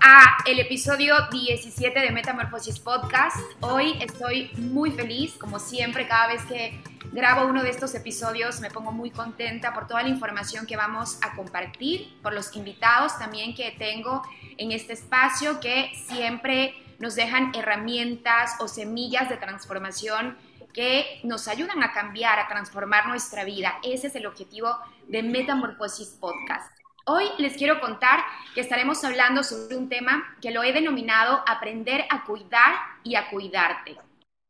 a 0.00 0.38
el 0.46 0.60
episodio 0.60 1.14
17 1.30 1.98
de 1.98 2.10
Metamorfosis 2.10 2.78
Podcast. 2.78 3.36
Hoy 3.60 3.98
estoy 4.00 4.50
muy 4.56 4.90
feliz, 4.90 5.34
como 5.34 5.58
siempre, 5.58 6.06
cada 6.06 6.28
vez 6.28 6.44
que 6.44 6.80
grabo 7.12 7.48
uno 7.48 7.62
de 7.62 7.70
estos 7.70 7.94
episodios 7.94 8.60
me 8.60 8.70
pongo 8.70 8.92
muy 8.92 9.10
contenta 9.10 9.72
por 9.72 9.86
toda 9.86 10.02
la 10.02 10.08
información 10.08 10.66
que 10.66 10.76
vamos 10.76 11.18
a 11.22 11.34
compartir, 11.34 12.16
por 12.22 12.32
los 12.32 12.54
invitados 12.54 13.18
también 13.18 13.54
que 13.54 13.74
tengo 13.78 14.22
en 14.56 14.72
este 14.72 14.92
espacio 14.92 15.60
que 15.60 15.90
siempre 16.06 16.74
nos 16.98 17.14
dejan 17.14 17.52
herramientas 17.54 18.56
o 18.60 18.68
semillas 18.68 19.28
de 19.28 19.36
transformación 19.36 20.36
que 20.74 21.20
nos 21.24 21.48
ayudan 21.48 21.82
a 21.82 21.92
cambiar, 21.92 22.38
a 22.38 22.46
transformar 22.46 23.08
nuestra 23.08 23.44
vida. 23.44 23.78
Ese 23.82 24.08
es 24.08 24.14
el 24.14 24.26
objetivo 24.26 24.76
de 25.08 25.22
Metamorfosis 25.22 26.08
Podcast. 26.20 26.77
Hoy 27.10 27.24
les 27.38 27.56
quiero 27.56 27.80
contar 27.80 28.20
que 28.54 28.60
estaremos 28.60 29.02
hablando 29.02 29.42
sobre 29.42 29.76
un 29.76 29.88
tema 29.88 30.36
que 30.42 30.50
lo 30.50 30.62
he 30.62 30.74
denominado 30.74 31.42
aprender 31.46 32.04
a 32.10 32.22
cuidar 32.26 32.74
y 33.02 33.14
a 33.14 33.30
cuidarte. 33.30 33.96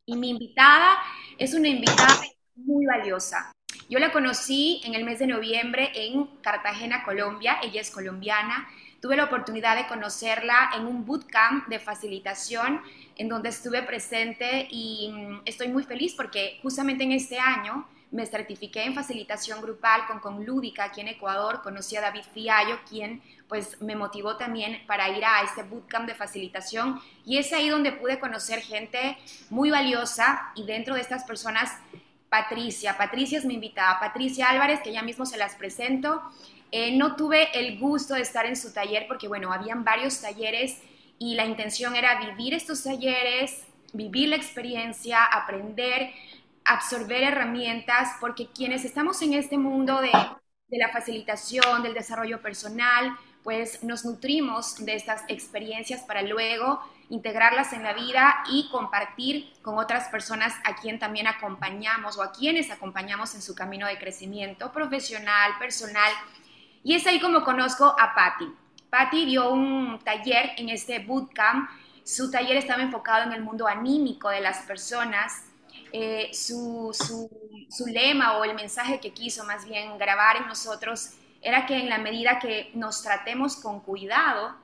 Y 0.04 0.16
mi 0.16 0.30
invitada 0.30 0.98
es 1.38 1.54
una 1.54 1.68
invitada 1.68 2.20
muy 2.56 2.84
valiosa. 2.84 3.52
Yo 3.88 4.00
la 4.00 4.10
conocí 4.10 4.80
en 4.84 4.96
el 4.96 5.04
mes 5.04 5.20
de 5.20 5.28
noviembre 5.28 5.92
en 5.94 6.26
Cartagena, 6.42 7.04
Colombia. 7.04 7.58
Ella 7.62 7.80
es 7.80 7.92
colombiana. 7.92 8.68
Tuve 9.00 9.16
la 9.16 9.26
oportunidad 9.26 9.76
de 9.76 9.86
conocerla 9.86 10.70
en 10.74 10.84
un 10.84 11.06
bootcamp 11.06 11.68
de 11.68 11.78
facilitación 11.78 12.82
en 13.14 13.28
donde 13.28 13.50
estuve 13.50 13.82
presente 13.82 14.66
y 14.68 15.12
mm, 15.12 15.42
estoy 15.44 15.68
muy 15.68 15.84
feliz 15.84 16.12
porque 16.16 16.58
justamente 16.60 17.04
en 17.04 17.12
este 17.12 17.38
año 17.38 17.86
me 18.10 18.24
certifiqué 18.26 18.84
en 18.84 18.94
facilitación 18.94 19.60
grupal 19.60 20.06
con 20.06 20.20
Conlúdica 20.20 20.84
aquí 20.84 21.00
en 21.00 21.08
Ecuador, 21.08 21.60
conocí 21.62 21.96
a 21.96 22.00
David 22.00 22.24
Fiallo, 22.32 22.78
quien 22.88 23.22
pues 23.48 23.80
me 23.80 23.96
motivó 23.96 24.36
también 24.36 24.82
para 24.86 25.08
ir 25.10 25.24
a 25.24 25.42
este 25.42 25.62
bootcamp 25.62 26.06
de 26.06 26.14
facilitación. 26.14 27.00
Y 27.24 27.38
es 27.38 27.52
ahí 27.52 27.68
donde 27.68 27.92
pude 27.92 28.18
conocer 28.18 28.60
gente 28.60 29.18
muy 29.50 29.70
valiosa 29.70 30.52
y 30.54 30.64
dentro 30.64 30.94
de 30.94 31.00
estas 31.00 31.24
personas 31.24 31.70
Patricia, 32.28 32.96
Patricia 32.98 33.38
es 33.38 33.44
mi 33.44 33.54
invitada, 33.54 33.98
Patricia 34.00 34.50
Álvarez, 34.50 34.80
que 34.82 34.92
ya 34.92 35.02
mismo 35.02 35.24
se 35.24 35.38
las 35.38 35.54
presento. 35.54 36.22
Eh, 36.70 36.94
no 36.96 37.16
tuve 37.16 37.58
el 37.58 37.78
gusto 37.78 38.14
de 38.14 38.20
estar 38.20 38.44
en 38.44 38.56
su 38.56 38.72
taller 38.72 39.06
porque 39.06 39.28
bueno, 39.28 39.52
habían 39.52 39.84
varios 39.84 40.20
talleres 40.20 40.78
y 41.18 41.34
la 41.34 41.46
intención 41.46 41.96
era 41.96 42.20
vivir 42.20 42.52
estos 42.52 42.84
talleres, 42.84 43.64
vivir 43.94 44.28
la 44.28 44.36
experiencia, 44.36 45.24
aprender, 45.24 46.12
absorber 46.68 47.22
herramientas, 47.22 48.10
porque 48.20 48.48
quienes 48.48 48.84
estamos 48.84 49.20
en 49.22 49.34
este 49.34 49.56
mundo 49.58 50.00
de, 50.00 50.12
la 50.12 50.88
facilitación, 50.90 51.82
del 51.82 51.94
desarrollo 51.94 52.42
personal, 52.42 53.16
pues 53.42 53.82
nos 53.82 54.04
nutrimos 54.04 54.84
de 54.84 54.94
estas 54.94 55.24
experiencias 55.28 56.02
para 56.02 56.20
luego 56.22 56.80
integrarlas 57.08 57.72
en 57.72 57.82
la 57.82 57.94
vida 57.94 58.42
y 58.50 58.68
compartir 58.70 59.50
con 59.62 59.78
otras 59.78 60.08
personas 60.08 60.54
a 60.64 60.74
quien 60.74 60.98
también 60.98 61.26
acompañamos 61.26 62.18
o 62.18 62.22
a 62.22 62.32
quienes 62.32 62.70
acompañamos 62.70 63.34
en 63.34 63.40
su 63.40 63.54
camino 63.54 63.86
de 63.86 63.98
crecimiento 63.98 64.70
profesional, 64.70 65.52
personal. 65.58 66.12
Y 66.84 66.94
es 66.94 67.06
ahí 67.06 67.18
como 67.18 67.42
conozco 67.44 67.86
a 67.98 68.14
Patti. 68.14 68.52
Patti 68.90 69.24
dio 69.24 69.50
un 69.50 69.98
taller 70.04 70.50
en 70.58 70.68
este 70.68 70.98
bootcamp. 70.98 71.70
Su 72.04 72.30
taller 72.30 72.58
estaba 72.58 72.82
enfocado 72.82 73.24
en 73.24 73.32
el 73.32 73.42
mundo 73.42 73.66
anímico 73.66 74.28
de 74.28 74.42
las 74.42 74.58
personas 74.58 75.47
eh, 75.92 76.30
su, 76.32 76.90
su, 76.94 77.86
lema 77.86 78.38
o 78.38 78.44
el 78.44 78.54
mensaje 78.54 79.00
que 79.00 79.12
quiso 79.12 79.44
más 79.44 79.64
bien 79.64 79.98
grabar 79.98 80.36
en 80.36 80.46
nosotros 80.46 81.10
era 81.40 81.66
que 81.66 81.76
en 81.76 81.88
la 81.88 81.98
medida 81.98 82.38
que 82.38 82.70
nos 82.74 83.02
tratemos 83.02 83.56
con 83.56 83.80
cuidado, 83.80 84.56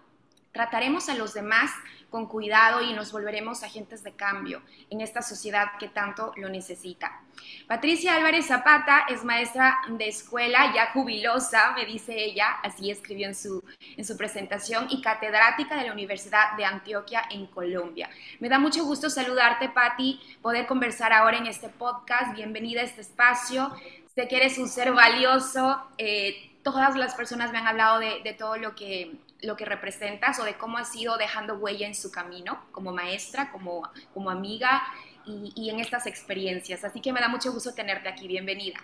trataremos 0.53 1.09
a 1.09 1.15
los 1.15 1.35
demás 1.35 1.71
con 2.15 2.27
cuidado 2.27 2.81
y 2.81 2.93
nos 2.93 3.11
volveremos 3.11 3.65
agentes 3.65 4.05
de 4.05 4.13
cambio 4.13 4.63
en 4.89 5.01
esta 5.01 5.21
sociedad 5.21 5.73
que 5.81 5.89
tanto 5.89 6.33
lo 6.37 6.49
necesita. 6.49 7.21
Patricia 7.67 8.15
Álvarez 8.15 8.47
Zapata 8.47 9.07
es 9.09 9.25
maestra 9.25 9.79
de 9.89 10.07
escuela, 10.07 10.73
ya 10.73 10.93
jubilosa, 10.93 11.73
me 11.73 11.85
dice 11.85 12.15
ella, 12.17 12.61
así 12.63 12.89
escribió 12.89 13.27
en 13.27 13.35
su, 13.35 13.65
en 13.97 14.05
su 14.05 14.17
presentación, 14.17 14.87
y 14.91 15.03
catedrática 15.03 15.75
de 15.75 15.89
la 15.89 15.93
Universidad 15.93 16.57
de 16.57 16.65
Antioquia 16.65 17.25
en 17.33 17.47
Colombia. 17.47 18.09
Me 18.39 18.49
da 18.49 18.61
mucho 18.61 18.85
gusto 18.85 19.11
saludarte, 19.11 19.71
Patti, 19.71 20.21
poder 20.41 20.69
conversar 20.69 21.13
ahora 21.13 21.39
en 21.39 21.49
este 21.49 21.69
podcast. 21.69 22.33
Bienvenida 22.37 22.83
a 22.83 22.85
este 22.85 23.01
espacio. 23.01 23.75
Sé 24.15 24.29
que 24.29 24.37
eres 24.37 24.57
un 24.59 24.69
ser 24.69 24.93
valioso. 24.93 25.83
Eh, 25.99 26.53
todas 26.63 26.95
las 26.95 27.17
personas 27.17 27.51
me 27.51 27.59
han 27.59 27.67
hablado 27.67 27.99
de, 27.99 28.21
de 28.23 28.35
todo 28.35 28.57
lo 28.57 28.77
que 28.77 29.19
lo 29.45 29.57
que 29.57 29.65
representas 29.65 30.39
o 30.41 30.45
de 30.45 30.57
cómo 30.57 30.79
has 30.79 30.95
ido 30.95 31.17
dejando 31.17 31.55
huella 31.55 31.87
en 31.87 31.95
su 31.95 32.11
camino 32.11 32.61
como 32.73 32.93
maestra, 32.93 33.53
como, 33.53 33.83
como 34.13 34.31
amiga 34.31 34.83
y, 35.27 35.71
en 35.71 35.81
estas 35.81 36.07
experiencias. 36.07 36.85
Así 36.85 37.01
que 37.01 37.13
me 37.13 37.21
da 37.21 37.29
mucho 37.29 37.53
gusto 37.53 37.73
tenerte 37.73 38.09
aquí. 38.09 38.27
Bienvenida. 38.27 38.77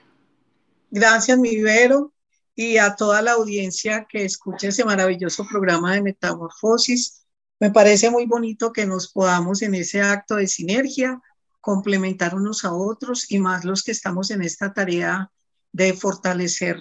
Gracias, 0.90 1.38
mi 1.38 1.60
Vero, 1.60 2.12
y 2.54 2.78
a 2.78 2.94
toda 2.94 3.22
la 3.22 3.32
audiencia 3.32 4.06
que 4.08 4.24
escucha 4.24 4.68
ese 4.68 4.84
maravilloso 4.84 5.46
programa 5.46 5.94
de 5.94 6.02
Metamorfosis. 6.02 7.26
Me 7.58 7.70
parece 7.70 8.10
muy 8.10 8.26
bonito 8.26 8.72
que 8.72 8.86
nos 8.86 9.12
podamos 9.12 9.62
en 9.62 9.74
ese 9.74 10.00
acto 10.00 10.36
de 10.36 10.46
sinergia 10.46 11.20
complementar 11.60 12.34
unos 12.34 12.64
a 12.64 12.72
otros 12.72 13.30
y 13.30 13.38
más 13.38 13.64
los 13.64 13.82
que 13.82 13.92
estamos 13.92 14.30
en 14.30 14.42
esta 14.42 14.72
tarea 14.72 15.30
de 15.72 15.92
fortalecer 15.92 16.78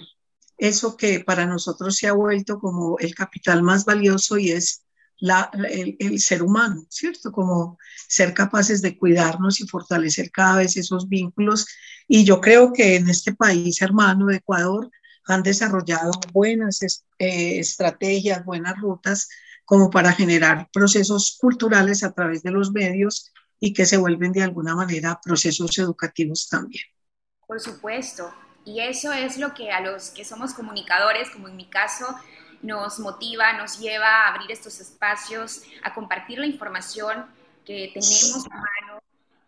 eso 0.60 0.94
que 0.96 1.20
para 1.20 1.46
nosotros 1.46 1.96
se 1.96 2.06
ha 2.06 2.12
vuelto 2.12 2.60
como 2.60 2.98
el 2.98 3.14
capital 3.14 3.62
más 3.62 3.86
valioso 3.86 4.36
y 4.36 4.50
es 4.50 4.84
la, 5.18 5.50
el, 5.70 6.20
ser 6.20 6.42
humano, 6.42 6.84
¿cierto? 6.90 7.32
Como 7.32 7.78
ser 8.08 8.34
capaces 8.34 8.82
de 8.82 8.96
cuidarnos 8.98 9.60
y 9.60 9.66
fortalecer 9.66 10.30
cada 10.30 10.58
vez 10.58 10.76
esos 10.76 11.08
vínculos. 11.08 11.66
Y 12.06 12.24
yo 12.24 12.42
creo 12.42 12.72
que 12.74 12.96
en 12.96 13.08
este 13.08 13.34
país 13.34 13.80
hermano 13.80 14.26
de 14.26 14.36
Ecuador 14.36 14.90
han 15.24 15.42
desarrollado 15.42 16.12
buenas 16.32 16.82
eh, 16.82 17.58
estrategias, 17.58 18.44
buenas 18.44 18.78
rutas 18.78 19.28
como 19.64 19.88
para 19.88 20.12
generar 20.12 20.68
procesos 20.72 21.38
culturales 21.40 22.04
a 22.04 22.12
través 22.12 22.42
de 22.42 22.50
los 22.50 22.72
medios 22.72 23.32
y 23.58 23.72
que 23.72 23.86
se 23.86 23.96
vuelven 23.96 24.32
de 24.32 24.42
alguna 24.42 24.74
manera 24.74 25.20
procesos 25.24 25.78
educativos 25.78 26.48
también. 26.50 26.84
Por 27.46 27.60
supuesto. 27.60 28.30
Y 28.64 28.80
eso 28.80 29.12
es 29.12 29.38
lo 29.38 29.54
que 29.54 29.72
a 29.72 29.80
los 29.80 30.10
que 30.10 30.24
somos 30.24 30.54
comunicadores, 30.54 31.30
como 31.30 31.48
en 31.48 31.56
mi 31.56 31.66
caso, 31.66 32.06
nos 32.62 32.98
motiva, 32.98 33.54
nos 33.54 33.78
lleva 33.78 34.06
a 34.06 34.28
abrir 34.28 34.50
estos 34.52 34.80
espacios, 34.80 35.62
a 35.82 35.94
compartir 35.94 36.38
la 36.38 36.46
información 36.46 37.26
que 37.64 37.90
tenemos 37.94 38.46
a 38.46 38.54
mano 38.54 39.00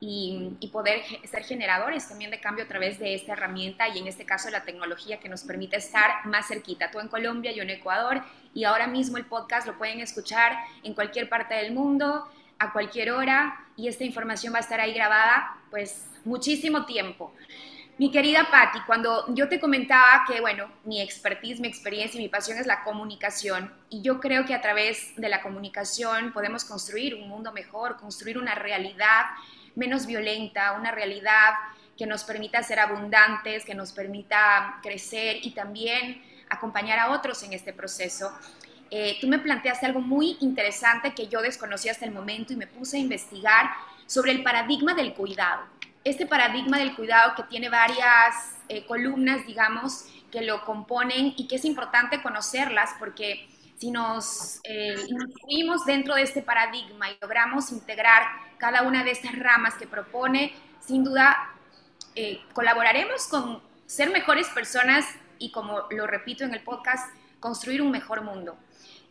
y, 0.05 0.69
poder 0.73 1.03
ser 1.31 1.45
generadores 1.45 2.09
también 2.09 2.31
de 2.31 2.41
cambio 2.41 2.65
a 2.65 2.69
través 2.69 2.99
de 2.99 3.15
esta 3.15 3.35
herramienta 3.35 3.89
y 3.89 3.99
en 3.99 4.09
este 4.09 4.25
caso 4.25 4.51
la 4.51 4.65
tecnología 4.65 5.21
que 5.21 5.29
nos 5.29 5.43
permite 5.43 5.77
estar 5.77 6.27
más 6.27 6.49
cerquita. 6.49 6.91
Tú 6.91 6.99
en 6.99 7.09
Colombia, 7.09 7.53
yo 7.53 7.63
en 7.63 7.71
Ecuador 7.71 8.23
y 8.55 8.65
ahora 8.65 8.87
mismo 8.87 9.19
el 9.19 9.27
podcast 9.27 9.67
lo 9.67 9.79
pueden 9.79 10.01
escuchar 10.01 10.57
en 10.83 10.95
cualquier 10.95 11.29
parte 11.29 11.55
del 11.55 11.73
mundo, 11.73 12.27
a 12.59 12.73
cualquier 12.73 13.13
hora 13.13 13.65
y 13.77 13.87
esta 13.87 14.03
información 14.03 14.55
va 14.55 14.59
a 14.59 14.63
estar 14.63 14.81
ahí 14.81 14.93
grabada 14.93 15.57
pues 15.71 16.07
muchísimo 16.25 16.85
tiempo. 16.85 17.33
Mi 17.99 18.11
querida 18.11 18.49
Patti, 18.51 18.81
cuando 18.87 19.27
yo 19.35 19.51
te 19.51 19.61
comentaba 19.61 20.25
que, 20.27 20.41
bueno, 20.41 20.67
mi 20.85 21.03
expertise, 21.03 21.61
mi 21.61 21.69
experiencia 21.69 22.19
y 22.19 22.23
mi 22.23 22.29
pasión 22.31 22.57
es 22.57 22.67
la 22.67 22.83
comunicación, 22.85 23.71
y 23.91 24.01
yo 24.01 24.19
creo 24.19 24.47
que 24.47 24.55
a 24.55 24.63
través 24.63 25.15
de 25.17 25.29
la 25.29 25.43
comunicación 25.43 26.33
podemos 26.33 26.65
construir 26.65 27.15
un 27.15 27.29
mundo 27.29 27.53
mejor, 27.53 27.99
construir 27.99 28.39
una 28.39 28.55
realidad 28.55 29.27
menos 29.75 30.07
violenta, 30.07 30.73
una 30.73 30.91
realidad 30.91 31.53
que 31.99 32.07
nos 32.07 32.25
permita 32.25 32.63
ser 32.63 32.81
abundantes, 32.81 33.65
que 33.67 33.75
nos 33.75 33.93
permita 33.93 34.79
crecer 34.83 35.37
y 35.43 35.51
también 35.51 36.23
acompañar 36.49 36.99
a 36.99 37.11
otros 37.11 37.43
en 37.43 37.53
este 37.53 37.75
proceso. 37.75 38.33
Eh, 38.91 39.19
tú 39.21 39.29
me 39.29 39.39
planteaste 39.39 39.85
algo 39.85 40.01
muy 40.01 40.39
interesante 40.41 41.15
que 41.15 41.29
yo 41.29 41.43
desconocía 41.43 41.93
hasta 41.93 42.07
el 42.07 42.13
momento 42.13 42.55
y 42.55 42.57
me 42.57 42.67
puse 42.67 42.97
a 42.97 43.01
investigar 43.01 43.71
sobre 44.07 44.33
el 44.33 44.43
paradigma 44.43 44.95
del 44.95 45.13
cuidado. 45.13 45.72
Este 46.05 46.27
paradigma 46.27 46.79
del 46.79 46.97
cuidado 46.97 47.35
que 47.37 47.45
tiene 47.45 47.69
varias 47.69 48.57
eh, 48.69 48.85
columnas, 48.87 49.47
digamos, 49.47 50.07
que 50.33 50.43
lo 50.43 50.65
componen 50.65 51.35
y 51.37 51.47
que 51.47 51.57
es 51.57 51.65
importante 51.65 52.23
conocerlas 52.23 52.91
porque 52.99 53.49
si 53.79 53.91
nos 53.91 54.61
eh, 54.65 54.97
incluimos 55.09 55.85
dentro 55.85 56.15
de 56.15 56.23
este 56.23 56.43
paradigma 56.43 57.11
y 57.11 57.17
logramos 57.21 57.71
integrar 57.71 58.25
cada 58.59 58.83
una 58.83 59.05
de 59.05 59.11
estas 59.11 59.39
ramas 59.39 59.75
que 59.75 59.87
propone, 59.87 60.55
sin 60.81 61.05
duda 61.05 61.51
eh, 62.15 62.41
colaboraremos 62.53 63.27
con 63.29 63.63
ser 63.87 64.11
mejores 64.11 64.49
personas 64.49 65.05
y, 65.39 65.51
como 65.51 65.83
lo 65.91 66.07
repito 66.07 66.45
en 66.45 66.55
el 66.55 66.63
podcast, 66.63 67.13
construir 67.41 67.83
un 67.83 67.91
mejor 67.91 68.23
mundo. 68.23 68.57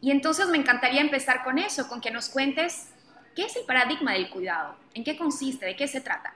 Y 0.01 0.11
entonces 0.11 0.47
me 0.47 0.57
encantaría 0.57 1.01
empezar 1.01 1.43
con 1.43 1.57
eso, 1.57 1.87
con 1.87 2.01
que 2.01 2.11
nos 2.11 2.29
cuentes 2.29 2.89
qué 3.35 3.43
es 3.43 3.55
el 3.55 3.65
paradigma 3.65 4.13
del 4.13 4.29
cuidado, 4.29 4.75
en 4.93 5.03
qué 5.03 5.17
consiste, 5.17 5.65
de 5.65 5.75
qué 5.75 5.87
se 5.87 6.01
trata. 6.01 6.33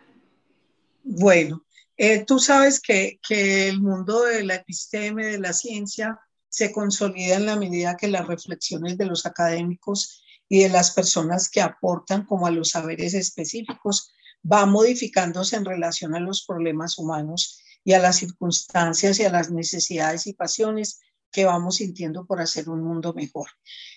Bueno, 1.07 1.63
eh, 1.97 2.25
tú 2.25 2.39
sabes 2.39 2.79
que, 2.79 3.19
que, 3.25 3.69
el 3.69 3.79
mundo 3.79 4.23
de 4.23 4.43
la 4.43 4.55
episteme, 4.55 5.27
de 5.27 5.37
la 5.37 5.53
ciencia, 5.53 6.19
se 6.49 6.71
consolida 6.71 7.35
en 7.35 7.45
la 7.45 7.57
medida 7.57 7.95
que 7.95 8.07
las 8.07 8.25
reflexiones 8.25 8.97
de 8.97 9.05
los 9.05 9.27
académicos 9.27 10.23
y 10.49 10.63
de 10.63 10.69
las 10.69 10.91
personas 10.91 11.47
que 11.49 11.61
aportan 11.61 12.25
como 12.25 12.47
a 12.47 12.51
los 12.51 12.71
saberes 12.71 13.13
específicos 13.13 14.11
va 14.51 14.65
modificándose 14.65 15.57
en 15.57 15.65
relación 15.65 16.15
a 16.15 16.19
los 16.19 16.43
problemas 16.43 16.97
humanos 16.97 17.61
y 17.83 17.93
a 17.93 17.99
las 17.99 18.15
circunstancias 18.15 19.19
y 19.19 19.25
a 19.25 19.31
las 19.31 19.51
necesidades 19.51 20.25
y 20.25 20.33
pasiones 20.33 21.01
que 21.31 21.45
vamos 21.45 21.75
sintiendo 21.75 22.25
por 22.25 22.41
hacer 22.41 22.67
un 22.67 22.83
mundo 22.83 23.13
mejor. 23.13 23.49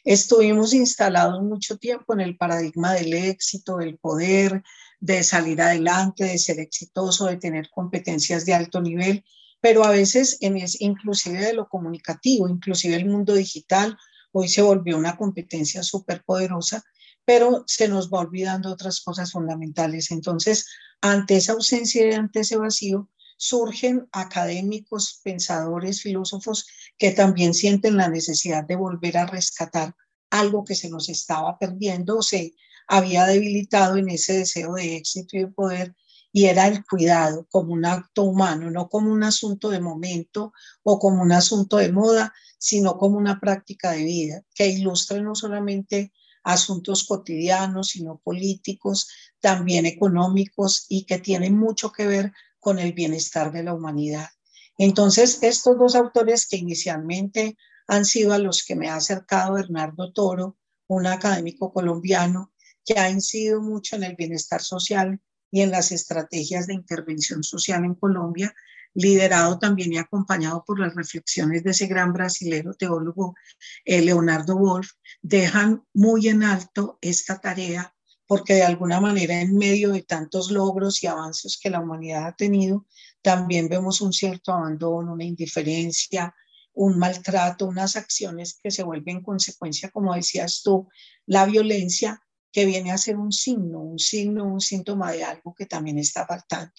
Estuvimos 0.05 0.75
instalados 0.75 1.43
mucho 1.43 1.79
tiempo 1.79 2.13
en 2.13 2.21
el 2.21 2.37
paradigma 2.37 2.93
del 2.93 3.15
éxito, 3.15 3.79
del 3.79 3.97
poder, 3.97 4.63
de 5.01 5.23
salir 5.23 5.61
adelante, 5.61 6.25
de 6.25 6.39
ser 6.39 6.59
exitoso, 6.61 7.27
de 7.27 7.37
tener 7.37 7.71
competencias 7.71 8.45
de 8.45 8.55
alto 8.55 8.81
nivel, 8.81 9.25
pero 9.61 9.85
a 9.85 9.91
veces 9.91 10.39
en 10.41 10.57
es, 10.57 10.81
inclusive 10.81 11.41
de 11.41 11.53
lo 11.53 11.69
comunicativo, 11.69 12.49
inclusive 12.49 12.97
el 12.97 13.07
mundo 13.07 13.35
digital, 13.35 13.97
hoy 14.33 14.49
se 14.49 14.63
volvió 14.63 14.97
una 14.97 15.17
competencia 15.17 15.83
súper 15.83 16.23
poderosa, 16.25 16.85
pero 17.25 17.65
se 17.67 17.89
nos 17.89 18.11
va 18.11 18.21
olvidando 18.21 18.73
otras 18.73 19.01
cosas 19.01 19.33
fundamentales. 19.33 20.11
Entonces, 20.11 20.67
ante 21.01 21.37
esa 21.37 21.53
ausencia 21.53 22.09
y 22.09 22.13
ante 22.13 22.41
ese 22.41 22.57
vacío, 22.57 23.09
surgen 23.37 24.09
académicos, 24.13 25.21
pensadores, 25.23 26.03
filósofos 26.03 26.67
que 26.99 27.13
también 27.13 27.55
sienten 27.55 27.97
la 27.97 28.09
necesidad 28.09 28.65
de 28.65 28.77
volver 28.77 29.17
a 29.17 29.27
rescatar 29.27 29.95
algo 30.31 30.65
que 30.65 30.75
se 30.75 30.91
nos 30.91 31.09
estaba 31.09 31.59
perdiendo 31.59 32.19
o 32.19 32.23
se 32.23 32.55
había 32.89 33.27
debilitado 33.27 33.97
en 33.97 34.09
ese 34.09 34.39
deseo 34.39 34.75
de 34.75 34.97
éxito 34.97 35.37
y 35.37 35.41
de 35.41 35.49
poder, 35.49 35.95
y 36.33 36.47
era 36.47 36.67
el 36.67 36.85
cuidado 36.85 37.47
como 37.51 37.73
un 37.73 37.85
acto 37.85 38.23
humano, 38.23 38.71
no 38.71 38.89
como 38.89 39.13
un 39.13 39.23
asunto 39.23 39.71
de 39.71 39.81
momento 39.81 40.53
o 40.83 40.99
como 40.99 41.23
un 41.23 41.33
asunto 41.33 41.77
de 41.77 41.93
moda, 41.93 42.33
sino 42.59 42.99
como 42.99 43.17
una 43.19 43.39
práctica 43.41 43.93
de 43.93 44.05
vida 44.05 44.43
que 44.55 44.69
ilustra 44.69 45.21
no 45.21 45.35
solamente 45.35 46.13
asuntos 46.43 47.05
cotidianos, 47.05 47.89
sino 47.89 48.19
políticos, 48.19 49.09
también 49.41 49.87
económicos 49.87 50.87
y 50.89 51.05
que 51.05 51.19
tienen 51.19 51.57
mucho 51.57 51.93
que 51.93 52.07
ver 52.07 52.33
con 52.59 52.79
el 52.79 52.93
bienestar 52.93 53.53
de 53.53 53.63
la 53.63 53.75
humanidad. 53.75 54.29
Entonces, 54.79 55.39
estos 55.43 55.79
dos 55.79 55.95
autores 55.95 56.47
que 56.47 56.57
inicialmente 56.57 57.57
han 57.87 58.05
sido 58.05 58.33
a 58.33 58.39
los 58.39 58.65
que 58.65 58.77
me 58.77 58.89
ha 58.89 58.97
acercado 58.97 59.55
Bernardo 59.55 60.13
Toro, 60.13 60.57
un 60.87 61.07
académico 61.07 61.73
colombiano 61.73 62.53
que 62.89 62.99
ha 62.99 63.11
incidido 63.11 63.61
mucho 63.61 63.97
en 63.97 64.05
el 64.05 64.17
bienestar 64.17 64.63
social 64.63 65.21
y 65.51 65.61
en 65.61 65.71
las 65.71 65.93
estrategias 65.93 66.67
de 66.67 66.75
intervención 66.75 67.43
social 67.43 67.85
en 67.85 67.95
Colombia, 67.95 68.55
liderado 68.95 69.59
también 69.59 69.93
y 69.93 69.99
acompañado 69.99 70.65
por 70.67 70.81
las 70.81 70.95
reflexiones 70.95 71.63
de 71.63 71.73
ese 71.73 71.87
gran 71.87 72.15
brasilero 72.15 72.73
teólogo 72.73 73.35
eh, 73.85 74.01
Leonardo 74.01 74.57
Wolf, 74.57 74.93
dejan 75.21 75.85
muy 75.93 76.29
en 76.29 76.43
alto 76.43 76.99
esta 77.03 77.39
tarea 77.39 77.95
porque 78.27 78.55
de 78.55 78.63
alguna 78.63 79.01
manera 79.01 79.41
en 79.41 79.57
medio 79.57 79.93
de 79.93 80.03
tantos 80.03 80.51
logros 80.51 81.03
y 81.03 81.07
avances 81.07 81.59
que 81.63 81.71
la 81.71 81.81
humanidad 81.81 82.27
ha 82.27 82.37
tenido, 82.37 82.87
también 83.23 83.69
vemos 83.69 84.01
un 84.01 84.13
cierto 84.13 84.53
abandono, 84.53 85.13
una 85.13 85.25
indiferencia, 85.25 86.35
un 86.75 86.99
maltrato, 86.99 87.67
unas 87.67 87.97
acciones 87.97 88.59
que 88.63 88.71
se 88.71 88.83
vuelven 88.83 89.23
consecuencia, 89.23 89.91
como 89.91 90.15
decías 90.15 90.63
tú, 90.63 90.89
la 91.27 91.47
violencia 91.47 92.21
que 92.53 92.67
viene 92.67 92.93
a 92.93 92.99
ser 92.99 93.17
un 93.17 93.33
signo, 93.33 93.81
un 93.81 93.99
signo, 93.99 94.45
un 94.45 94.61
síntoma 94.61 95.13
de 95.13 95.25
algo 95.25 95.55
que 95.55 95.67
también 95.67 95.99
está 95.99 96.27
faltando. 96.27 96.73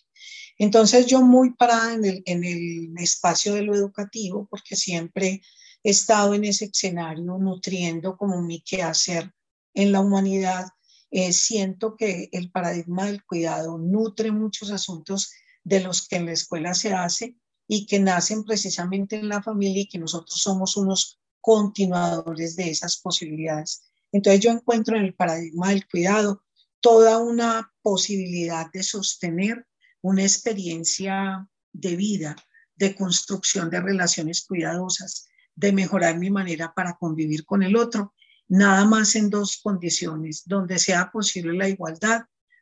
Entonces 0.57 1.05
yo 1.05 1.21
muy 1.21 1.53
parada 1.53 1.93
en 1.93 2.05
el, 2.05 2.23
en 2.25 2.43
el 2.43 2.93
espacio 2.97 3.53
de 3.53 3.61
lo 3.61 3.75
educativo, 3.75 4.47
porque 4.49 4.75
siempre 4.75 5.41
he 5.83 5.89
estado 5.91 6.33
en 6.33 6.43
ese 6.43 6.65
escenario 6.65 7.37
nutriendo 7.37 8.17
como 8.17 8.41
mi 8.41 8.61
quehacer 8.61 9.31
en 9.73 9.91
la 9.91 10.01
humanidad, 10.01 10.67
eh, 11.11 11.33
siento 11.33 11.95
que 11.95 12.29
el 12.31 12.51
paradigma 12.51 13.05
del 13.05 13.23
cuidado 13.23 13.77
nutre 13.77 14.31
muchos 14.31 14.71
asuntos 14.71 15.31
de 15.63 15.79
los 15.79 16.07
que 16.07 16.17
en 16.17 16.27
la 16.27 16.33
escuela 16.33 16.73
se 16.73 16.93
hace 16.93 17.35
y 17.67 17.85
que 17.85 17.99
nacen 17.99 18.43
precisamente 18.43 19.15
en 19.15 19.29
la 19.29 19.41
familia 19.41 19.83
y 19.83 19.87
que 19.87 19.99
nosotros 19.99 20.41
somos 20.41 20.77
unos 20.77 21.19
continuadores 21.39 22.55
de 22.55 22.69
esas 22.69 22.97
posibilidades. 22.97 23.88
Entonces 24.11 24.41
yo 24.41 24.51
encuentro 24.51 24.97
en 24.97 25.05
el 25.05 25.13
paradigma 25.13 25.69
del 25.69 25.87
cuidado 25.87 26.43
toda 26.81 27.19
una 27.19 27.71
posibilidad 27.81 28.71
de 28.71 28.83
sostener 28.83 29.67
una 30.01 30.23
experiencia 30.23 31.47
de 31.73 31.95
vida, 31.95 32.35
de 32.75 32.95
construcción 32.95 33.69
de 33.69 33.81
relaciones 33.81 34.45
cuidadosas, 34.45 35.27
de 35.55 35.73
mejorar 35.73 36.17
mi 36.17 36.29
manera 36.29 36.73
para 36.73 36.95
convivir 36.97 37.45
con 37.45 37.63
el 37.63 37.75
otro 37.75 38.13
nada 38.47 38.85
más 38.85 39.15
en 39.15 39.29
dos 39.29 39.59
condiciones, 39.61 40.43
donde 40.45 40.79
sea 40.79 41.11
posible 41.11 41.53
la 41.53 41.69
igualdad 41.69 42.21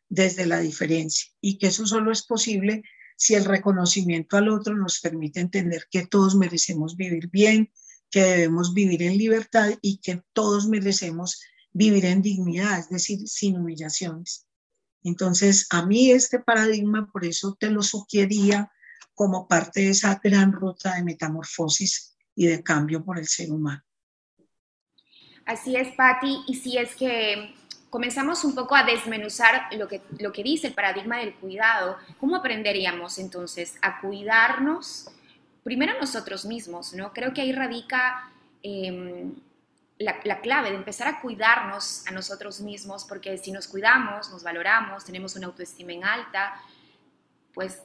desde 0.09 0.45
la 0.45 0.59
diferencia 0.59 1.31
y 1.41 1.57
que 1.57 1.67
eso 1.67 1.85
solo 1.85 2.11
es 2.11 2.23
posible 2.23 2.83
si 3.15 3.35
el 3.35 3.45
reconocimiento 3.45 4.37
al 4.37 4.49
otro 4.49 4.75
nos 4.75 4.99
permite 4.99 5.39
entender 5.39 5.87
que 5.89 6.05
todos 6.05 6.35
merecemos 6.35 6.95
vivir 6.95 7.29
bien, 7.29 7.71
que 8.09 8.21
debemos 8.21 8.73
vivir 8.73 9.03
en 9.03 9.17
libertad 9.17 9.71
y 9.81 9.97
que 9.97 10.23
todos 10.33 10.67
merecemos 10.67 11.41
vivir 11.71 12.05
en 12.05 12.21
dignidad, 12.21 12.79
es 12.79 12.89
decir, 12.89 13.27
sin 13.27 13.57
humillaciones. 13.57 14.47
Entonces, 15.03 15.67
a 15.69 15.85
mí 15.85 16.11
este 16.11 16.39
paradigma, 16.39 17.09
por 17.11 17.25
eso 17.25 17.55
te 17.59 17.69
lo 17.69 17.81
sugería 17.83 18.71
como 19.13 19.47
parte 19.47 19.81
de 19.81 19.89
esa 19.89 20.19
gran 20.23 20.51
ruta 20.51 20.95
de 20.95 21.03
metamorfosis 21.03 22.15
y 22.35 22.47
de 22.47 22.63
cambio 22.63 23.03
por 23.03 23.17
el 23.17 23.27
ser 23.27 23.51
humano. 23.51 23.81
Así 25.45 25.75
es, 25.75 25.95
Patti, 25.95 26.43
y 26.47 26.55
si 26.55 26.77
es 26.77 26.95
que 26.95 27.55
comenzamos 27.89 28.43
un 28.43 28.53
poco 28.53 28.75
a 28.75 28.83
desmenuzar 28.83 29.73
lo 29.77 29.87
que, 29.87 30.01
lo 30.19 30.31
que 30.31 30.43
dice 30.43 30.67
el 30.67 30.73
paradigma 30.73 31.19
del 31.19 31.35
cuidado, 31.35 31.97
¿cómo 32.19 32.35
aprenderíamos 32.35 33.17
entonces 33.17 33.75
a 33.81 34.01
cuidarnos 34.01 35.09
primero 35.67 35.99
nosotros 35.99 36.45
mismos? 36.45 36.93
¿no? 36.93 37.11
Creo 37.11 37.33
que 37.33 37.41
ahí 37.41 37.51
radica 37.51 38.31
em, 38.63 39.35
la, 39.97 40.15
la, 40.23 40.39
clave 40.39 40.69
de 40.69 40.77
empezar 40.77 41.09
a 41.09 41.19
cuidarnos 41.19 42.07
a 42.07 42.11
nosotros 42.11 42.61
mismos, 42.61 43.03
porque 43.03 43.37
si 43.37 43.51
nos 43.51 43.67
cuidamos, 43.67 44.31
nos 44.31 44.43
valoramos, 44.43 45.03
tenemos 45.03 45.35
una 45.35 45.47
autoestima 45.47 45.91
en 45.91 46.05
alta, 46.05 46.53
pues 47.53 47.81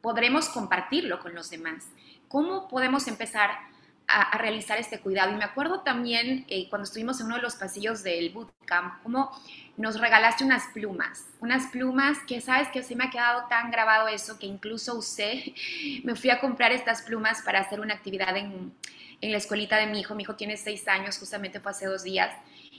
podremos 0.00 0.48
compartirlo 0.48 1.20
con 1.20 1.32
los 1.32 1.48
demás. 1.48 1.84
¿Cómo 2.26 2.66
podemos 2.66 3.06
empezar 3.06 3.50
a, 4.08 4.38
realizar 4.38 4.78
este 4.78 5.00
cuidado. 5.00 5.32
Y 5.32 5.36
me 5.36 5.44
acuerdo 5.44 5.80
también 5.80 6.44
eh, 6.48 6.68
cuando 6.68 6.84
estuvimos 6.84 7.20
en 7.20 7.26
uno 7.26 7.36
de 7.36 7.42
los 7.42 7.56
pasillos 7.56 8.02
del 8.02 8.30
bootcamp, 8.30 9.02
cómo 9.02 9.30
nos 9.76 10.00
regalaste 10.00 10.44
unas 10.44 10.64
plumas, 10.74 11.26
unas 11.40 11.68
plumas 11.68 12.18
que 12.26 12.40
sabes 12.40 12.68
que 12.68 12.82
se 12.82 12.94
me 12.94 13.04
ha 13.04 13.10
quedado 13.10 13.46
tan 13.48 13.70
grabado 13.70 14.08
eso 14.08 14.38
que 14.38 14.46
incluso 14.46 14.94
usé, 14.96 15.54
me 16.04 16.14
fui 16.14 16.30
a 16.30 16.40
comprar 16.40 16.72
estas 16.72 17.02
plumas 17.02 17.42
para 17.42 17.60
hacer 17.60 17.80
una 17.80 17.94
actividad 17.94 18.36
en, 18.36 18.72
en 19.20 19.32
la 19.32 19.38
escuelita 19.38 19.76
de 19.76 19.86
mi 19.86 20.00
hijo, 20.00 20.14
mi 20.14 20.24
hijo 20.24 20.36
tiene 20.36 20.56
seis 20.56 20.86
años, 20.88 21.18
justamente 21.18 21.60
fue 21.60 21.70
hace 21.70 21.86
dos 21.86 22.02
días, 22.02 22.34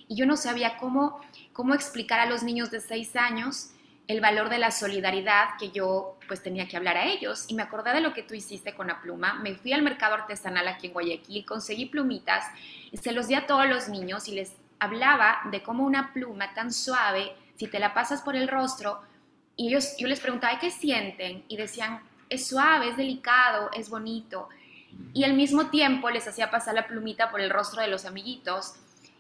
y 0.08 0.16
yo 0.16 0.26
no 0.26 0.38
sabía 0.38 0.78
cómo, 0.78 1.20
cómo 1.54 1.74
explicar 1.74 2.20
a 2.20 2.26
los 2.26 2.44
niños 2.44 2.70
de 2.70 2.80
seis 2.80 3.16
años 3.16 3.72
el 4.08 4.20
valor 4.20 4.50
de 4.50 4.58
la 4.58 4.72
solidaridad 4.72 5.58
que 5.58 5.72
yo 5.72 6.18
pues 6.28 6.44
tenía 6.44 6.68
que 6.68 6.76
hablar 6.76 6.98
a 6.98 7.06
ellos 7.06 7.46
y 7.48 7.56
me 7.56 7.64
acordé 7.64 7.94
de 7.94 8.02
lo 8.02 8.14
que 8.14 8.24
tú 8.24 8.34
hiciste 8.34 8.74
con 8.74 8.88
la 8.88 9.02
pluma, 9.02 9.36
me 9.36 9.56
fui 9.56 9.72
al 9.72 9.82
mercado 9.82 10.16
artesanal 10.16 10.68
aquí 10.68 10.88
en 10.88 10.94
Guayaquil, 10.94 11.46
conseguí 11.46 11.86
plumitas 11.86 12.46
y 12.92 12.98
se 12.98 13.14
los 13.14 13.28
di 13.28 13.36
a 13.36 13.48
todos 13.48 13.68
los 13.68 13.88
niños 13.88 14.28
y 14.28 14.34
les 14.34 14.54
hablaba 14.80 15.40
de 15.52 15.64
cómo 15.64 15.86
una 15.86 16.12
pluma 16.12 16.54
tan 16.54 16.74
suave, 16.74 17.34
si 17.56 17.68
te 17.68 17.80
la 17.80 17.94
pasas 17.94 18.22
por 18.22 18.36
el 18.36 18.50
rostro, 18.50 19.02
y 19.56 19.68
ellos, 19.68 19.96
yo 19.98 20.08
les 20.08 20.20
preguntaba, 20.20 20.60
¿qué 20.60 20.72
sienten? 20.72 21.44
Y 21.48 21.58
decían, 21.58 22.02
es 22.30 22.48
suave, 22.48 22.90
es 22.90 22.98
delicado, 22.98 23.70
es 23.74 23.90
bonito. 23.90 24.50
Y 25.14 25.24
al 25.24 25.34
mismo 25.34 25.68
tiempo 25.70 26.10
les 26.10 26.28
hacía 26.28 26.52
pasar 26.52 26.74
la 26.74 26.88
plumita 26.88 27.30
por 27.30 27.40
el 27.40 27.50
rostro 27.50 27.82
de 27.82 27.88
los 27.88 28.06
amiguitos. 28.06 28.74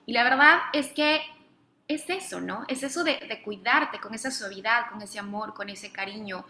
Y 0.06 0.14
la 0.14 0.24
verdad 0.24 0.60
es 0.74 0.92
que 0.92 1.22
es 1.88 2.10
eso, 2.10 2.40
¿no? 2.40 2.66
Es 2.68 2.84
eso 2.84 3.04
de, 3.04 3.42
cuidarte 3.44 4.00
con 4.00 4.14
esa 4.14 4.32
suavidad, 4.32 4.90
con 4.92 5.02
ese 5.02 5.20
amor, 5.20 5.54
con 5.54 5.70
ese 5.70 5.92
cariño, 5.92 6.46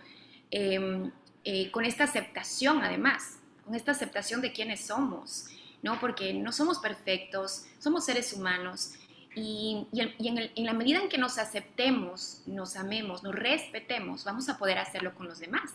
em, 0.52 1.12
eh, 1.44 1.72
con 1.72 1.86
esta 1.86 2.04
aceptación 2.04 2.82
además, 2.84 3.38
con 3.66 3.76
esta 3.76 3.92
aceptación 3.92 4.42
de 4.42 4.54
quiénes 4.54 4.86
somos, 4.86 5.48
¿no? 5.82 6.00
Porque 6.00 6.34
no 6.34 6.52
somos 6.52 6.80
perfectos, 6.80 7.66
somos 7.80 8.06
seres 8.06 8.34
humanos 8.34 8.94
y, 9.36 9.88
en, 9.94 10.66
la 10.66 10.74
medida 10.74 11.00
en 11.00 11.10
que 11.10 11.18
nos 11.18 11.38
aceptemos, 11.38 12.42
nos 12.46 12.76
amemos, 12.76 13.24
nos 13.24 13.34
respetemos, 13.34 14.24
vamos 14.24 14.48
a 14.50 14.58
poder 14.58 14.78
hacerlo 14.78 15.16
con 15.16 15.28
los 15.28 15.40
demás. 15.40 15.72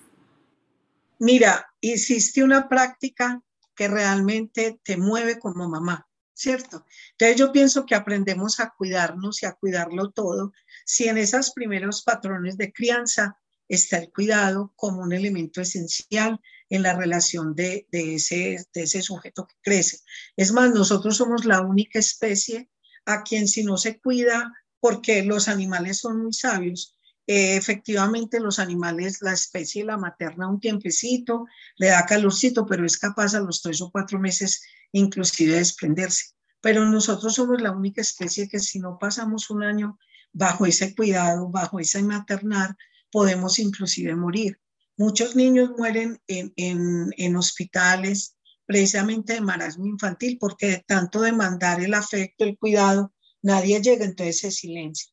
Mira, 1.19 1.73
hiciste 1.81 2.45
una 2.45 2.69
práctica 2.69 3.43
que 3.75 3.89
realmente 3.89 4.79
te 4.83 4.97
mueve 4.97 5.39
como 5.39 5.69
mamá, 5.69 6.08
¿cierto? 6.39 6.87
Entonces 7.13 7.37
yo 7.37 7.51
pienso 7.51 7.85
que 7.85 7.97
aprendemos 7.97 8.61
a 8.61 8.73
cuidarnos 8.77 9.43
y 9.43 9.47
a 9.47 9.55
cuidarlo 9.55 10.11
todo 10.11 10.53
si 10.85 11.09
en 11.09 11.19
esos 11.19 11.51
primeros 11.51 12.03
patrones 12.03 12.57
de 12.57 12.73
crianza 12.73 13.37
está 13.69 13.99
el 13.99 14.13
cuidado 14.13 14.73
como 14.77 15.03
un 15.03 15.13
elemento 15.13 15.61
esencial 15.61 16.41
en 16.71 16.83
la 16.83 16.95
relación 16.95 17.57
de, 17.57 17.89
ese, 17.91 18.65
de 18.73 18.83
ese 18.83 19.03
sujeto 19.03 19.49
que 19.49 19.57
crece. 19.61 19.99
Es 20.37 20.53
más, 20.53 20.71
nosotros 20.71 21.17
somos 21.17 21.45
la 21.45 21.61
única 21.61 21.99
especie 21.99 22.71
a 23.05 23.25
quien 23.25 23.49
si 23.49 23.65
no 23.65 23.77
se 23.77 23.99
cuida, 23.99 24.53
porque 24.79 25.25
los 25.25 25.49
animales 25.49 25.99
son 25.99 26.23
muy 26.23 26.33
sabios, 26.33 26.97
eh, 27.27 27.57
efectivamente 27.57 28.41
los 28.41 28.59
animales, 28.59 29.19
la 29.21 29.33
especie 29.33 29.85
la 29.85 29.99
materna 29.99 30.49
un 30.49 30.61
tiempecito, 30.61 31.47
le 31.77 31.89
da 31.89 32.07
calorcito, 32.07 32.65
pero 32.65 32.87
es 32.87 32.97
capaz 32.97 33.35
a 33.35 33.41
los 33.41 33.61
tres 33.61 33.83
o 33.83 33.91
cuatro 33.91 34.19
meses 34.19 34.63
inclusive 34.93 35.53
de 35.53 35.59
desprenderse. 35.59 36.35
Pero 36.61 36.85
nosotros 36.85 37.35
somos 37.35 37.61
la 37.61 37.73
única 37.73 38.01
especie 38.01 38.49
que 38.49 38.59
si 38.59 38.81
no 38.81 38.99
pasamos 38.99 39.51
un 39.51 39.63
año 39.63 39.99
bajo 40.33 40.67
ese 40.67 40.95
cuidado, 40.95 41.49
bajo 41.49 41.79
ese 41.81 42.03
maternar, 42.03 42.77
podemos 43.11 43.59
inclusive 43.59 44.15
morir. 44.17 44.61
Muchos 44.97 45.37
niños 45.37 45.71
mueren 45.77 46.21
en, 46.27 46.53
en, 46.57 47.11
en 47.17 47.37
hospitales, 47.37 48.37
precisamente 48.67 49.35
de 49.35 49.41
marasmo 49.41 49.87
infantil, 49.87 50.37
porque 50.39 50.67
de 50.67 50.85
tanto 50.87 51.21
demandar 51.21 51.83
el 51.83 51.95
afecto, 51.95 52.45
el 52.45 52.59
cuidado, 52.59 53.15
nadie 53.41 53.81
llega, 53.81 54.05
entonces 54.05 54.41
se 54.41 54.51
silencia. 54.51 55.11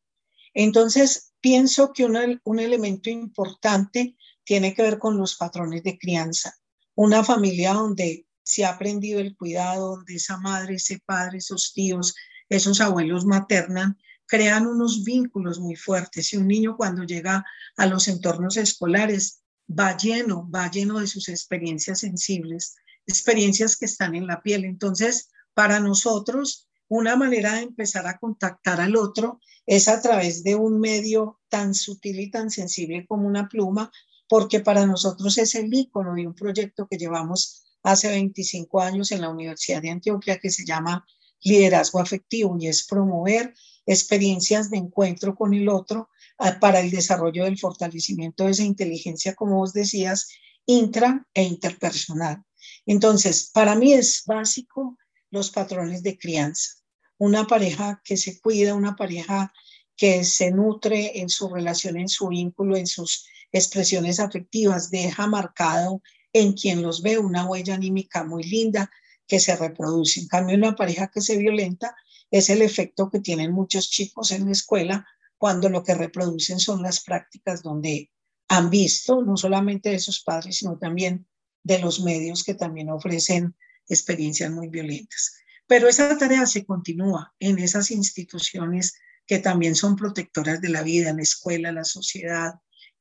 Entonces, 0.54 1.34
pienso 1.40 1.94
que 1.94 2.06
un 2.06 2.60
elemento 2.60 3.10
importante 3.10 4.16
tiene 4.44 4.74
que 4.74 4.82
ver 4.82 4.98
con 4.98 5.18
los 5.18 5.36
patrones 5.36 5.84
de 5.84 5.98
crianza. 5.98 6.56
Una 6.96 7.24
familia 7.24 7.74
donde 7.74 8.25
se 8.46 8.64
ha 8.64 8.70
aprendido 8.70 9.20
el 9.20 9.36
cuidado, 9.36 9.96
donde 9.98 10.16
esa 10.16 10.38
madre, 10.38 10.76
ese 10.76 11.02
padre, 11.04 11.40
esos 11.40 11.74
tíos, 11.74 12.16
esos 12.48 12.80
abuelos 12.80 13.26
maternan, 13.26 13.98
crean 14.28 14.68
unos 14.68 15.04
vínculos 15.04 15.60
muy 15.60 15.76
fuertes. 15.76 16.32
Y 16.32 16.38
un 16.38 16.48
niño 16.48 16.78
cuando 16.78 17.04
llega 17.04 17.44
a 17.76 17.86
los 17.88 18.08
entornos 18.08 18.56
escolares 18.58 19.42
va 19.68 19.98
lleno, 19.98 20.48
va 20.50 20.70
lleno 20.70 21.00
de 21.00 21.08
sus 21.08 21.28
experiencias 21.28 22.00
sensibles, 22.02 22.76
experiencias 23.08 23.78
que 23.78 23.86
están 23.86 24.14
en 24.14 24.28
la 24.28 24.44
piel. 24.44 24.64
Entonces, 24.64 25.30
para 25.56 25.80
nosotros, 25.80 26.70
una 26.88 27.16
manera 27.16 27.56
de 27.56 27.62
empezar 27.64 28.06
a 28.06 28.20
contactar 28.20 28.80
al 28.80 28.96
otro 28.96 29.40
es 29.66 29.88
a 29.88 30.00
través 30.02 30.44
de 30.44 30.54
un 30.54 30.80
medio 30.80 31.40
tan 31.50 31.74
sutil 31.74 32.20
y 32.20 32.30
tan 32.30 32.52
sensible 32.52 33.08
como 33.08 33.28
una 33.28 33.50
pluma, 33.50 33.92
porque 34.30 34.60
para 34.60 34.86
nosotros 34.86 35.36
es 35.40 35.56
el 35.56 35.74
icono 35.74 36.14
de 36.14 36.28
un 36.28 36.36
proyecto 36.36 36.88
que 36.88 36.98
llevamos 36.98 37.65
hace 37.86 38.10
25 38.10 38.82
años 38.82 39.12
en 39.12 39.22
la 39.22 39.30
Universidad 39.30 39.82
de 39.82 39.92
Antioquia 39.92 40.40
que 40.40 40.50
se 40.50 40.66
llama 40.66 41.06
Liderazgo 41.42 42.00
Afectivo 42.00 42.58
y 42.60 42.68
es 42.68 42.86
promover 42.88 43.54
experiencias 43.86 44.72
de 44.72 44.78
encuentro 44.78 45.36
con 45.36 45.54
el 45.54 45.70
otro 45.70 46.10
ah, 46.40 46.58
para 46.60 46.80
el 46.80 46.90
desarrollo 46.90 47.44
del 47.44 47.60
fortalecimiento 47.60 48.46
de 48.46 48.52
esa 48.52 48.64
inteligencia, 48.64 49.36
como 49.36 49.58
vos 49.58 49.72
decías, 49.72 50.30
intra 50.66 51.28
e 51.36 51.44
interpersonal. 51.44 52.44
Entonces, 52.88 53.52
para 53.54 53.76
mí 53.76 53.94
es 53.94 54.24
básico 54.26 54.98
los 55.30 55.52
patrones 55.52 56.02
de 56.02 56.18
crianza. 56.18 56.72
Una 57.20 57.46
pareja 57.46 58.02
que 58.04 58.18
se 58.18 58.40
cuida, 58.40 58.74
una 58.74 58.96
pareja 58.96 59.54
que 59.96 60.24
se 60.24 60.50
nutre 60.50 61.20
en 61.20 61.30
su 61.30 61.50
relación, 61.50 61.98
en 61.98 62.10
su 62.10 62.30
vínculo, 62.30 62.78
en 62.78 62.88
sus 62.88 63.28
expresiones 63.52 64.20
afectivas, 64.20 64.90
deja 64.90 65.28
marcado 65.28 66.02
en 66.36 66.52
quien 66.52 66.82
los 66.82 67.02
ve 67.02 67.18
una 67.18 67.46
huella 67.46 67.76
anímica 67.76 68.26
muy 68.26 68.44
linda 68.44 68.92
que 69.26 69.40
se 69.40 69.56
reproduce. 69.56 70.20
En 70.20 70.28
cambio, 70.28 70.58
una 70.58 70.76
pareja 70.76 71.08
que 71.08 71.22
se 71.22 71.38
violenta 71.38 71.96
es 72.30 72.50
el 72.50 72.62
efecto 72.62 73.10
que 73.10 73.22
tienen 73.22 73.54
muchos 73.54 73.90
chicos 73.90 74.32
en 74.32 74.44
la 74.44 74.52
escuela 74.52 75.08
cuando 75.38 75.70
lo 75.70 75.82
que 75.82 75.96
reproducen 75.96 76.60
son 76.60 76.82
las 76.82 77.02
prácticas 77.02 77.64
donde 77.64 78.12
han 78.50 78.70
visto, 78.70 79.22
no 79.22 79.38
solamente 79.38 79.92
de 79.92 80.00
sus 80.00 80.22
padres, 80.24 80.58
sino 80.58 80.78
también 80.78 81.26
de 81.64 81.80
los 81.80 82.02
medios 82.02 82.44
que 82.44 82.54
también 82.54 82.90
ofrecen 82.90 83.56
experiencias 83.88 84.52
muy 84.52 84.68
violentas. 84.68 85.38
Pero 85.68 85.88
esa 85.88 86.18
tarea 86.18 86.46
se 86.48 86.66
continúa 86.66 87.34
en 87.40 87.60
esas 87.60 87.92
instituciones 87.92 89.00
que 89.26 89.40
también 89.40 89.74
son 89.74 89.96
protectoras 89.96 90.60
de 90.60 90.68
la 90.68 90.84
vida, 90.84 91.14
la 91.14 91.22
escuela, 91.22 91.72
la 91.72 91.86
sociedad, 91.86 92.56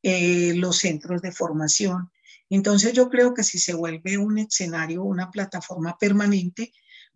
eh, 0.04 0.54
los 0.54 0.78
centros 0.78 1.20
de 1.20 1.32
formación. 1.32 2.12
Entonces 2.50 2.92
yo 2.92 3.08
creo 3.08 3.34
que 3.34 3.42
si 3.42 3.58
se 3.58 3.74
vuelve 3.74 4.18
un 4.18 4.38
escenario, 4.38 5.02
una 5.02 5.30
plataforma 5.30 5.96
permanente, 5.98 6.72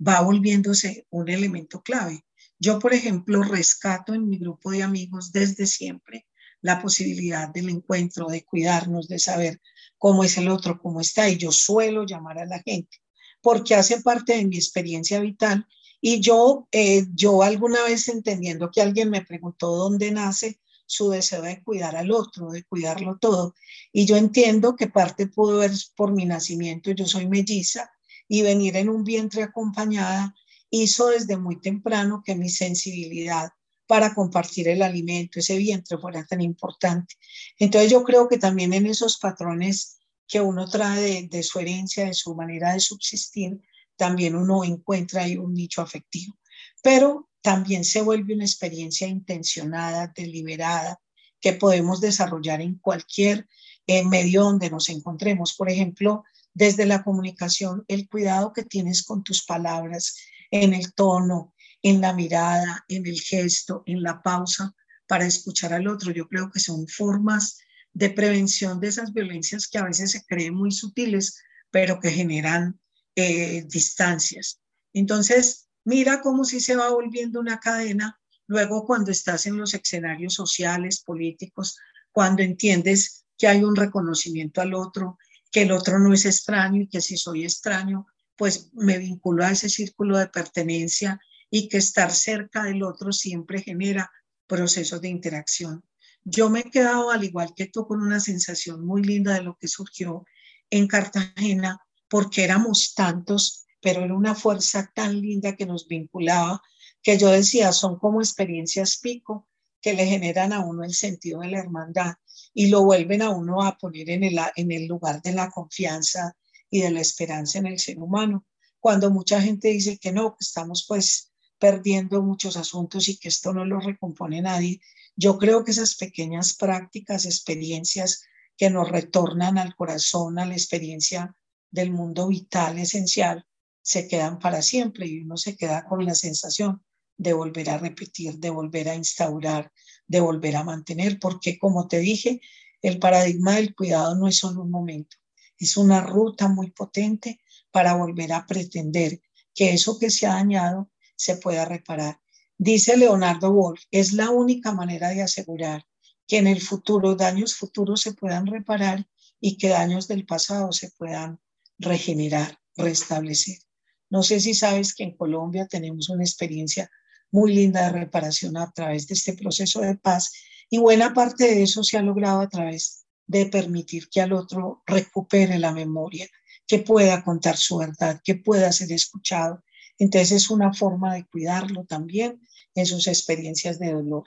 va 0.06 0.20
volviéndose 0.20 1.06
un 1.10 1.28
elemento 1.28 1.82
clave. 1.82 2.24
Yo, 2.58 2.78
por 2.78 2.92
ejemplo, 2.92 3.42
rescato 3.42 4.14
en 4.14 4.28
mi 4.28 4.38
grupo 4.38 4.70
de 4.70 4.82
amigos 4.82 5.32
desde 5.32 5.66
siempre 5.66 6.26
la 6.60 6.82
posibilidad 6.82 7.48
del 7.48 7.68
encuentro, 7.68 8.26
de 8.26 8.44
cuidarnos, 8.44 9.06
de 9.06 9.18
saber 9.18 9.60
cómo 9.96 10.24
es 10.24 10.38
el 10.38 10.48
otro, 10.48 10.80
cómo 10.80 11.00
está. 11.00 11.28
Y 11.28 11.36
yo 11.36 11.52
suelo 11.52 12.04
llamar 12.04 12.38
a 12.38 12.46
la 12.46 12.60
gente 12.60 12.98
porque 13.40 13.74
hace 13.74 14.00
parte 14.00 14.36
de 14.36 14.44
mi 14.44 14.56
experiencia 14.56 15.20
vital. 15.20 15.66
Y 16.00 16.20
yo, 16.20 16.68
eh, 16.72 17.06
yo 17.14 17.42
alguna 17.42 17.82
vez 17.84 18.08
entendiendo 18.08 18.70
que 18.70 18.82
alguien 18.82 19.10
me 19.10 19.24
preguntó 19.24 19.68
dónde 19.68 20.10
nace 20.10 20.60
su 20.88 21.10
deseo 21.10 21.42
de 21.42 21.62
cuidar 21.62 21.94
al 21.96 22.10
otro, 22.10 22.50
de 22.50 22.64
cuidarlo 22.64 23.18
todo. 23.18 23.54
Y 23.92 24.06
yo 24.06 24.16
entiendo 24.16 24.74
que 24.74 24.88
parte 24.88 25.26
pudo 25.26 25.58
ver 25.58 25.70
por 25.94 26.12
mi 26.12 26.24
nacimiento, 26.24 26.90
yo 26.92 27.06
soy 27.06 27.28
melliza, 27.28 27.90
y 28.26 28.42
venir 28.42 28.76
en 28.76 28.88
un 28.88 29.04
vientre 29.04 29.42
acompañada 29.42 30.34
hizo 30.70 31.08
desde 31.08 31.36
muy 31.36 31.60
temprano 31.60 32.22
que 32.24 32.34
mi 32.34 32.48
sensibilidad 32.48 33.50
para 33.86 34.14
compartir 34.14 34.68
el 34.68 34.82
alimento, 34.82 35.40
ese 35.40 35.56
vientre 35.56 35.96
fuera 35.96 36.24
tan 36.26 36.40
importante. 36.42 37.16
Entonces 37.58 37.90
yo 37.90 38.04
creo 38.04 38.28
que 38.28 38.38
también 38.38 38.74
en 38.74 38.86
esos 38.86 39.18
patrones 39.18 39.98
que 40.26 40.40
uno 40.42 40.68
trae 40.68 41.26
de, 41.26 41.42
su 41.42 41.58
herencia, 41.58 42.04
de 42.04 42.12
su 42.12 42.34
manera 42.34 42.74
de 42.74 42.80
subsistir, 42.80 43.60
también 43.96 44.36
uno 44.36 44.62
encuentra 44.62 45.22
ahí 45.22 45.38
un 45.38 45.54
nicho 45.54 45.80
afectivo. 45.80 46.36
Pero 46.82 47.27
también 47.42 47.84
se 47.84 48.02
vuelve 48.02 48.34
una 48.34 48.44
experiencia 48.44 49.06
intencionada, 49.06 50.12
deliberada, 50.14 51.00
que 51.40 51.52
podemos 51.52 52.00
desarrollar 52.00 52.60
en 52.60 52.74
cualquier 52.76 53.48
eh, 53.86 54.04
medio 54.04 54.42
donde 54.42 54.70
nos 54.70 54.88
encontremos. 54.88 55.54
Por 55.54 55.70
ejemplo, 55.70 56.24
desde 56.52 56.86
la 56.86 57.04
comunicación, 57.04 57.84
el 57.88 58.08
cuidado 58.08 58.52
que 58.52 58.64
tienes 58.64 59.02
con 59.02 59.22
tus 59.22 59.44
palabras, 59.44 60.16
en 60.50 60.74
el 60.74 60.92
tono, 60.94 61.54
en 61.82 62.00
la 62.00 62.12
mirada, 62.12 62.84
en 62.88 63.06
el 63.06 63.20
gesto, 63.20 63.82
en 63.86 64.02
la 64.02 64.22
pausa 64.22 64.74
para 65.06 65.26
escuchar 65.26 65.72
al 65.72 65.86
otro. 65.86 66.12
Yo 66.12 66.28
creo 66.28 66.50
que 66.50 66.60
son 66.60 66.88
formas 66.88 67.58
de 67.92 68.10
prevención 68.10 68.80
de 68.80 68.88
esas 68.88 69.12
violencias 69.12 69.68
que 69.68 69.78
a 69.78 69.84
veces 69.84 70.10
se 70.10 70.24
creen 70.24 70.54
muy 70.54 70.72
sutiles, 70.72 71.40
pero 71.70 72.00
que 72.00 72.10
generan 72.10 72.80
eh, 73.14 73.64
distancias. 73.68 74.60
Entonces, 74.92 75.67
mira 75.88 76.20
cómo 76.20 76.44
si 76.44 76.60
se 76.60 76.76
va 76.76 76.90
volviendo 76.90 77.40
una 77.40 77.60
cadena. 77.60 78.20
Luego, 78.46 78.86
cuando 78.86 79.10
estás 79.10 79.46
en 79.46 79.56
los 79.56 79.72
escenarios 79.72 80.34
sociales, 80.34 81.00
políticos, 81.00 81.78
cuando 82.12 82.42
entiendes 82.42 83.24
que 83.38 83.48
hay 83.48 83.64
un 83.64 83.74
reconocimiento 83.74 84.60
al 84.60 84.74
otro, 84.74 85.16
que 85.50 85.62
el 85.62 85.72
otro 85.72 85.98
no 85.98 86.12
es 86.12 86.26
extraño 86.26 86.82
y 86.82 86.88
que 86.88 87.00
si 87.00 87.16
soy 87.16 87.44
extraño, 87.44 88.06
pues 88.36 88.68
me 88.74 88.98
vinculo 88.98 89.44
a 89.44 89.50
ese 89.50 89.70
círculo 89.70 90.18
de 90.18 90.26
pertenencia 90.26 91.18
y 91.50 91.70
que 91.70 91.78
estar 91.78 92.12
cerca 92.12 92.64
del 92.64 92.82
otro 92.82 93.10
siempre 93.10 93.62
genera 93.62 94.10
procesos 94.46 95.00
de 95.00 95.08
interacción. 95.08 95.82
Yo 96.22 96.50
me 96.50 96.60
he 96.60 96.70
quedado, 96.70 97.10
al 97.10 97.24
igual 97.24 97.54
que 97.56 97.66
tú, 97.66 97.86
con 97.86 98.02
una 98.02 98.20
sensación 98.20 98.84
muy 98.84 99.02
linda 99.02 99.32
de 99.32 99.42
lo 99.42 99.56
que 99.58 99.68
surgió 99.68 100.26
en 100.68 100.86
Cartagena, 100.86 101.80
porque 102.08 102.44
éramos 102.44 102.92
tantos, 102.94 103.64
pero 103.80 104.04
era 104.04 104.14
una 104.14 104.34
fuerza 104.34 104.90
tan 104.94 105.20
linda 105.20 105.56
que 105.56 105.66
nos 105.66 105.86
vinculaba, 105.86 106.62
que 107.02 107.18
yo 107.18 107.28
decía, 107.28 107.72
son 107.72 107.98
como 107.98 108.20
experiencias 108.20 108.98
pico 108.98 109.48
que 109.80 109.94
le 109.94 110.06
generan 110.06 110.52
a 110.52 110.64
uno 110.64 110.84
el 110.84 110.94
sentido 110.94 111.40
de 111.40 111.48
la 111.48 111.60
hermandad. 111.60 112.14
y 112.54 112.68
lo 112.68 112.84
vuelven 112.84 113.22
a 113.22 113.30
uno 113.30 113.62
a 113.62 113.76
poner 113.78 114.10
en 114.10 114.24
el, 114.24 114.38
en 114.56 114.72
el 114.72 114.86
lugar 114.86 115.22
de 115.22 115.32
la 115.32 115.50
confianza 115.50 116.36
y 116.70 116.80
de 116.80 116.90
la 116.90 117.00
esperanza 117.00 117.58
en 117.58 117.66
el 117.66 117.78
ser 117.78 117.98
humano. 117.98 118.46
Cuando 118.80 119.10
mucha 119.10 119.40
gente 119.40 119.68
dice 119.68 119.98
que 119.98 120.12
no, 120.12 120.32
que 120.32 120.44
estamos 120.44 120.84
pues 120.88 121.32
perdiendo 121.58 122.22
muchos 122.22 122.56
asuntos 122.56 123.08
y 123.08 123.18
que 123.18 123.28
esto 123.28 123.52
no 123.52 123.64
lo 123.64 123.80
recompone 123.80 124.40
nadie, 124.40 124.80
yo 125.16 125.38
creo 125.38 125.64
que 125.64 125.72
esas 125.72 125.96
pequeñas 125.96 126.54
prácticas, 126.54 127.24
experiencias 127.24 128.22
que 128.56 128.70
nos 128.70 128.88
retornan 128.88 129.58
al 129.58 129.74
corazón, 129.74 130.38
a 130.38 130.46
la 130.46 130.54
experiencia 130.54 131.34
del 131.70 131.92
mundo 131.92 132.28
vital 132.28 132.78
esencial, 132.78 133.46
se 133.88 134.06
quedan 134.06 134.38
para 134.38 134.60
siempre 134.60 135.06
y 135.06 135.22
uno 135.22 135.38
se 135.38 135.56
queda 135.56 135.86
con 135.86 136.04
la 136.04 136.14
sensación 136.14 136.84
de 137.16 137.32
volver 137.32 137.70
a 137.70 137.78
repetir, 137.78 138.38
de 138.38 138.50
volver 138.50 138.86
a 138.90 138.94
instaurar, 138.94 139.72
de 140.06 140.20
volver 140.20 140.56
a 140.56 140.62
mantener, 140.62 141.18
porque 141.18 141.58
como 141.58 141.88
te 141.88 141.98
dije, 142.00 142.42
el 142.82 142.98
paradigma 142.98 143.54
del 143.54 143.74
cuidado 143.74 144.14
no 144.14 144.28
es 144.28 144.36
solo 144.36 144.60
un 144.60 144.70
momento, 144.70 145.16
es 145.56 145.78
una 145.78 146.02
ruta 146.02 146.48
muy 146.48 146.70
potente 146.70 147.40
para 147.70 147.94
volver 147.94 148.34
a 148.34 148.44
pretender 148.44 149.22
que 149.54 149.72
eso 149.72 149.98
que 149.98 150.10
se 150.10 150.26
ha 150.26 150.34
dañado 150.34 150.90
se 151.16 151.38
pueda 151.38 151.64
reparar. 151.64 152.20
Dice 152.58 152.94
Leonardo 152.94 153.50
Wolf, 153.50 153.80
es 153.90 154.12
la 154.12 154.28
única 154.28 154.74
manera 154.74 155.08
de 155.08 155.22
asegurar 155.22 155.86
que 156.26 156.36
en 156.36 156.46
el 156.46 156.60
futuro 156.60 157.14
daños 157.14 157.54
futuros 157.54 158.02
se 158.02 158.12
puedan 158.12 158.48
reparar 158.48 159.08
y 159.40 159.56
que 159.56 159.68
daños 159.70 160.08
del 160.08 160.26
pasado 160.26 160.72
se 160.72 160.90
puedan 160.90 161.40
regenerar, 161.78 162.58
restablecer. 162.76 163.67
No 164.10 164.22
sé 164.22 164.40
si 164.40 164.54
sabes 164.54 164.94
que 164.94 165.04
en 165.04 165.16
Colombia 165.16 165.66
tenemos 165.66 166.08
una 166.08 166.24
experiencia 166.24 166.90
muy 167.30 167.54
linda 167.54 167.82
de 167.84 167.98
reparación 168.00 168.56
a 168.56 168.70
través 168.70 169.06
de 169.06 169.14
este 169.14 169.34
proceso 169.34 169.80
de 169.80 169.96
paz 169.96 170.32
y 170.70 170.78
buena 170.78 171.12
parte 171.14 171.44
de 171.44 171.62
eso 171.62 171.82
se 171.84 171.98
ha 171.98 172.02
logrado 172.02 172.40
a 172.40 172.48
través 172.48 173.06
de 173.26 173.46
permitir 173.46 174.08
que 174.08 174.20
al 174.20 174.32
otro 174.32 174.82
recupere 174.86 175.58
la 175.58 175.72
memoria, 175.72 176.26
que 176.66 176.78
pueda 176.78 177.22
contar 177.22 177.56
su 177.56 177.78
verdad, 177.78 178.20
que 178.24 178.36
pueda 178.36 178.72
ser 178.72 178.92
escuchado. 178.92 179.62
Entonces 179.98 180.32
es 180.32 180.50
una 180.50 180.72
forma 180.72 181.14
de 181.14 181.26
cuidarlo 181.26 181.84
también 181.84 182.40
en 182.74 182.86
sus 182.86 183.06
experiencias 183.06 183.78
de 183.78 183.92
dolor. 183.92 184.24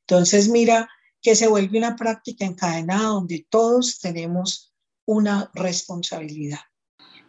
Entonces 0.00 0.48
mira 0.48 0.88
que 1.22 1.34
se 1.34 1.48
vuelve 1.48 1.78
una 1.78 1.96
práctica 1.96 2.44
encadenada 2.44 3.04
donde 3.04 3.46
todos 3.48 3.98
tenemos 3.98 4.74
una 5.06 5.50
responsabilidad. 5.54 6.60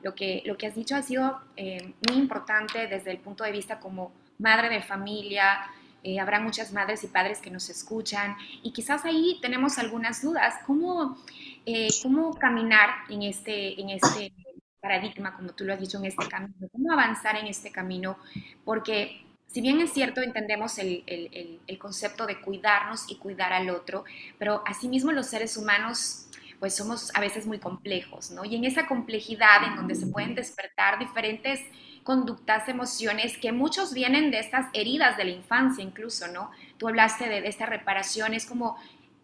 Lo 0.06 0.14
que, 0.14 0.44
lo 0.46 0.56
que 0.56 0.68
has 0.68 0.76
dicho 0.76 0.96
ha 0.96 1.02
sido 1.02 1.42
eh, 1.58 1.96
muy 2.08 2.20
importante 2.20 2.86
desde 2.86 3.10
el 3.10 3.18
punto 3.18 3.44
de 3.44 3.52
vista 3.52 3.80
como 3.80 4.12
madre 4.38 4.70
de 4.70 4.84
familia, 4.84 5.66
eh, 6.04 6.20
habrá 6.20 6.40
muchas 6.40 6.72
madres 6.72 7.04
y 7.04 7.08
padres 7.08 7.40
que 7.42 7.50
nos 7.50 7.72
escuchan 7.72 8.38
y 8.62 8.72
quizás 8.72 9.04
ahí 9.04 9.40
tenemos 9.42 9.80
algunas 9.80 10.22
dudas. 10.22 10.54
¿Cómo, 10.68 11.18
eh, 11.66 11.88
cómo 12.04 12.36
caminar 12.36 12.90
en 13.10 13.24
este, 13.24 13.82
en 13.82 13.90
este 13.90 14.32
paradigma, 14.80 15.36
como 15.36 15.54
tú 15.54 15.66
lo 15.66 15.74
has 15.74 15.80
dicho, 15.80 15.98
en 15.98 16.06
este 16.06 16.28
camino? 16.28 16.54
¿Cómo 16.72 16.92
avanzar 16.92 17.38
en 17.38 17.48
este 17.48 17.72
camino? 17.72 18.20
Porque 18.64 19.26
si 19.48 19.60
bien 19.60 19.80
es 19.80 19.92
cierto, 19.92 20.22
entendemos 20.22 20.78
el, 20.78 21.04
el, 21.08 21.60
el, 21.66 21.80
concepto 21.80 22.28
de 22.28 22.42
cuidarnos 22.42 23.10
y 23.10 23.16
cuidar 23.16 23.54
al 23.54 23.72
otro, 23.72 24.04
pero 24.38 24.62
asimismo 24.68 25.12
los 25.12 25.26
seres 25.26 25.58
humanos 25.58 26.25
pues 26.60 26.76
somos 26.76 27.14
a 27.16 27.20
veces 27.20 27.46
muy 27.46 27.60
complejos, 27.60 28.32
¿no? 28.32 28.46
Y 28.46 28.56
en 28.56 28.66
esa 28.66 28.88
complejidad 28.88 29.64
en 29.68 29.76
donde 29.76 29.96
se 29.96 30.08
pueden 30.08 30.36
despertar 30.36 31.00
diferentes 31.00 31.62
conductas, 32.04 32.70
emociones 32.70 33.38
que 33.38 33.52
muchos 33.52 33.94
vienen 33.94 34.30
de 34.30 34.40
estas 34.40 34.68
heridas 34.74 35.18
de 35.18 35.26
la 35.26 35.32
infancia 35.32 35.84
incluso, 35.84 36.28
¿no? 36.28 36.52
Tú 36.78 36.88
hablaste 36.88 37.28
de, 37.28 37.48
esta 37.48 37.66
reparación, 37.66 38.34
es 38.34 38.46
como 38.46 38.78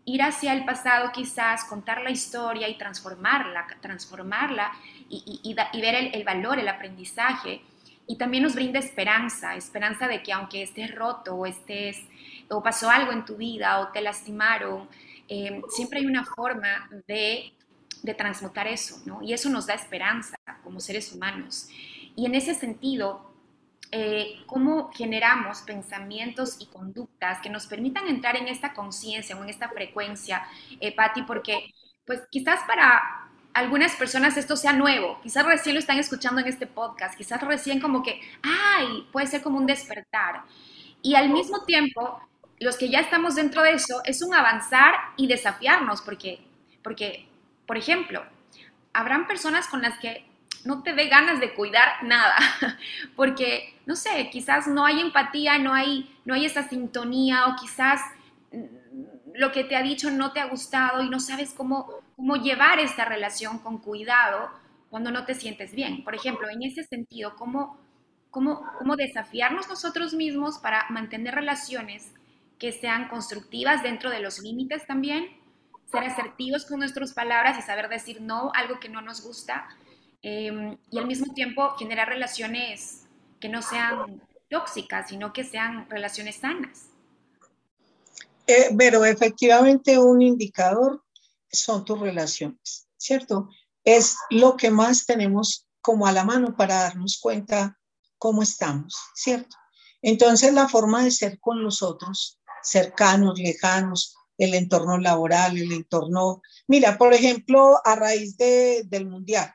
ir 0.03 0.23
hacia 0.23 0.53
el 0.53 0.65
pasado 0.65 1.11
quizás, 1.11 1.63
contar 1.65 2.01
la 2.01 2.09
historia 2.09 2.67
y 2.67 2.77
transformarla, 2.77 3.67
transformarla 3.81 4.71
y, 5.09 5.39
y, 5.43 5.53
ver 5.53 6.11
el, 6.13 6.23
valor, 6.23 6.57
el 6.57 6.67
aprendizaje. 6.67 7.61
Y 8.07 8.17
también 8.17 8.43
nos 8.43 8.55
brinda 8.55 8.79
esperanza, 8.79 9.55
esperanza 9.55 10.07
de 10.07 10.23
que 10.23 10.33
aunque 10.33 10.63
estés 10.63 10.93
roto 10.95 11.35
o 11.35 11.45
estés, 11.45 12.03
o 12.49 12.63
pasó 12.63 12.89
algo 12.89 13.11
en 13.11 13.25
tu 13.25 13.35
vida 13.37 13.79
o 13.79 13.89
te 13.89 14.01
lastimaron, 14.01 14.89
eh, 15.33 15.61
siempre 15.69 15.99
hay 15.99 16.05
una 16.05 16.25
forma 16.25 16.89
de, 17.07 17.53
de 18.03 18.13
transmutar 18.13 18.67
eso, 18.67 19.01
¿no? 19.05 19.21
Y 19.23 19.31
eso 19.31 19.49
nos 19.49 19.65
da 19.65 19.73
esperanza 19.73 20.35
como 20.61 20.81
seres 20.81 21.13
humanos. 21.13 21.69
Y 22.17 22.25
en 22.25 22.35
ese 22.35 22.53
sentido, 22.53 23.33
eh, 23.93 24.41
cómo 24.45 24.91
generamos 24.91 25.61
pensamientos 25.61 26.57
y 26.59 26.65
conductas 26.65 27.39
que 27.41 27.49
nos 27.49 27.65
permitan 27.65 28.09
entrar 28.09 28.35
en 28.35 28.49
esta 28.49 28.73
conciencia 28.73 29.37
o 29.37 29.43
en 29.43 29.49
esta 29.49 29.69
frecuencia, 29.69 30.43
eh, 30.81 30.93
Patti, 30.93 31.21
porque 31.23 31.71
pues 32.05 32.19
quizás 32.29 32.59
para 32.67 33.29
algunas 33.53 33.95
personas 33.95 34.35
esto 34.35 34.57
sea 34.57 34.73
nuevo, 34.73 35.17
quizás 35.23 35.45
recién 35.45 35.75
lo 35.75 35.79
están 35.79 35.97
escuchando 35.97 36.41
en 36.41 36.47
este 36.47 36.67
podcast, 36.67 37.15
quizás 37.17 37.41
recién 37.41 37.79
como 37.79 38.03
que, 38.03 38.19
ay, 38.43 39.07
puede 39.13 39.27
ser 39.27 39.41
como 39.41 39.59
un 39.59 39.65
despertar. 39.65 40.43
Y 41.01 41.15
al 41.15 41.29
mismo 41.29 41.63
tiempo, 41.63 42.19
los 42.61 42.77
que 42.77 42.89
ya 42.89 42.99
estamos 42.99 43.33
dentro 43.33 43.63
de 43.63 43.73
eso, 43.73 44.01
es 44.05 44.21
un 44.21 44.35
avanzar 44.35 44.93
y 45.17 45.25
desafiarnos, 45.25 46.03
porque, 46.03 46.39
porque 46.83 47.27
por 47.65 47.75
ejemplo, 47.75 48.23
habrán 48.93 49.25
personas 49.25 49.67
con 49.67 49.81
las 49.81 49.97
que 49.97 50.27
no 50.63 50.83
te 50.83 50.93
dé 50.93 51.07
ganas 51.07 51.39
de 51.39 51.55
cuidar 51.55 52.03
nada, 52.03 52.35
porque, 53.15 53.81
no 53.87 53.95
sé, 53.95 54.29
quizás 54.31 54.67
no 54.67 54.85
hay 54.85 55.01
empatía, 55.01 55.57
no 55.57 55.73
hay, 55.73 56.15
no 56.23 56.35
hay 56.35 56.45
esa 56.45 56.69
sintonía 56.69 57.47
o 57.47 57.55
quizás 57.55 57.99
mm, 58.51 58.65
lo 59.33 59.51
que 59.51 59.63
te 59.63 59.75
ha 59.75 59.81
dicho 59.81 60.11
no 60.11 60.31
te 60.31 60.39
ha 60.39 60.45
gustado 60.45 61.01
y 61.01 61.09
no 61.09 61.19
sabes 61.19 61.53
cómo, 61.53 61.87
cómo 62.15 62.35
llevar 62.35 62.79
esta 62.79 63.05
relación 63.05 63.57
con 63.57 63.79
cuidado 63.79 64.51
cuando 64.91 65.09
no 65.09 65.25
te 65.25 65.33
sientes 65.33 65.73
bien. 65.73 66.03
Por 66.03 66.13
ejemplo, 66.13 66.47
en 66.47 66.61
ese 66.61 66.83
sentido, 66.83 67.35
¿cómo, 67.37 67.79
cómo, 68.29 68.63
cómo 68.77 68.95
desafiarnos 68.97 69.67
nosotros 69.67 70.13
mismos 70.13 70.59
para 70.59 70.85
mantener 70.91 71.33
relaciones 71.33 72.13
que 72.61 72.71
sean 72.71 73.09
constructivas 73.09 73.83
dentro 73.83 74.09
de 74.09 74.21
los 74.21 74.39
límites 74.39 74.87
también? 74.87 75.25
Ser 75.91 76.05
asertivos 76.05 76.63
con 76.63 76.79
nuestras 76.79 77.11
palabras 77.13 77.59
y 77.59 77.61
saber 77.61 77.89
decir 77.89 78.21
no, 78.21 78.51
algo 78.53 78.79
que 78.79 78.87
no 78.87 79.01
nos 79.01 79.21
gusta, 79.21 79.67
Em, 80.23 80.77
y 80.91 80.99
al 80.99 81.07
mismo 81.07 81.33
tiempo 81.33 81.75
generar 81.77 82.07
relaciones 82.07 83.07
que 83.39 83.49
no 83.49 83.61
sean 83.61 84.21
tóxicas, 84.49 85.09
sino 85.09 85.33
que 85.33 85.43
sean 85.43 85.89
relaciones 85.89 86.35
sanas. 86.35 86.89
Eh, 88.45 88.69
pero 88.77 89.03
efectivamente 89.03 89.97
un 89.97 90.21
indicador 90.21 91.03
son 91.51 91.85
tus 91.85 91.99
relaciones, 91.99 92.87
¿cierto? 92.97 93.49
Es 93.83 94.15
lo 94.29 94.57
que 94.57 94.69
más 94.69 95.05
tenemos 95.05 95.67
como 95.81 96.05
a 96.05 96.11
la 96.11 96.23
mano 96.23 96.55
para 96.55 96.75
darnos 96.75 97.19
cuenta 97.19 97.79
cómo 98.19 98.43
estamos, 98.43 98.95
¿cierto? 99.15 99.55
Entonces 100.03 100.53
la 100.53 100.67
forma 100.67 101.03
de 101.03 101.11
ser 101.11 101.39
con 101.39 101.63
los 101.63 101.81
otros, 101.81 102.39
cercanos, 102.63 103.39
lejanos, 103.39 104.15
el 104.37 104.53
entorno 104.53 104.97
laboral, 104.97 105.57
el 105.57 105.71
entorno... 105.71 106.41
Mira, 106.67 106.97
por 106.97 107.13
ejemplo, 107.13 107.79
a 107.85 107.95
raíz 107.95 108.37
de, 108.37 108.83
del 108.85 109.07
mundial, 109.07 109.53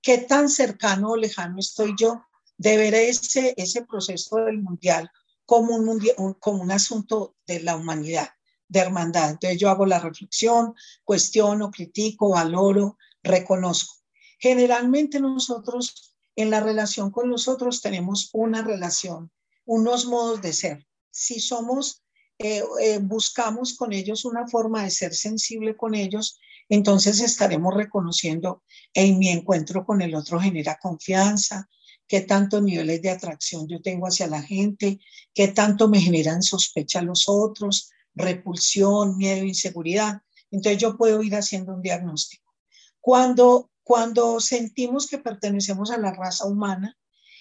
qué 0.00 0.18
tan 0.18 0.48
cercano 0.48 1.10
o 1.10 1.16
lejano 1.16 1.56
estoy 1.58 1.94
yo 1.98 2.24
de 2.56 2.76
ver 2.76 2.94
ese, 2.94 3.54
ese 3.56 3.84
proceso 3.84 4.36
del 4.36 4.62
mundial 4.62 5.10
como 5.44 5.74
un, 5.74 5.84
mundial, 5.84 6.16
como 6.38 6.62
un 6.62 6.70
asunto 6.70 7.36
de 7.46 7.60
la 7.60 7.76
humanidad, 7.76 8.28
de 8.68 8.80
hermandad. 8.80 9.30
Entonces 9.30 9.58
yo 9.58 9.70
hago 9.70 9.86
la 9.86 9.98
reflexión, 9.98 10.74
cuestiono, 11.04 11.70
critico, 11.70 12.30
valoro, 12.30 12.96
reconozco. 13.22 13.94
Generalmente 14.38 15.20
nosotros 15.20 16.14
en 16.36 16.50
la 16.50 16.60
relación 16.60 17.10
con 17.10 17.30
los 17.30 17.48
otros 17.48 17.80
tenemos 17.80 18.30
una 18.32 18.62
relación, 18.62 19.30
unos 19.64 20.06
modos 20.06 20.42
de 20.42 20.52
ser. 20.52 20.86
Si 21.10 21.40
somos, 21.40 22.03
eh, 22.38 22.62
eh, 22.80 22.98
buscamos 22.98 23.74
con 23.74 23.92
ellos 23.92 24.24
una 24.24 24.46
forma 24.48 24.82
de 24.82 24.90
ser 24.90 25.14
sensible 25.14 25.76
con 25.76 25.94
ellos, 25.94 26.38
entonces 26.68 27.20
estaremos 27.20 27.74
reconociendo 27.74 28.62
en 28.92 29.18
mi 29.18 29.28
encuentro 29.28 29.84
con 29.84 30.02
el 30.02 30.14
otro 30.14 30.40
genera 30.40 30.78
confianza, 30.80 31.68
qué 32.06 32.22
tantos 32.22 32.62
niveles 32.62 33.02
de 33.02 33.10
atracción 33.10 33.68
yo 33.68 33.80
tengo 33.80 34.06
hacia 34.06 34.26
la 34.26 34.42
gente, 34.42 34.98
qué 35.32 35.48
tanto 35.48 35.88
me 35.88 36.00
generan 36.00 36.42
sospecha 36.42 37.02
los 37.02 37.28
otros, 37.28 37.90
repulsión, 38.14 39.16
miedo, 39.16 39.44
inseguridad. 39.44 40.22
Entonces 40.50 40.80
yo 40.80 40.96
puedo 40.96 41.22
ir 41.22 41.34
haciendo 41.34 41.74
un 41.74 41.82
diagnóstico. 41.82 42.54
Cuando, 43.00 43.70
cuando 43.82 44.40
sentimos 44.40 45.06
que 45.06 45.18
pertenecemos 45.18 45.90
a 45.90 45.98
la 45.98 46.12
raza 46.12 46.46
humana 46.46 46.96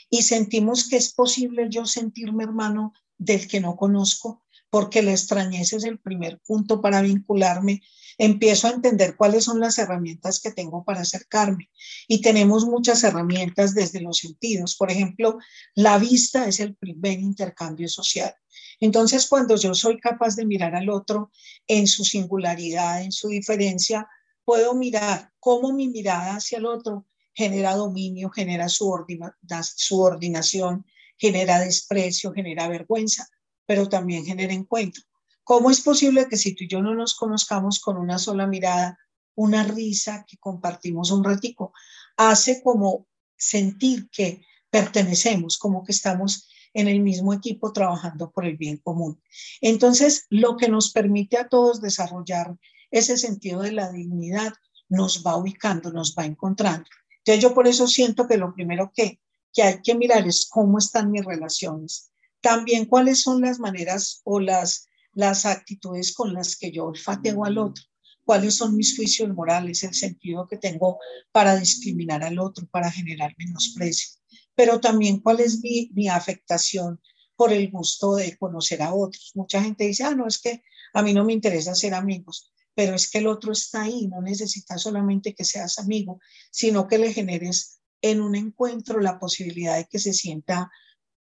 y 0.10 0.23
sentimos 0.23 0.88
que 0.88 0.97
es 0.97 1.13
posible 1.13 1.67
yo 1.69 1.86
sentirme 1.86 2.43
hermano 2.43 2.93
del 3.17 3.47
que 3.47 3.62
no 3.62 3.75
conozco, 3.75 4.43
porque 4.73 5.03
la 5.03 5.12
extrañeza 5.12 5.77
es 5.77 5.83
el 5.83 5.99
primer 5.99 6.39
punto 6.39 6.81
para 6.81 7.03
vincularme, 7.03 7.83
empiezo 8.17 8.67
a 8.67 8.71
entender 8.71 9.15
cuáles 9.15 9.43
son 9.43 9.59
las 9.59 9.77
herramientas 9.77 10.41
que 10.41 10.49
tengo 10.49 10.83
para 10.83 11.01
acercarme. 11.01 11.69
Y 12.07 12.23
tenemos 12.23 12.65
muchas 12.65 13.03
herramientas 13.03 13.75
desde 13.75 14.01
los 14.01 14.17
sentidos. 14.17 14.75
Por 14.75 14.89
ejemplo, 14.89 15.38
la 15.75 15.99
vista 15.99 16.47
es 16.47 16.59
el 16.59 16.75
primer 16.75 17.19
intercambio 17.19 17.88
social. 17.88 18.33
Entonces, 18.79 19.27
cuando 19.27 19.57
yo 19.57 19.75
soy 19.75 19.99
capaz 19.99 20.36
de 20.36 20.47
mirar 20.47 20.73
al 20.73 20.89
otro 20.89 21.29
en 21.67 21.86
su 21.86 22.03
singularidad, 22.03 23.03
en 23.03 23.12
su 23.12 23.27
diferencia, 23.27 24.07
puedo 24.43 24.73
mirar 24.73 25.29
cómo 25.39 25.71
mi 25.71 25.88
mirada 25.88 26.38
hacia 26.38 26.57
el 26.57 26.65
otro 26.65 27.05
genera 27.36 27.75
dominio, 27.75 28.31
genera 28.31 28.69
subordinación, 28.69 30.83
genera 31.15 31.59
desprecio, 31.59 32.33
genera 32.33 32.67
vergüenza, 32.67 33.29
pero 33.65 33.89
también 33.89 34.26
genera 34.26 34.54
encuentro. 34.54 35.04
¿Cómo 35.43 35.69
es 35.71 35.82
posible 35.82 36.28
que 36.30 36.38
si 36.38 36.56
tú 36.56 36.63
y 36.63 36.67
yo 36.67 36.82
no 36.82 36.93
nos 36.95 37.15
conozcamos 37.15 37.80
con 37.80 37.97
una 37.97 38.17
sola 38.17 38.47
mirada, 38.47 38.97
una 39.36 39.63
risa 39.63 40.26
que 40.28 40.38
compartimos 40.38 41.12
un 41.12 41.23
ratico, 41.23 41.73
hace 42.17 42.62
como 42.63 43.08
sentir 43.36 44.10
que 44.10 44.45
pertenecemos, 44.69 45.58
como 45.58 45.84
que 45.84 45.91
estamos 45.91 46.47
en 46.73 46.88
el 46.88 47.02
mismo 47.02 47.34
equipo 47.34 47.71
trabajando 47.73 48.32
por 48.32 48.45
el 48.45 48.58
bien 48.58 48.78
común. 48.78 49.21
Entonces, 49.62 50.26
lo 50.30 50.58
que 50.58 50.69
nos 50.69 50.91
permite 50.91 51.38
a 51.38 51.47
todos 51.47 51.82
desarrollar 51.82 52.58
ese 52.89 53.17
sentido 53.17 53.62
de 53.62 53.71
la 53.71 53.91
dignidad 53.91 54.54
nos 54.89 55.23
va 55.26 55.36
ubicando, 55.36 55.91
nos 55.91 56.15
va 56.17 56.26
encontrando. 56.26 56.86
Entonces, 57.17 57.43
yo 57.43 57.54
por 57.54 57.67
eso 57.67 57.88
siento 57.88 58.28
que 58.28 58.38
lo 58.38 58.54
primero 58.54 58.91
que, 58.95 59.19
que 59.52 59.63
hay 59.63 59.82
que 59.82 59.95
mirar 59.95 60.28
es 60.28 60.47
cómo 60.49 60.78
están 60.78 61.12
mis 61.12 61.26
relaciones. 61.26 62.12
También 62.43 62.86
cuáles 62.86 63.23
son 63.23 63.41
las 63.41 63.58
maneras 63.58 64.21
o 64.23 64.39
las 64.39 64.88
las 65.13 65.45
actitudes 65.45 66.13
con 66.13 66.34
las 66.34 66.56
que 66.56 66.71
yo 66.71 66.86
olfateo 66.86 67.45
al 67.45 67.58
otro, 67.58 67.84
cuáles 68.25 68.56
son 68.56 68.75
mis 68.75 68.95
juicios 68.95 69.29
morales, 69.29 69.84
el 69.84 69.93
sentido 69.93 70.47
que 70.47 70.58
tengo 70.58 70.99
para 71.32 71.56
discriminar 71.58 72.23
al 72.23 72.39
otro, 72.39 72.67
para 72.67 72.91
generar 72.91 73.34
menosprecio, 73.38 74.19
pero 74.56 74.79
también 74.79 75.19
cuál 75.19 75.39
es 75.39 75.60
mi, 75.62 75.89
mi 75.93 76.08
afectación 76.08 76.99
por 77.36 77.51
el 77.51 77.69
gusto 77.71 78.15
de 78.15 78.38
conocer 78.38 78.82
a 78.82 78.93
otros. 78.93 79.32
Mucha 79.34 79.62
gente 79.62 79.86
dice, 79.86 80.03
ah, 80.03 80.15
no, 80.15 80.27
es 80.27 80.39
que 80.39 80.62
a 80.93 81.01
mí 81.01 81.13
no 81.13 81.25
me 81.25 81.34
interesa 81.34 81.75
ser 81.75 81.93
amigos, 81.93 82.51
pero 82.75 82.95
es 82.95 83.10
que 83.10 83.19
el 83.19 83.27
otro 83.27 83.51
está 83.51 83.84
ahí, 83.84 84.08
no 84.08 84.21
necesita 84.21 84.77
solamente 84.77 85.34
que 85.34 85.43
seas 85.43 85.79
amigo, 85.79 86.19
sino 86.51 86.88
que 86.88 86.97
le 86.97 87.13
generes 87.13 87.82
en 88.01 88.21
un 88.21 88.36
encuentro 88.36 88.99
la 88.99 89.19
posibilidad 89.19 89.77
de 89.77 89.86
que 89.86 89.99
se 89.99 90.13
sienta 90.13 90.71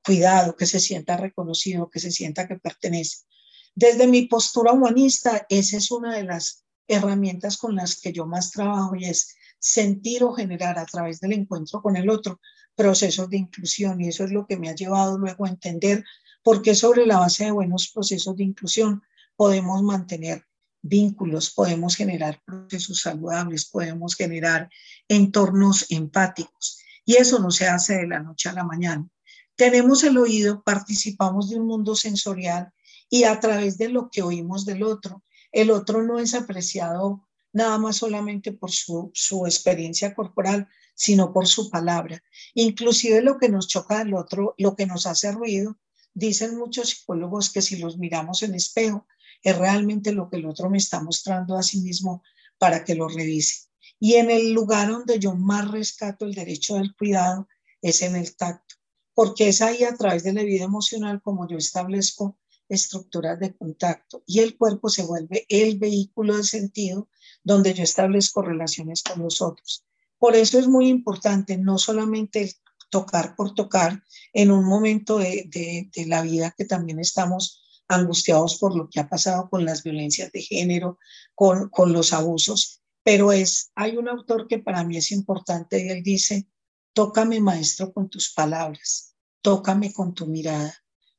cuidado, 0.06 0.56
que 0.56 0.66
se 0.66 0.80
sienta 0.80 1.18
reconocido, 1.18 1.90
que 1.90 2.00
se 2.00 2.12
sienta 2.12 2.48
que 2.48 2.58
pertenece. 2.58 3.26
Desde 3.74 4.08
mi 4.08 4.28
postura 4.28 4.72
humanista, 4.72 5.46
esa 5.50 5.78
es 5.78 5.92
una 5.92 6.16
de 6.16 6.24
las 6.24 6.64
herramientas 6.88 7.58
con 7.58 7.76
las 7.76 8.00
que 8.00 8.14
yo 8.14 8.26
más 8.26 8.52
trabajo 8.52 8.96
y 8.96 9.06
es 9.06 9.36
sentir 9.60 10.24
o 10.24 10.34
generar 10.34 10.78
a 10.78 10.86
través 10.86 11.20
del 11.20 11.34
encuentro 11.34 11.82
con 11.82 11.98
el 11.98 12.10
otro 12.10 12.40
procesos 12.76 13.30
de 13.30 13.38
inclusión 13.38 14.00
y 14.02 14.10
eso 14.10 14.24
es 14.26 14.32
lo 14.32 14.46
que 14.46 14.58
me 14.58 14.70
ha 14.70 14.76
llevado 14.76 15.18
luego 15.18 15.46
a 15.46 15.50
entender 15.50 16.04
por 16.44 16.62
qué 16.62 16.76
sobre 16.76 17.06
la 17.06 17.20
base 17.20 17.46
de 17.46 17.52
buenos 17.52 17.90
procesos 17.92 18.36
de 18.36 18.44
inclusión 18.44 19.02
podemos 19.36 19.82
mantener 19.82 20.46
vínculos, 20.82 21.50
podemos 21.50 21.96
generar 21.96 22.42
procesos 22.46 23.02
saludables, 23.02 23.66
podemos 23.66 24.16
generar 24.16 24.70
entornos 25.08 25.88
empáticos 25.90 26.80
y 27.06 27.16
eso 27.16 27.40
no 27.40 27.50
se 27.50 27.68
hace 27.68 27.98
de 27.98 28.08
la 28.08 28.20
noche 28.20 28.50
a 28.50 28.54
la 28.54 28.64
mañana. 28.64 29.10
Tenemos 29.56 30.04
el 30.04 30.18
oído, 30.18 30.64
participamos 30.64 31.50
de 31.50 31.58
un 31.58 31.68
mundo 31.68 31.96
sensorial 31.96 32.74
y 33.10 33.24
a 33.24 33.40
través 33.40 33.78
de 33.78 33.90
lo 33.90 34.10
que 34.10 34.22
oímos 34.22 34.66
del 34.66 34.84
otro. 34.84 35.24
El 35.52 35.72
otro 35.72 36.04
no 36.04 36.20
es 36.20 36.34
apreciado 36.34 37.26
nada 37.54 37.78
más 37.78 37.98
solamente 37.98 38.52
por 38.52 38.72
su, 38.72 39.12
su 39.14 39.46
experiencia 39.46 40.14
corporal, 40.14 40.68
sino 40.94 41.32
por 41.32 41.48
su 41.48 41.70
palabra. 41.70 42.22
Inclusive 42.54 43.22
lo 43.22 43.38
que 43.38 43.48
nos 43.48 43.68
choca 43.70 44.00
del 44.00 44.14
otro, 44.14 44.56
lo 44.58 44.76
que 44.76 44.86
nos 44.86 45.06
hace 45.06 45.32
ruido, 45.32 45.78
dicen 46.14 46.58
muchos 46.58 46.90
psicólogos 46.90 47.50
que 47.50 47.62
si 47.62 47.78
los 47.78 47.98
miramos 47.98 48.44
en 48.44 48.56
espejo, 48.56 49.08
es 49.42 49.58
realmente 49.58 50.12
lo 50.12 50.30
que 50.30 50.38
el 50.38 50.48
otro 50.48 50.70
me 50.70 50.78
está 50.78 51.02
mostrando 51.02 51.56
a 51.56 51.64
sí 51.64 51.80
mismo 51.80 52.24
para 52.58 52.84
que 52.84 52.96
lo 52.96 53.08
revise. 53.08 53.68
Y 54.00 54.16
en 54.16 54.30
el 54.32 54.52
lugar 54.52 54.90
donde 54.90 55.20
yo 55.20 55.36
más 55.36 55.70
rescato 55.72 56.26
el 56.26 56.34
derecho 56.34 56.76
del 56.76 56.94
cuidado 56.96 57.48
es 57.82 58.02
en 58.02 58.16
el 58.16 58.36
tacto, 58.36 58.75
porque 59.16 59.48
es 59.48 59.62
ahí 59.62 59.84
a 59.84 59.96
través 59.96 60.24
de 60.24 60.34
la 60.34 60.44
vida 60.44 60.66
emocional 60.66 61.22
como 61.22 61.48
yo 61.48 61.58
establezco 61.58 62.38
estructuras 62.68 63.40
de 63.40 63.56
contacto 63.56 64.24
y 64.28 64.40
el 64.40 64.58
cuerpo 64.58 64.90
se 64.90 65.04
vuelve 65.04 65.46
el 65.50 65.80
vehículo 65.80 66.38
de 66.38 66.44
sentido 66.44 67.10
donde 67.44 67.74
yo 67.74 67.84
establezco 67.84 68.42
relaciones 68.42 69.02
con 69.04 69.24
los 69.24 69.42
otros. 69.42 69.86
Por 70.18 70.36
eso 70.36 70.60
es 70.60 70.68
muy 70.68 70.90
importante 70.90 71.58
no 71.58 71.78
solamente 71.78 72.54
tocar 72.90 73.36
por 73.36 73.54
tocar 73.54 74.04
en 74.34 74.52
un 74.52 74.66
momento 74.66 75.18
de, 75.18 75.90
la 76.08 76.22
vida 76.22 76.54
que 76.58 76.66
también 76.66 77.00
estamos 77.00 77.62
angustiados 77.88 78.58
por 78.58 78.76
lo 78.76 78.90
que 78.90 79.00
ha 79.00 79.08
pasado 79.08 79.50
con 79.50 79.64
las 79.64 79.84
violencias 79.84 80.32
de 80.32 80.42
género, 80.42 80.98
con, 81.36 81.70
con 81.70 81.94
los 81.94 82.14
abusos, 82.14 82.82
pero 83.04 83.32
es, 83.32 83.72
hay 83.76 83.98
un 83.98 84.10
autor 84.10 84.48
que 84.48 84.58
para 84.58 84.84
mí 84.84 84.98
es 84.98 85.12
importante 85.12 85.86
y 85.86 85.90
él 85.90 86.02
dice, 86.02 86.48
tócame 86.96 87.42
maestro 87.42 87.92
con 87.94 88.10
tus 88.10 88.34
palabras, 88.34 89.16
tócame 89.42 89.92
con 89.92 90.14
tu 90.14 90.28
mirada, 90.28 90.74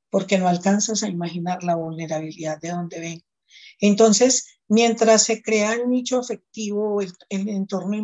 porque 0.09 0.39
no 0.39 0.49
alcanzas 0.49 1.03
a 1.03 1.09
imaginar 1.09 1.63
la 1.63 1.77
vulnerabilidad 1.77 2.59
de 2.59 2.71
donde 2.71 2.99
ven. 2.99 3.23
Entonces, 3.79 4.47
mientras 4.69 5.25
se 5.25 5.43
crea 5.43 5.75
el 5.75 5.91
nicho 5.91 6.19
afectivo, 6.19 7.03
el, 7.03 7.13
el 7.29 7.51
entorno 7.51 7.95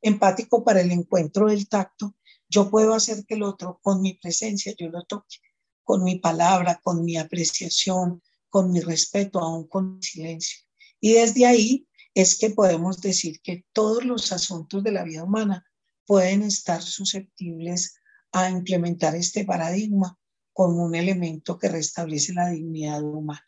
empático 0.00 0.64
para 0.64 0.80
el 0.80 0.90
encuentro 0.90 1.48
del 1.48 1.68
tacto, 1.68 2.16
yo 2.48 2.70
puedo 2.70 2.94
hacer 2.94 3.26
que 3.26 3.34
el 3.34 3.42
otro, 3.42 3.78
con 3.82 4.00
mi 4.00 4.14
presencia, 4.14 4.74
yo 4.76 4.88
lo 4.88 5.04
toque, 5.04 5.36
con 5.84 6.02
mi 6.02 6.18
palabra, 6.18 6.80
con 6.82 7.04
mi 7.04 7.18
apreciación, 7.18 8.22
con 8.48 8.72
mi 8.72 8.80
respeto, 8.80 9.38
aún 9.38 9.68
con 9.68 10.02
silencio. 10.02 10.60
Y 10.98 11.12
desde 11.12 11.44
ahí 11.44 11.86
es 12.14 12.38
que 12.38 12.48
podemos 12.48 13.02
decir 13.02 13.42
que 13.42 13.66
todos 13.74 14.02
los 14.02 14.32
asuntos 14.32 14.82
de 14.82 14.92
la 14.92 15.04
vida 15.04 15.24
humana 15.24 15.66
pueden 16.10 16.42
estar 16.42 16.82
susceptibles 16.82 18.00
a 18.32 18.50
implementar 18.50 19.14
este 19.14 19.44
paradigma 19.44 20.18
como 20.52 20.84
un 20.84 20.96
elemento 20.96 21.56
que 21.56 21.68
restablece 21.68 22.34
la 22.34 22.48
dignidad 22.48 23.00
humana. 23.00 23.44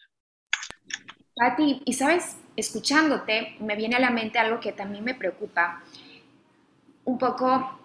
Pati, 1.35 1.83
y 1.85 1.93
sabes, 1.95 2.37
escuchándote, 2.55 3.57
me 3.59 3.75
viene 3.75 3.97
a 3.97 3.99
la 3.99 4.11
mente 4.11 4.39
algo 4.39 4.61
que 4.61 4.71
también 4.71 5.03
me 5.03 5.17
preocupa. 5.17 5.83
Un 7.05 7.19
poco 7.19 7.81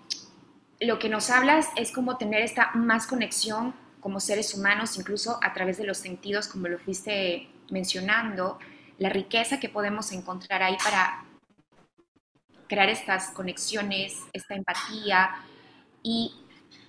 lo 0.79 0.99
que 0.99 1.09
nos 1.09 1.31
hablas 1.31 1.65
es 1.75 1.91
como 1.91 2.17
tener 2.17 2.43
esta 2.43 2.69
más 2.75 3.07
conexión 3.07 3.73
como 3.99 4.19
seres 4.19 4.53
humanos, 4.53 4.95
incluso 4.99 5.39
a 5.41 5.55
través 5.55 5.79
de 5.79 5.85
los 5.85 5.97
sentidos, 5.97 6.47
como 6.47 6.67
lo 6.67 6.77
fuiste 6.77 7.49
mencionando, 7.71 8.59
la 8.99 9.09
riqueza 9.09 9.59
que 9.59 9.69
podemos 9.69 10.11
encontrar 10.11 10.61
ahí 10.61 10.77
para 10.83 11.26
crear 12.67 12.89
estas 12.89 13.32
conexiones, 13.32 14.23
esta 14.34 14.56
empatía. 14.56 15.30
Y 16.03 16.34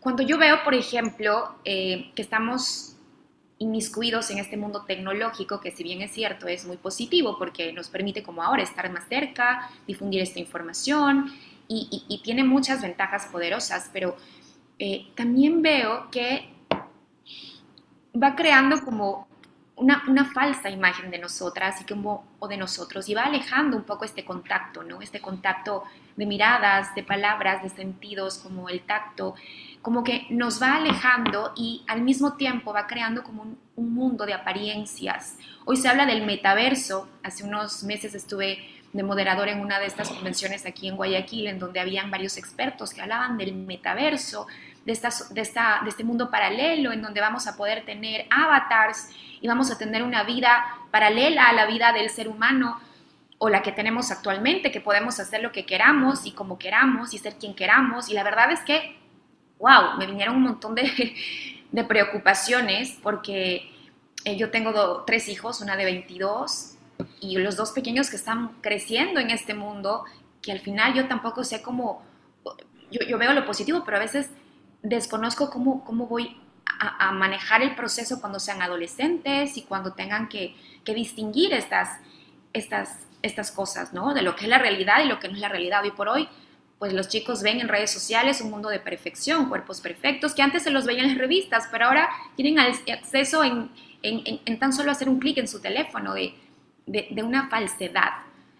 cuando 0.00 0.22
yo 0.22 0.38
veo, 0.38 0.62
por 0.64 0.74
ejemplo, 0.74 1.56
eh, 1.64 2.12
que 2.14 2.22
estamos 2.22 2.96
inmiscuidos 3.58 4.30
en 4.30 4.38
este 4.38 4.56
mundo 4.56 4.84
tecnológico, 4.84 5.60
que 5.60 5.72
si 5.72 5.82
bien 5.82 6.00
es 6.00 6.12
cierto, 6.12 6.46
es 6.46 6.64
muy 6.64 6.76
positivo 6.76 7.36
porque 7.38 7.72
nos 7.72 7.88
permite 7.88 8.22
como 8.22 8.42
ahora 8.42 8.62
estar 8.62 8.90
más 8.92 9.08
cerca, 9.08 9.68
difundir 9.86 10.22
esta 10.22 10.38
información 10.38 11.32
y, 11.66 12.20
tiene 12.24 12.44
muchas 12.44 12.80
ventajas 12.80 13.26
poderosas, 13.26 13.90
pero 13.92 14.16
eh, 14.78 15.08
también 15.14 15.60
veo 15.60 16.08
que 16.10 16.48
va 18.20 18.34
creando 18.34 18.82
como 18.84 19.27
una, 19.78 20.24
falsa 20.32 20.70
imagen 20.70 21.10
de 21.10 21.18
nosotras 21.18 21.80
y 21.80 21.84
como, 21.84 22.24
o 22.38 22.48
de 22.48 22.56
nosotros 22.56 23.08
y 23.08 23.14
va 23.14 23.24
alejando 23.24 23.76
un 23.76 23.84
poco 23.84 24.04
este 24.04 24.24
contacto, 24.24 24.82
¿no? 24.82 25.00
Este 25.00 25.20
contacto 25.20 25.84
de 26.16 26.26
miradas, 26.26 26.94
de 26.94 27.02
palabras, 27.02 27.62
de 27.62 27.68
sentidos, 27.68 28.38
como 28.38 28.68
el 28.68 28.82
tacto 28.82 29.34
como 29.82 30.04
que 30.04 30.26
nos 30.30 30.60
va 30.60 30.74
alejando 30.76 31.52
y 31.56 31.84
al 31.86 32.02
mismo 32.02 32.34
tiempo 32.34 32.72
va 32.72 32.86
creando 32.86 33.22
como 33.22 33.42
un, 33.42 33.58
mundo 33.94 34.26
de 34.26 34.34
apariencias. 34.34 35.36
Hoy 35.64 35.76
se 35.76 35.88
habla 35.88 36.04
del 36.04 36.26
metaverso. 36.26 37.08
Hace 37.22 37.44
unos 37.44 37.84
meses 37.84 38.14
estuve 38.14 38.58
de 38.92 39.02
moderador 39.02 39.48
en 39.48 39.60
una 39.60 39.78
de 39.78 39.86
estas 39.86 40.08
convenciones 40.08 40.66
aquí 40.66 40.88
en 40.88 40.96
Guayaquil, 40.96 41.46
en 41.46 41.58
donde 41.58 41.80
habían 41.80 42.10
varios 42.10 42.36
expertos 42.36 42.92
que 42.92 43.00
hablaban 43.00 43.38
del 43.38 43.54
metaverso, 43.54 44.46
de, 44.88 44.92
esta, 44.94 45.10
de, 45.30 45.42
esta, 45.42 45.80
de 45.84 45.90
este 45.90 46.02
mundo 46.02 46.30
paralelo, 46.30 46.92
en 46.92 47.02
donde 47.02 47.20
vamos 47.20 47.46
a 47.46 47.58
poder 47.58 47.84
tener 47.84 48.26
avatars 48.30 49.10
y 49.42 49.46
vamos 49.46 49.70
a 49.70 49.76
tener 49.76 50.02
una 50.02 50.22
vida 50.22 50.64
paralela 50.90 51.48
a 51.48 51.52
la 51.52 51.66
vida 51.66 51.92
del 51.92 52.08
ser 52.08 52.26
humano 52.26 52.80
o 53.36 53.50
la 53.50 53.62
que 53.62 53.70
tenemos 53.70 54.10
actualmente, 54.10 54.72
que 54.72 54.80
podemos 54.80 55.20
hacer 55.20 55.42
lo 55.42 55.52
que 55.52 55.66
queramos 55.66 56.24
y 56.24 56.32
como 56.32 56.58
queramos 56.58 57.12
y 57.12 57.18
ser 57.18 57.34
quien 57.34 57.54
queramos. 57.54 58.08
Y 58.08 58.14
la 58.14 58.24
verdad 58.24 58.50
es 58.50 58.60
que 58.60 58.96
wow, 59.58 59.98
me 59.98 60.06
vinieron 60.06 60.36
un 60.36 60.42
montón 60.42 60.74
de, 60.74 61.14
preocupaciones 61.86 62.96
porque 63.02 63.70
eh, 64.24 64.36
yo 64.36 64.50
tengo 64.50 65.04
tres 65.04 65.28
hijos, 65.28 65.60
una 65.60 65.76
de 65.76 65.84
22, 65.84 66.76
y 67.20 67.36
los 67.36 67.56
dos 67.56 67.72
pequeños 67.72 68.10
que 68.10 68.16
están 68.16 68.56
creciendo 68.62 69.20
en 69.20 69.30
este 69.30 69.52
mundo, 69.52 70.04
que 70.40 70.50
al 70.50 70.60
final 70.60 70.94
yo 70.94 71.06
tampoco 71.06 71.44
sé 71.44 71.62
cómo, 71.62 72.02
yo, 72.90 73.18
veo 73.18 73.32
lo 73.34 73.44
positivo, 73.44 73.82
pero 73.84 73.98
a 73.98 74.00
veces 74.00 74.30
desconozco 74.82 75.50
cómo, 75.50 75.84
cómo 75.84 76.06
voy 76.06 76.40
a, 76.80 77.12
manejar 77.12 77.62
el 77.62 77.74
proceso 77.74 78.20
cuando 78.20 78.38
sean 78.38 78.62
adolescentes 78.62 79.56
y 79.56 79.62
cuando 79.62 79.94
tengan 79.94 80.28
que, 80.28 80.54
que, 80.84 80.94
distinguir 80.94 81.52
estas, 81.52 81.98
estas, 82.52 83.06
estas 83.22 83.50
cosas, 83.50 83.92
¿no? 83.92 84.14
De 84.14 84.22
lo 84.22 84.36
que 84.36 84.44
es 84.44 84.48
la 84.48 84.58
realidad 84.58 85.02
y 85.04 85.08
lo 85.08 85.18
que 85.18 85.28
no 85.28 85.34
es 85.34 85.40
la 85.40 85.48
realidad. 85.48 85.82
Hoy 85.82 85.90
por 85.90 86.08
hoy, 86.08 86.28
pues 86.78 86.92
los 86.92 87.08
chicos 87.08 87.42
ven 87.42 87.60
en 87.60 87.68
redes 87.68 87.90
sociales 87.90 88.40
un 88.40 88.50
mundo 88.50 88.68
de 88.68 88.78
perfección, 88.78 89.48
cuerpos 89.48 89.80
perfectos, 89.80 90.34
que 90.34 90.42
antes 90.42 90.62
se 90.62 90.70
los 90.70 90.84
veían 90.84 91.06
en 91.06 91.12
las 91.12 91.18
revistas, 91.18 91.68
pero 91.72 91.86
ahora 91.86 92.08
tienen 92.36 92.58
acceso 92.60 93.42
en, 93.42 93.70
en, 94.02 94.40
en 94.44 94.58
tan 94.58 94.72
solo 94.72 94.92
hacer 94.92 95.08
un 95.08 95.18
clic 95.18 95.38
en 95.38 95.48
su 95.48 95.60
teléfono 95.60 96.14
de, 96.14 96.34
de, 96.86 97.08
de 97.10 97.22
una 97.22 97.48
falsedad 97.48 98.10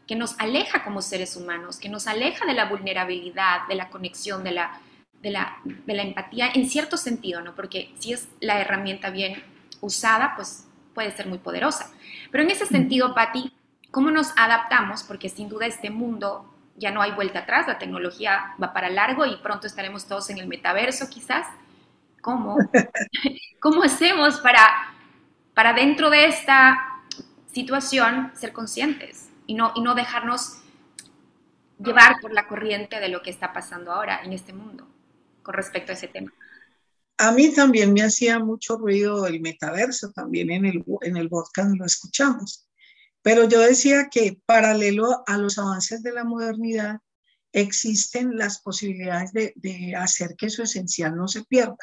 que 0.09 0.17
nos 0.17 0.39
aleja 0.41 0.83
como 0.83 1.03
seres 1.03 1.37
humanos, 1.37 1.79
que 1.79 1.89
nos 1.89 2.07
aleja 2.07 2.47
de 2.47 2.55
la 2.55 2.65
vulnerabilidad, 2.65 3.69
de 3.69 3.75
la 3.75 3.91
conexión, 3.91 4.43
de 4.43 4.53
la, 4.53 4.81
de 5.23 5.31
la, 5.31 5.59
de 5.65 5.95
la 5.95 6.03
empatía, 6.03 6.51
en 6.55 6.69
cierto 6.69 6.97
sentido, 6.97 7.41
¿no? 7.41 7.55
Porque 7.55 7.93
si 7.99 8.13
es 8.13 8.29
la 8.41 8.61
herramienta 8.61 9.11
bien 9.11 9.43
usada, 9.81 10.35
pues 10.37 10.67
puede 10.95 11.11
ser 11.13 11.27
muy 11.27 11.39
poderosa. 11.39 11.91
Pero 12.31 12.45
en 12.45 12.51
ese 12.51 12.67
sentido, 12.67 13.15
Patti, 13.15 13.53
¿cómo 13.91 14.11
nos 14.11 14.33
adaptamos? 14.37 15.03
Porque 15.03 15.29
sin 15.29 15.49
duda 15.49 15.67
este 15.67 15.91
mundo 15.91 16.53
ya 16.77 16.93
no 16.93 17.03
hay 17.03 17.11
vuelta 17.13 17.41
atrás, 17.41 17.67
la 17.67 17.79
tecnología 17.79 18.55
va 18.63 18.73
para 18.73 18.89
largo 18.89 19.27
y 19.27 19.37
pronto 19.37 19.67
estaremos 19.67 20.07
todos 20.07 20.31
en 20.31 20.39
el 20.39 20.47
metaverso 20.47 21.09
quizás. 21.11 21.47
¿Cómo? 22.21 22.57
¿Cómo 23.61 23.83
hacemos 23.83 24.41
para, 24.41 24.95
para 25.55 25.73
dentro 25.73 26.11
de 26.11 26.27
esta 26.27 27.03
situación 27.53 28.31
ser 28.35 28.53
conscientes 28.53 29.31
y 29.47 29.55
no, 29.55 29.73
y 29.75 29.81
no 29.81 29.95
dejarnos 29.95 30.61
llevar 31.79 32.21
por 32.21 32.33
la 32.33 32.47
corriente 32.47 33.01
de 33.01 33.09
lo 33.09 33.23
que 33.23 33.31
está 33.31 33.53
pasando 33.53 33.93
ahora 33.93 34.21
en 34.23 34.33
este 34.33 34.53
mundo 34.53 34.87
con 35.49 35.55
respecto 35.55 35.93
a 35.93 35.95
ese 35.95 36.09
tema? 36.09 36.31
A 37.17 37.33
mí 37.33 37.55
también 37.55 37.95
me 37.95 38.03
hacía 38.03 38.39
mucho 38.39 38.77
ruido 38.77 39.27
el 39.27 39.41
metaverso, 39.41 40.13
también 40.13 40.51
en 40.51 40.67
el, 40.67 40.85
en 41.01 41.17
el 41.17 41.31
podcast 41.31 41.75
lo 41.75 41.87
escuchamos. 41.87 42.69
Pero 43.23 43.49
yo 43.49 43.61
decía 43.61 44.09
que 44.11 44.39
paralelo 44.45 45.25
a 45.27 45.39
los 45.39 45.57
avances 45.57 46.03
de 46.03 46.13
la 46.13 46.25
modernidad, 46.25 46.99
existen 47.51 48.37
las 48.37 48.61
posibilidades 48.61 49.33
de, 49.33 49.55
de 49.57 49.97
hacer 49.97 50.37
que 50.37 50.47
eso 50.47 50.63
esencial 50.63 51.17
no 51.17 51.29
se 51.29 51.43
pierda. 51.45 51.79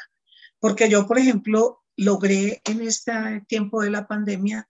Porque 0.60 0.88
yo, 0.88 1.08
por 1.08 1.18
ejemplo, 1.18 1.82
logré 1.96 2.62
en 2.64 2.82
este 2.82 3.12
tiempo 3.48 3.82
de 3.82 3.90
la 3.90 4.06
pandemia 4.06 4.68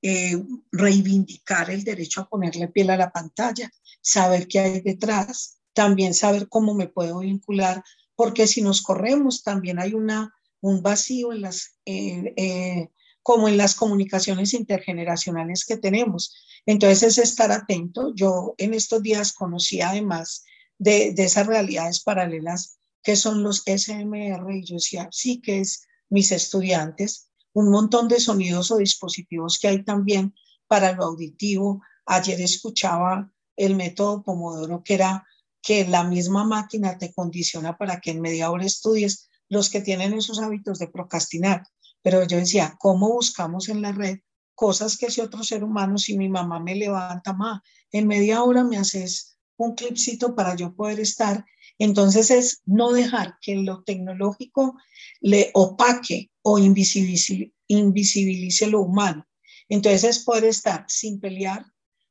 eh, 0.00 0.42
reivindicar 0.72 1.68
el 1.68 1.84
derecho 1.84 2.22
a 2.22 2.28
ponerle 2.30 2.68
piel 2.68 2.88
a 2.88 2.96
la 2.96 3.10
pantalla, 3.10 3.70
saber 4.00 4.48
qué 4.48 4.60
hay 4.60 4.80
detrás, 4.80 5.58
también 5.74 6.14
saber 6.14 6.48
cómo 6.48 6.72
me 6.72 6.88
puedo 6.88 7.18
vincular, 7.18 7.84
porque 8.18 8.48
si 8.48 8.62
nos 8.62 8.82
corremos 8.82 9.44
también 9.44 9.78
hay 9.78 9.94
una, 9.94 10.34
un 10.60 10.82
vacío 10.82 11.32
en 11.32 11.40
las, 11.40 11.76
eh, 11.86 12.88
como 13.22 13.48
en 13.48 13.56
las 13.56 13.76
comunicaciones 13.76 14.54
intergeneracionales 14.54 15.64
que 15.64 15.76
tenemos. 15.76 16.34
Entonces 16.66 17.04
es 17.04 17.18
estar 17.18 17.52
atento. 17.52 18.12
Yo 18.16 18.56
en 18.58 18.74
estos 18.74 19.04
días 19.04 19.32
conocí 19.32 19.82
además 19.82 20.44
de, 20.78 21.12
de 21.14 21.24
esas 21.26 21.46
realidades 21.46 22.00
paralelas 22.00 22.80
que 23.04 23.14
son 23.14 23.44
los 23.44 23.62
SMR 23.64 24.52
y 24.52 24.64
yo 24.64 24.74
decía, 24.74 25.08
sí 25.12 25.40
que 25.40 25.60
es 25.60 25.86
mis 26.10 26.32
estudiantes, 26.32 27.30
un 27.52 27.70
montón 27.70 28.08
de 28.08 28.18
sonidos 28.18 28.72
o 28.72 28.78
dispositivos 28.78 29.60
que 29.60 29.68
hay 29.68 29.84
también 29.84 30.34
para 30.66 30.90
lo 30.90 31.04
auditivo. 31.04 31.82
Ayer 32.04 32.40
escuchaba 32.40 33.30
el 33.54 33.76
método 33.76 34.24
Pomodoro, 34.24 34.82
que 34.82 34.94
era 34.94 35.24
que 35.68 35.84
la 35.86 36.02
misma 36.02 36.44
máquina 36.44 36.96
te 36.96 37.12
condiciona 37.12 37.76
para 37.76 38.00
que 38.00 38.12
en 38.12 38.22
media 38.22 38.50
hora 38.50 38.64
estudies 38.64 39.28
los 39.50 39.68
que 39.68 39.82
tienen 39.82 40.14
esos 40.14 40.40
hábitos 40.40 40.78
de 40.78 40.88
procrastinar. 40.88 41.62
Pero 42.00 42.24
yo 42.24 42.38
decía, 42.38 42.74
¿cómo 42.78 43.12
buscamos 43.12 43.68
en 43.68 43.82
la 43.82 43.92
red 43.92 44.20
cosas 44.54 44.96
que 44.96 45.10
si 45.10 45.20
otro 45.20 45.44
ser 45.44 45.62
humano, 45.62 45.98
si 45.98 46.16
mi 46.16 46.30
mamá 46.30 46.58
me 46.58 46.74
levanta, 46.74 47.34
más 47.34 47.60
en 47.92 48.06
media 48.06 48.42
hora 48.44 48.64
me 48.64 48.78
haces 48.78 49.36
un 49.58 49.74
clipcito 49.74 50.34
para 50.34 50.56
yo 50.56 50.74
poder 50.74 51.00
estar? 51.00 51.44
Entonces 51.78 52.30
es 52.30 52.62
no 52.64 52.92
dejar 52.92 53.34
que 53.42 53.56
lo 53.56 53.82
tecnológico 53.84 54.74
le 55.20 55.50
opaque 55.52 56.30
o 56.40 56.58
invisibilice, 56.58 57.52
invisibilice 57.66 58.68
lo 58.68 58.80
humano. 58.80 59.28
Entonces 59.68 60.04
es 60.04 60.24
poder 60.24 60.44
estar 60.44 60.86
sin 60.88 61.20
pelear, 61.20 61.62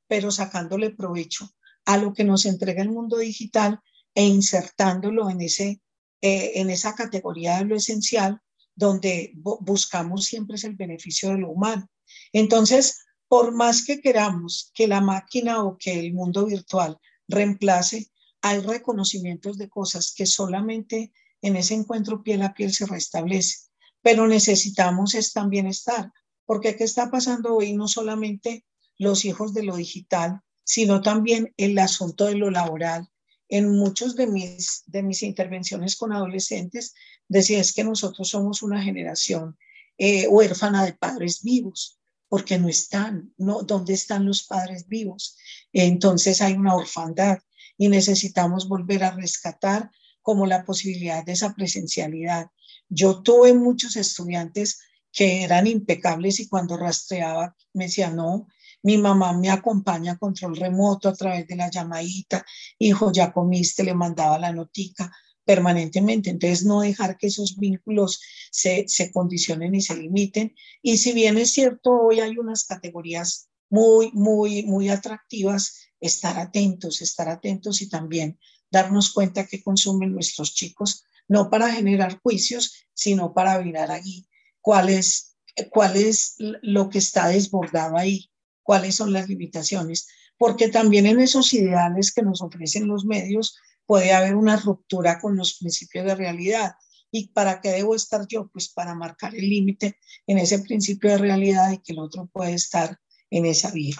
pero 0.07 0.29
sacándole 0.29 0.91
provecho 0.91 1.49
a 1.87 1.97
lo 1.97 2.13
que 2.13 2.23
nos 2.23 2.45
entrega 2.45 2.83
el 2.83 2.91
mundo 2.91 3.17
digital 3.17 3.79
e 4.13 4.23
insertándolo 4.23 5.29
en, 5.29 5.41
ese, 5.41 5.81
eh, 6.21 6.51
en 6.55 6.69
esa 6.69 6.93
categoría 6.93 7.57
de 7.57 7.65
lo 7.65 7.75
esencial, 7.75 8.39
donde 8.75 9.33
buscamos 9.35 10.25
siempre 10.25 10.57
es 10.57 10.63
el 10.63 10.75
beneficio 10.75 11.29
de 11.29 11.39
lo 11.39 11.49
humano. 11.49 11.89
Entonces, 12.31 13.05
por 13.27 13.51
más 13.51 13.83
que 13.83 14.01
queramos 14.01 14.71
que 14.75 14.87
la 14.87 15.01
máquina 15.01 15.63
o 15.63 15.77
que 15.77 15.99
el 15.99 16.13
mundo 16.13 16.45
virtual 16.45 16.99
reemplace, 17.27 18.11
hay 18.41 18.59
reconocimientos 18.59 19.57
de 19.57 19.67
cosas 19.67 20.13
que 20.15 20.27
solamente 20.27 21.11
en 21.41 21.55
ese 21.55 21.73
encuentro 21.73 22.21
piel 22.21 22.43
a 22.43 22.53
piel 22.53 22.71
se 22.71 22.85
restablece 22.85 23.67
pero 24.07 24.25
necesitamos 24.25 25.15
es 25.15 25.33
también 25.33 25.67
estar, 25.67 26.13
porque 26.45 26.77
¿qué 26.77 26.85
está 26.85 27.11
pasando 27.11 27.57
hoy? 27.57 27.73
No 27.73 27.89
solamente 27.89 28.65
los 28.97 29.25
hijos 29.25 29.53
de 29.53 29.63
lo 29.63 29.75
digital, 29.75 30.39
sino 30.67 31.01
también 31.01 31.53
el 31.55 31.79
asunto 31.79 32.25
de 32.25 32.35
lo 32.35 32.51
laboral. 32.51 33.07
En 33.47 33.69
muchos 33.69 34.17
de 34.17 34.27
mis, 34.27 34.83
de 34.85 35.01
mis 35.01 35.23
intervenciones 35.23 35.95
con 35.95 36.11
adolescentes 36.11 36.93
decía 37.29 37.61
es 37.61 37.71
que 37.71 37.85
nosotros 37.85 38.27
somos 38.27 38.61
una 38.61 38.83
generación 38.83 39.57
eh, 39.97 40.27
huérfana 40.27 40.83
de 40.83 40.91
padres 40.91 41.41
vivos, 41.41 41.97
porque 42.27 42.59
no 42.59 42.67
están, 42.67 43.33
no, 43.37 43.63
¿dónde 43.63 43.93
están 43.93 44.25
los 44.25 44.43
padres 44.43 44.89
vivos? 44.89 45.37
Entonces 45.71 46.41
hay 46.41 46.53
una 46.53 46.75
orfandad 46.75 47.39
y 47.77 47.87
necesitamos 47.87 48.67
volver 48.67 49.05
a 49.05 49.11
rescatar 49.11 49.89
como 50.21 50.45
la 50.45 50.65
posibilidad 50.65 51.23
de 51.23 51.31
esa 51.31 51.53
presencialidad. 51.55 52.47
Yo 52.89 53.21
tuve 53.21 53.53
muchos 53.53 53.95
estudiantes 53.95 54.81
que 55.13 55.43
eran 55.43 55.65
impecables 55.65 56.41
y 56.41 56.49
cuando 56.49 56.75
rastreaba 56.75 57.55
me 57.71 57.85
decía, 57.85 58.09
no, 58.09 58.49
mi 58.83 58.97
mamá 58.97 59.33
me 59.33 59.49
acompaña 59.49 60.13
a 60.13 60.17
control 60.17 60.55
remoto 60.55 61.09
a 61.09 61.13
través 61.13 61.47
de 61.47 61.55
la 61.55 61.69
llamadita, 61.69 62.45
hijo, 62.79 63.11
ya 63.11 63.31
comiste, 63.31 63.83
le 63.83 63.93
mandaba 63.93 64.39
la 64.39 64.51
notica 64.51 65.11
permanentemente. 65.45 66.29
Entonces, 66.29 66.65
no 66.65 66.81
dejar 66.81 67.17
que 67.17 67.27
esos 67.27 67.57
vínculos 67.57 68.21
se, 68.51 68.85
se 68.87 69.11
condicionen 69.11 69.75
y 69.75 69.81
se 69.81 69.95
limiten. 69.95 70.55
Y 70.81 70.97
si 70.97 71.13
bien 71.13 71.37
es 71.37 71.51
cierto, 71.51 71.91
hoy 71.91 72.19
hay 72.19 72.37
unas 72.37 72.65
categorías 72.65 73.49
muy, 73.69 74.11
muy, 74.13 74.63
muy 74.63 74.89
atractivas, 74.89 75.89
estar 75.99 76.37
atentos, 76.37 77.01
estar 77.01 77.29
atentos 77.29 77.81
y 77.81 77.89
también 77.89 78.39
darnos 78.69 79.11
cuenta 79.11 79.47
que 79.47 79.63
consumen 79.63 80.13
nuestros 80.13 80.53
chicos 80.53 81.03
no 81.27 81.49
para 81.49 81.71
generar 81.71 82.19
juicios, 82.21 82.87
sino 82.93 83.33
para 83.33 83.59
mirar 83.59 83.91
ahí 83.91 84.25
cuál 84.61 84.89
es, 84.89 85.35
cuál 85.69 85.95
es 85.95 86.35
lo 86.37 86.89
que 86.89 86.99
está 86.99 87.27
desbordado 87.27 87.97
ahí, 87.97 88.29
cuáles 88.67 88.95
son 88.95 89.13
las 89.13 89.29
limitaciones, 89.29 90.09
porque 90.37 90.67
también 90.67 91.05
en 91.05 91.21
esos 91.21 91.53
ideales 91.53 92.11
que 92.11 92.21
nos 92.21 92.41
ofrecen 92.41 92.85
los 92.89 93.05
medios 93.05 93.55
puede 93.85 94.11
haber 94.11 94.35
una 94.35 94.57
ruptura 94.57 95.21
con 95.21 95.37
los 95.37 95.57
principios 95.57 96.03
de 96.05 96.15
realidad. 96.15 96.73
¿Y 97.09 97.29
para 97.29 97.61
qué 97.61 97.69
debo 97.69 97.95
estar 97.95 98.27
yo? 98.27 98.49
Pues 98.49 98.67
para 98.67 98.93
marcar 98.93 99.33
el 99.33 99.49
límite 99.49 99.97
en 100.27 100.37
ese 100.37 100.59
principio 100.59 101.11
de 101.11 101.17
realidad 101.17 101.71
y 101.71 101.77
que 101.77 101.93
el 101.93 101.99
otro 101.99 102.27
puede 102.27 102.55
estar 102.55 102.99
en 103.29 103.45
esa 103.45 103.71
vía. 103.71 103.95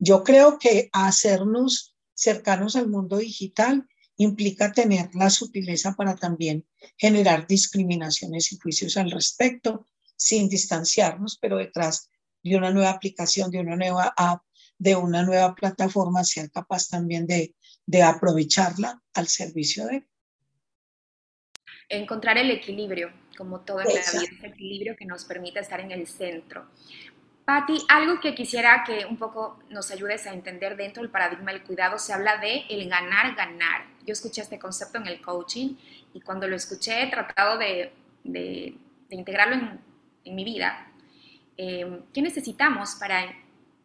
Yo 0.00 0.24
creo 0.24 0.58
que 0.58 0.88
hacernos 0.92 1.94
cercanos 2.14 2.74
al 2.74 2.88
mundo 2.88 3.18
digital 3.18 3.86
implica 4.16 4.72
tener 4.72 5.14
la 5.14 5.30
sutileza 5.30 5.94
para 5.94 6.16
también 6.16 6.66
generar 6.96 7.46
discriminaciones 7.46 8.52
y 8.52 8.58
juicios 8.58 8.96
al 8.96 9.12
respecto, 9.12 9.86
sin 10.16 10.48
distanciarnos, 10.48 11.38
pero 11.40 11.58
detrás 11.58 12.10
de 12.50 12.56
una 12.56 12.70
nueva 12.70 12.90
aplicación, 12.90 13.50
de 13.50 13.60
una 13.60 13.74
nueva 13.74 14.14
app, 14.16 14.42
de 14.78 14.94
una 14.94 15.22
nueva 15.22 15.54
plataforma, 15.54 16.22
ser 16.22 16.50
capaz 16.50 16.88
también 16.88 17.26
de, 17.26 17.54
de 17.86 18.02
aprovecharla 18.02 19.02
al 19.14 19.26
servicio 19.26 19.86
de 19.86 20.06
encontrar 21.88 22.38
el 22.38 22.50
equilibrio, 22.50 23.12
como 23.36 23.60
todo 23.60 23.80
en 23.80 23.88
la 23.88 23.92
vida, 23.92 24.32
el 24.42 24.52
equilibrio 24.52 24.96
que 24.96 25.04
nos 25.04 25.24
permite 25.24 25.60
estar 25.60 25.80
en 25.80 25.90
el 25.90 26.06
centro. 26.06 26.66
Patti, 27.44 27.78
algo 27.88 28.20
que 28.20 28.34
quisiera 28.34 28.84
que 28.86 29.04
un 29.04 29.18
poco 29.18 29.58
nos 29.68 29.90
ayudes 29.90 30.26
a 30.26 30.32
entender 30.32 30.76
dentro 30.76 31.02
del 31.02 31.10
paradigma 31.10 31.52
del 31.52 31.62
cuidado, 31.62 31.98
se 31.98 32.12
habla 32.14 32.38
de 32.38 32.64
el 32.70 32.88
ganar, 32.88 33.34
ganar. 33.34 33.86
Yo 34.06 34.12
escuché 34.12 34.40
este 34.40 34.58
concepto 34.58 34.98
en 34.98 35.06
el 35.06 35.20
coaching 35.20 35.76
y 36.14 36.20
cuando 36.22 36.48
lo 36.48 36.56
escuché 36.56 37.02
he 37.02 37.10
tratado 37.10 37.58
de, 37.58 37.92
integrarlo 39.10 39.56
en, 40.24 40.34
mi 40.34 40.42
vida. 40.42 40.90
Em, 41.56 42.02
¿Qué 42.12 42.22
necesitamos 42.22 42.96
para 42.96 43.32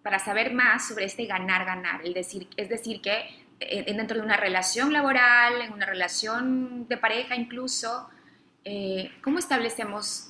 para 0.03 0.19
saber 0.19 0.53
más 0.53 0.87
sobre 0.87 1.05
este 1.05 1.25
ganar-ganar, 1.25 2.03
decir, 2.03 2.47
es 2.57 2.69
decir, 2.69 3.01
que 3.01 3.25
eh, 3.59 3.93
dentro 3.93 4.17
de 4.17 4.23
una 4.23 4.37
relación 4.37 4.93
laboral, 4.93 5.61
en 5.61 5.73
una 5.73 5.85
relación 5.85 6.87
de 6.87 6.97
pareja 6.97 7.35
incluso, 7.35 8.07
eh, 8.63 9.11
¿cómo 9.23 9.39
establecemos 9.39 10.29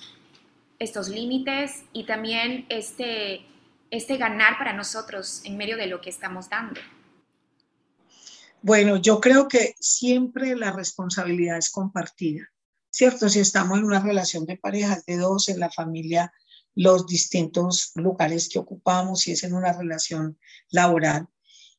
estos 0.80 1.10
límites 1.10 1.84
y 1.94 2.06
también 2.06 2.66
este, 2.70 3.46
este 3.92 4.18
ganar 4.18 4.58
para 4.58 4.74
nosotros 4.74 5.42
en 5.44 5.58
medio 5.58 5.78
de 5.78 5.88
lo 5.88 6.02
que 6.02 6.10
estamos 6.10 6.50
dando? 6.50 6.82
Bueno, 8.62 8.98
yo 8.98 9.22
creo 9.22 9.48
que 9.48 9.76
siempre 9.80 10.56
la 10.56 10.72
responsabilidad 10.72 11.58
es 11.58 11.70
compartida, 11.70 12.50
¿cierto? 12.90 13.30
Si 13.30 13.40
estamos 13.40 13.78
en 13.78 13.86
una 13.86 14.02
relación 14.02 14.46
de 14.46 14.58
parejas 14.58 15.06
de 15.06 15.18
dos, 15.18 15.48
en 15.48 15.60
la 15.60 15.70
familia, 15.70 16.34
los 16.80 17.06
distintos 17.06 17.92
lugares 17.96 18.48
que 18.48 18.58
ocupamos, 18.58 19.20
si 19.20 19.34
es 19.34 19.44
en 19.44 19.54
una 19.54 19.74
relación 19.74 20.40
laboral. 20.70 21.28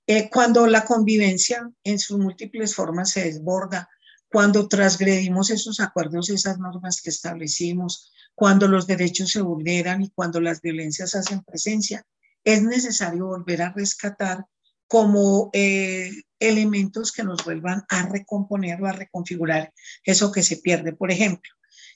Eh, 0.07 0.29
cuando 0.29 0.67
la 0.67 0.85
convivencia 0.85 1.71
en 1.85 1.99
sus 1.99 2.19
múltiples 2.19 2.75
formas 2.75 3.11
se 3.11 3.25
desborda, 3.25 3.89
cuando 4.31 4.69
transgredimos 4.69 5.49
esos 5.49 5.81
acuerdos, 5.81 6.29
esas 6.29 6.59
normas 6.59 7.01
que 7.01 7.09
establecimos, 7.09 8.13
cuando 8.35 8.69
los 8.69 8.87
derechos 8.87 9.31
se 9.31 9.41
vulneran 9.41 10.03
y 10.03 10.11
cuando 10.11 10.39
las 10.39 10.61
violencias 10.61 11.15
hacen 11.15 11.43
presencia, 11.45 12.05
es 12.45 12.63
necesario 12.63 13.29
volver 13.29 13.63
a 13.63 13.73
rescatar 13.73 14.45
como 14.87 15.49
eh, 15.55 16.11
elementos 16.39 17.11
que 17.11 17.25
nos 17.25 17.43
vuelvan 17.43 17.85
a 17.89 18.07
recomponer 18.07 18.83
o 18.83 18.87
a 18.87 18.93
reconfigurar 18.93 19.73
eso 20.05 20.31
que 20.31 20.43
se 20.43 20.59
pierde. 20.59 20.93
Por 20.93 21.11
ejemplo, 21.11 21.51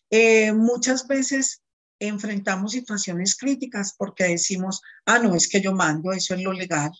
eh, 0.08 0.54
muchas 0.54 1.06
veces 1.06 1.63
enfrentamos 2.06 2.72
situaciones 2.72 3.36
críticas 3.36 3.94
porque 3.96 4.24
decimos, 4.24 4.82
ah, 5.06 5.18
no, 5.18 5.34
es 5.34 5.48
que 5.48 5.60
yo 5.60 5.72
mando, 5.72 6.12
eso 6.12 6.34
es 6.34 6.42
lo 6.42 6.52
legal. 6.52 6.92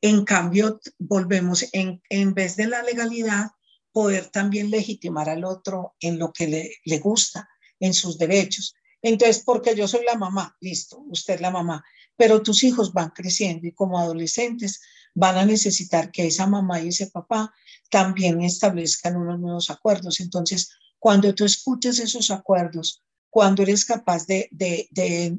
En 0.00 0.24
cambio, 0.24 0.80
volvemos, 0.98 1.66
en, 1.72 2.02
en 2.08 2.34
vez 2.34 2.56
de 2.56 2.66
la 2.66 2.82
legalidad, 2.82 3.50
poder 3.92 4.28
también 4.28 4.70
legitimar 4.70 5.28
al 5.28 5.44
otro 5.44 5.94
en 6.00 6.18
lo 6.18 6.32
que 6.32 6.48
le, 6.48 6.76
le 6.84 6.98
gusta, 6.98 7.48
en 7.78 7.94
sus 7.94 8.18
derechos. 8.18 8.74
Entonces, 9.02 9.42
porque 9.44 9.74
yo 9.74 9.88
soy 9.88 10.04
la 10.04 10.16
mamá, 10.16 10.56
listo, 10.60 11.04
usted 11.08 11.34
es 11.34 11.40
la 11.40 11.50
mamá, 11.50 11.84
pero 12.16 12.42
tus 12.42 12.62
hijos 12.62 12.92
van 12.92 13.10
creciendo 13.10 13.66
y 13.66 13.72
como 13.72 13.98
adolescentes 13.98 14.80
van 15.14 15.36
a 15.36 15.44
necesitar 15.44 16.10
que 16.10 16.26
esa 16.26 16.46
mamá 16.46 16.80
y 16.80 16.88
ese 16.88 17.08
papá 17.08 17.52
también 17.90 18.40
establezcan 18.42 19.16
unos 19.16 19.40
nuevos 19.40 19.70
acuerdos. 19.70 20.20
Entonces, 20.20 20.70
cuando 20.98 21.34
tú 21.34 21.44
escuchas 21.44 21.98
esos 21.98 22.30
acuerdos, 22.30 23.02
cuando 23.32 23.62
eres 23.62 23.86
capaz 23.86 24.26
de, 24.26 24.50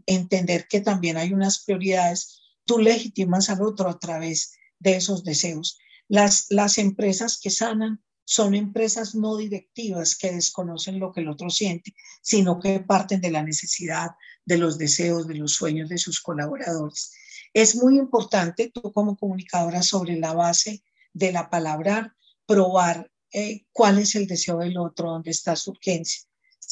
entender 0.08 0.68
que 0.68 0.82
también 0.82 1.16
hay 1.16 1.32
unas 1.32 1.64
prioridades, 1.64 2.42
tú 2.66 2.80
legitimas 2.80 3.52
al 3.52 3.62
otro 3.62 3.88
a 3.88 4.00
través 4.00 4.54
de 4.80 4.96
esos 4.96 5.24
deseos. 5.24 5.78
Las, 6.08 6.78
empresas 6.80 7.40
que 7.40 7.52
sanan 7.52 8.04
son 8.26 8.56
empresas 8.56 9.14
no 9.14 9.38
directivas 9.38 10.16
que 10.16 10.32
desconocen 10.32 11.00
lo 11.00 11.12
que 11.12 11.22
el 11.22 11.30
otro 11.30 11.52
siente, 11.52 11.94
sino 12.24 12.60
que 12.60 12.80
parten 12.80 13.22
de 13.22 13.30
la 13.30 13.44
necesidad, 13.44 14.10
de 14.44 14.58
los 14.58 14.80
deseos, 14.80 15.28
de 15.28 15.36
los 15.36 15.54
sueños 15.54 15.88
de 15.88 16.00
sus 16.00 16.20
colaboradores. 16.20 17.12
Es 17.54 17.76
muy 17.76 18.00
importante 18.00 18.72
tú 18.74 18.92
como 18.92 19.16
comunicadora 19.16 19.84
sobre 19.84 20.18
la 20.18 20.34
base 20.34 20.82
de 21.14 21.32
la 21.32 21.52
palabra 21.52 22.18
probar 22.48 23.12
eh, 23.32 23.68
cuál 23.72 24.00
es 24.00 24.16
el 24.16 24.26
deseo 24.26 24.58
del 24.58 24.80
otro, 24.80 25.12
dónde 25.12 25.30
está 25.30 25.56
su 25.56 25.70
urgencia. 25.70 26.24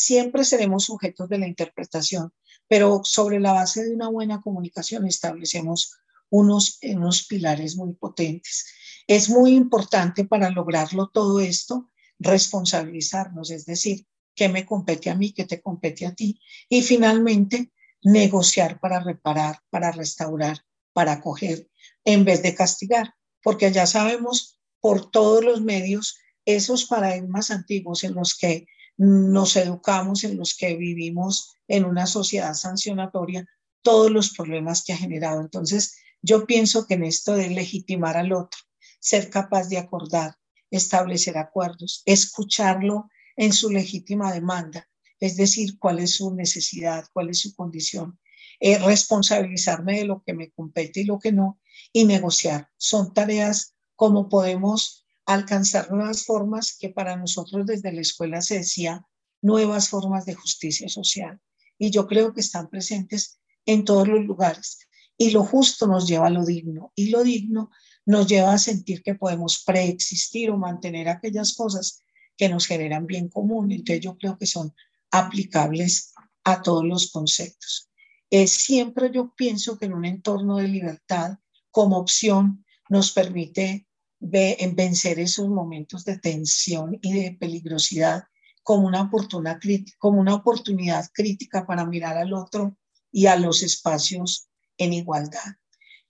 Siempre 0.04 0.44
seremos 0.44 0.86
sujetos 0.86 1.30
de 1.30 1.38
la 1.38 1.48
interpretación, 1.48 2.34
pero 2.68 3.02
sobre 3.04 3.40
la 3.40 3.54
base 3.54 3.84
de 3.84 3.94
una 3.94 4.10
buena 4.10 4.42
comunicación 4.42 5.06
establecemos 5.06 5.94
unos, 6.32 6.80
unos 6.82 7.28
pilares 7.28 7.76
muy 7.76 7.94
potentes. 7.94 8.66
Es 9.06 9.30
muy 9.30 9.52
importante 9.54 10.26
para 10.26 10.50
lograrlo 10.50 11.12
todo 11.14 11.40
esto 11.40 11.92
responsabilizarnos, 12.18 13.52
es 13.52 13.68
decir, 13.68 14.08
qué 14.34 14.50
me 14.50 14.66
compete 14.66 15.12
a 15.12 15.16
mí, 15.16 15.34
qué 15.34 15.46
te 15.46 15.62
compete 15.62 16.08
a 16.08 16.16
ti. 16.16 16.42
Y 16.68 16.82
finalmente, 16.82 17.72
negociar 18.02 18.80
para 18.80 19.02
reparar, 19.02 19.60
para 19.70 19.92
restaurar, 19.92 20.66
para 20.94 21.12
acoger, 21.12 21.70
en 22.06 22.26
vez 22.26 22.42
de 22.42 22.56
castigar, 22.56 23.14
porque 23.44 23.72
ya 23.72 23.86
sabemos 23.86 24.60
por 24.80 25.12
todos 25.12 25.44
los 25.44 25.62
medios 25.62 26.18
esos 26.44 26.86
paradigmas 26.86 27.52
antiguos 27.52 28.04
en 28.04 28.16
los 28.16 28.36
que 28.36 28.66
nos 28.98 29.56
educamos, 29.56 30.24
en 30.24 30.38
los 30.38 30.56
que 30.56 30.76
vivimos 30.76 31.56
en 31.68 31.86
una 31.86 32.06
sociedad 32.06 32.54
sancionatoria, 32.54 33.46
todos 33.82 34.12
los 34.12 34.32
problemas 34.32 34.84
que 34.84 34.94
ha 34.94 34.98
generado. 34.98 35.42
Entonces, 35.42 35.96
yo 36.22 36.46
pienso 36.46 36.86
que 36.86 36.96
en 36.96 37.04
esto 37.04 37.34
de 37.34 37.50
legitimar 37.50 38.18
al 38.18 38.32
otro, 38.32 38.60
ser 39.00 39.30
capaz 39.30 39.68
de 39.70 39.80
acordar, 39.80 40.36
establecer 40.70 41.38
acuerdos, 41.38 42.04
escucharlo 42.06 43.10
en 43.36 43.54
su 43.54 43.70
legítima 43.70 44.32
demanda, 44.32 44.88
es 45.20 45.36
decir, 45.36 45.78
cuál 45.80 46.00
es 46.00 46.16
su 46.16 46.34
necesidad, 46.36 47.06
cuál 47.14 47.30
es 47.30 47.40
su 47.40 47.56
condición, 47.56 48.20
eh, 48.60 48.78
responsabilizarme 48.78 49.98
de 50.00 50.06
lo 50.06 50.24
que 50.24 50.34
me 50.34 50.52
compete 50.52 51.02
y 51.02 51.06
lo 51.06 51.20
que 51.20 51.32
no, 51.32 51.60
y 51.92 52.06
negociar. 52.06 52.70
Son 52.78 53.14
tareas 53.14 53.76
como 53.96 54.30
podemos 54.30 55.06
alcanzar 55.26 55.92
nuevas 55.92 56.26
formas 56.26 56.78
que 56.78 56.90
para 56.90 57.16
nosotros 57.16 57.66
desde 57.66 57.92
la 57.92 58.02
escuela 58.02 58.42
se 58.42 58.60
decía 58.60 59.06
nuevas 59.42 59.90
formas 59.90 60.26
de 60.26 60.36
justicia 60.36 60.90
social. 60.90 61.40
Y 61.78 61.90
yo 61.90 62.08
creo 62.08 62.34
que 62.34 62.42
están 62.42 62.70
presentes 62.70 63.40
en 63.66 63.86
todos 63.86 64.08
los 64.08 64.24
lugares. 64.26 64.80
Y 65.18 65.32
lo 65.32 65.44
justo 65.44 65.88
nos 65.88 66.08
lleva 66.08 66.28
a 66.28 66.32
lo 66.32 66.46
digno. 66.46 66.92
Y 66.96 67.10
lo 67.10 67.24
digno 67.24 67.72
nos 68.06 68.28
lleva 68.28 68.54
a 68.54 68.58
sentir 68.58 69.04
que 69.04 69.16
podemos 69.16 69.64
preexistir 69.64 70.50
o 70.52 70.58
mantener 70.58 71.10
aquellas 71.10 71.54
cosas 71.54 72.00
que 72.38 72.50
nos 72.50 72.66
generan 72.66 73.06
bien 73.06 73.30
común. 73.30 73.72
Entonces 73.72 74.04
yo 74.04 74.18
creo 74.18 74.38
que 74.38 74.48
son 74.48 74.74
aplicables 75.12 76.14
a 76.44 76.62
todos 76.62 76.84
los 76.84 77.12
conceptos. 77.12 77.90
Es 78.30 78.52
siempre 78.52 79.12
yo 79.14 79.34
pienso 79.36 79.78
que 79.78 79.86
en 79.86 79.94
un 79.94 80.06
entorno 80.06 80.58
de 80.58 80.68
libertad, 80.68 81.38
como 81.70 81.98
opción, 81.98 82.66
nos 82.90 83.12
permite 83.12 83.88
vencer 84.22 85.20
esos 85.20 85.50
momentos 85.50 86.06
de 86.06 86.18
tensión 86.20 86.98
y 87.02 87.14
de 87.14 87.38
peligrosidad 87.40 88.24
como 88.64 88.88
una, 88.88 89.02
oportunidad, 89.02 89.60
como 89.98 90.22
una 90.22 90.36
oportunidad 90.36 91.10
crítica 91.12 91.66
para 91.66 91.86
mirar 91.86 92.18
al 92.18 92.34
otro 92.34 92.78
y 93.12 93.26
a 93.26 93.36
los 93.36 93.64
espacios 93.64 94.48
en 94.78 94.94
igualdad. 94.94 95.56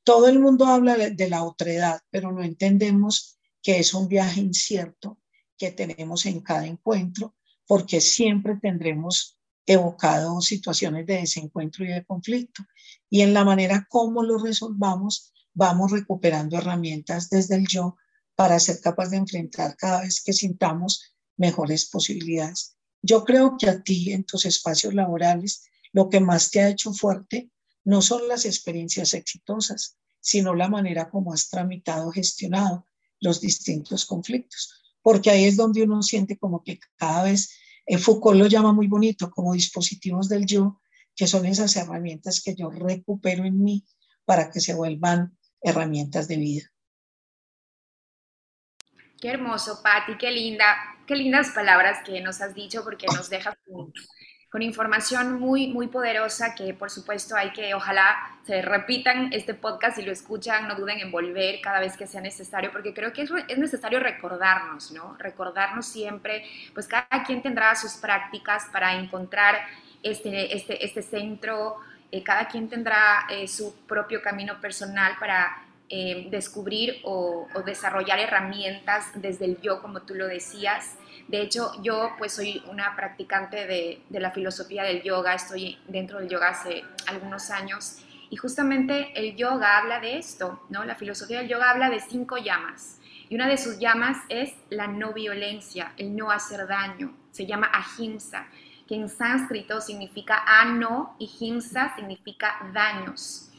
Todo 0.03 0.27
el 0.27 0.39
mundo 0.39 0.65
habla 0.65 0.97
de 0.97 1.29
la 1.29 1.43
otredad, 1.43 2.01
pero 2.09 2.31
no 2.31 2.43
entendemos 2.43 3.39
que 3.61 3.79
es 3.79 3.93
un 3.93 4.07
viaje 4.07 4.41
incierto 4.41 5.19
que 5.57 5.71
tenemos 5.71 6.25
en 6.25 6.41
cada 6.41 6.65
encuentro, 6.65 7.35
porque 7.67 8.01
siempre 8.01 8.57
tendremos 8.61 9.37
evocado 9.65 10.41
situaciones 10.41 11.05
de 11.05 11.17
desencuentro 11.17 11.85
y 11.85 11.89
de 11.89 12.03
conflicto. 12.03 12.63
Y 13.09 13.21
en 13.21 13.33
la 13.33 13.45
manera 13.45 13.87
como 13.89 14.23
lo 14.23 14.37
resolvamos, 14.39 15.31
vamos 15.53 15.91
recuperando 15.91 16.57
herramientas 16.57 17.29
desde 17.29 17.55
el 17.55 17.67
yo 17.67 17.97
para 18.35 18.59
ser 18.59 18.79
capaz 18.81 19.09
de 19.09 19.17
enfrentar 19.17 19.75
cada 19.75 20.01
vez 20.01 20.21
que 20.23 20.33
sintamos 20.33 21.13
mejores 21.37 21.85
posibilidades. 21.85 22.75
Yo 23.01 23.23
creo 23.23 23.57
que 23.57 23.69
a 23.69 23.81
ti 23.81 24.13
en 24.13 24.23
tus 24.23 24.45
espacios 24.45 24.93
laborales 24.93 25.63
lo 25.91 26.09
que 26.09 26.19
más 26.19 26.51
te 26.51 26.61
ha 26.61 26.69
hecho 26.69 26.93
fuerte 26.93 27.51
no 27.83 28.01
son 28.01 28.27
las 28.27 28.45
experiencias 28.45 29.13
exitosas, 29.13 29.97
sino 30.19 30.53
la 30.53 30.69
manera 30.69 31.09
como 31.09 31.33
has 31.33 31.49
tramitado, 31.49 32.11
gestionado 32.11 32.85
los 33.19 33.41
distintos 33.41 34.05
conflictos, 34.05 34.95
porque 35.01 35.31
ahí 35.31 35.45
es 35.45 35.57
donde 35.57 35.83
uno 35.83 36.01
siente 36.03 36.37
como 36.37 36.63
que 36.63 36.79
cada 36.95 37.23
vez, 37.23 37.51
eh, 37.85 37.97
Foucault 37.97 38.37
lo 38.37 38.47
llama 38.47 38.71
muy 38.71 38.87
bonito, 38.87 39.31
como 39.31 39.53
dispositivos 39.53 40.29
del 40.29 40.45
yo, 40.45 40.81
que 41.15 41.27
son 41.27 41.45
esas 41.45 41.75
herramientas 41.75 42.41
que 42.41 42.55
yo 42.55 42.69
recupero 42.69 43.45
en 43.45 43.61
mí 43.61 43.85
para 44.25 44.49
que 44.49 44.59
se 44.59 44.73
vuelvan 44.73 45.37
herramientas 45.61 46.27
de 46.27 46.37
vida. 46.37 46.63
Qué 49.19 49.29
hermoso, 49.29 49.81
Patti, 49.83 50.17
qué 50.17 50.31
linda, 50.31 50.75
qué 51.05 51.15
lindas 51.15 51.51
palabras 51.51 51.99
que 52.03 52.21
nos 52.21 52.41
has 52.41 52.55
dicho 52.55 52.83
porque 52.83 53.05
nos 53.07 53.29
dejas 53.29 53.55
con 54.51 54.61
información 54.61 55.39
muy, 55.39 55.67
muy 55.67 55.87
poderosa 55.87 56.55
que 56.55 56.73
por 56.73 56.89
supuesto 56.89 57.37
hay 57.37 57.53
que, 57.53 57.73
ojalá 57.73 58.17
se 58.45 58.61
repitan 58.61 59.31
este 59.31 59.53
podcast 59.53 59.97
y 59.97 60.01
lo 60.01 60.11
escuchan, 60.11 60.67
no 60.67 60.75
duden 60.75 60.99
en 60.99 61.09
volver 61.09 61.61
cada 61.61 61.79
vez 61.79 61.95
que 61.95 62.05
sea 62.05 62.19
necesario, 62.19 62.69
porque 62.69 62.93
creo 62.93 63.13
que 63.13 63.21
es, 63.21 63.31
es 63.47 63.57
necesario 63.57 64.01
recordarnos, 64.01 64.91
¿no? 64.91 65.15
Recordarnos 65.19 65.85
siempre, 65.85 66.43
pues 66.73 66.87
cada 66.87 67.23
quien 67.25 67.41
tendrá 67.41 67.73
sus 67.75 67.93
prácticas 67.93 68.65
para 68.73 68.95
encontrar 68.95 69.55
este, 70.03 70.53
este, 70.53 70.83
este 70.83 71.01
centro, 71.01 71.77
eh, 72.11 72.23
cada 72.23 72.47
quien 72.47 72.67
tendrá 72.69 73.25
eh, 73.29 73.47
su 73.47 73.73
propio 73.87 74.21
camino 74.21 74.59
personal 74.59 75.13
para 75.19 75.63
eh, 75.89 76.27
descubrir 76.31 77.01
o, 77.03 77.47
desarrollar 77.65 78.19
herramientas 78.19 79.07
desde 79.15 79.45
el 79.45 79.61
yo, 79.61 79.81
como 79.81 80.01
tú 80.03 80.15
lo 80.15 80.27
decías, 80.27 80.95
de 81.27 81.41
hecho, 81.41 81.71
yo 81.83 82.13
pues 82.17 82.33
soy 82.33 82.63
una 82.69 82.95
practicante 82.95 83.65
de, 83.67 84.01
la 84.09 84.31
filosofía 84.31 84.83
del 84.83 85.03
yoga, 85.03 85.33
estoy 85.33 85.77
dentro 85.87 86.19
del 86.19 86.29
yoga 86.29 86.49
hace 86.49 86.83
algunos 87.07 87.49
años 87.51 87.97
Y 88.29 88.37
justamente 88.37 89.11
el 89.15 89.35
yoga 89.35 89.77
habla 89.77 89.99
de 89.99 90.17
esto, 90.17 90.65
¿no? 90.69 90.85
La 90.85 90.95
filosofía 90.95 91.39
del 91.39 91.49
yoga 91.49 91.71
habla 91.71 91.89
de 91.89 91.99
cinco 91.99 92.37
llamas. 92.37 92.99
Y 93.27 93.35
una 93.35 93.47
de 93.47 93.57
sus 93.57 93.77
llamas 93.77 94.17
es 94.29 94.53
la 94.69 94.87
no 94.87 95.11
violencia, 95.11 95.91
el 95.97 96.15
no 96.15 96.31
hacer 96.31 96.67
daño. 96.67 97.13
Se 97.31 97.45
llama 97.45 97.69
ahimsa, 97.73 98.47
que 98.91 98.97
en 98.97 99.07
sánscrito 99.07 99.79
significa 99.79 100.43
ano 100.45 101.15
y 101.17 101.31
himsa 101.39 101.95
significa 101.95 102.57
daños. 102.73 103.49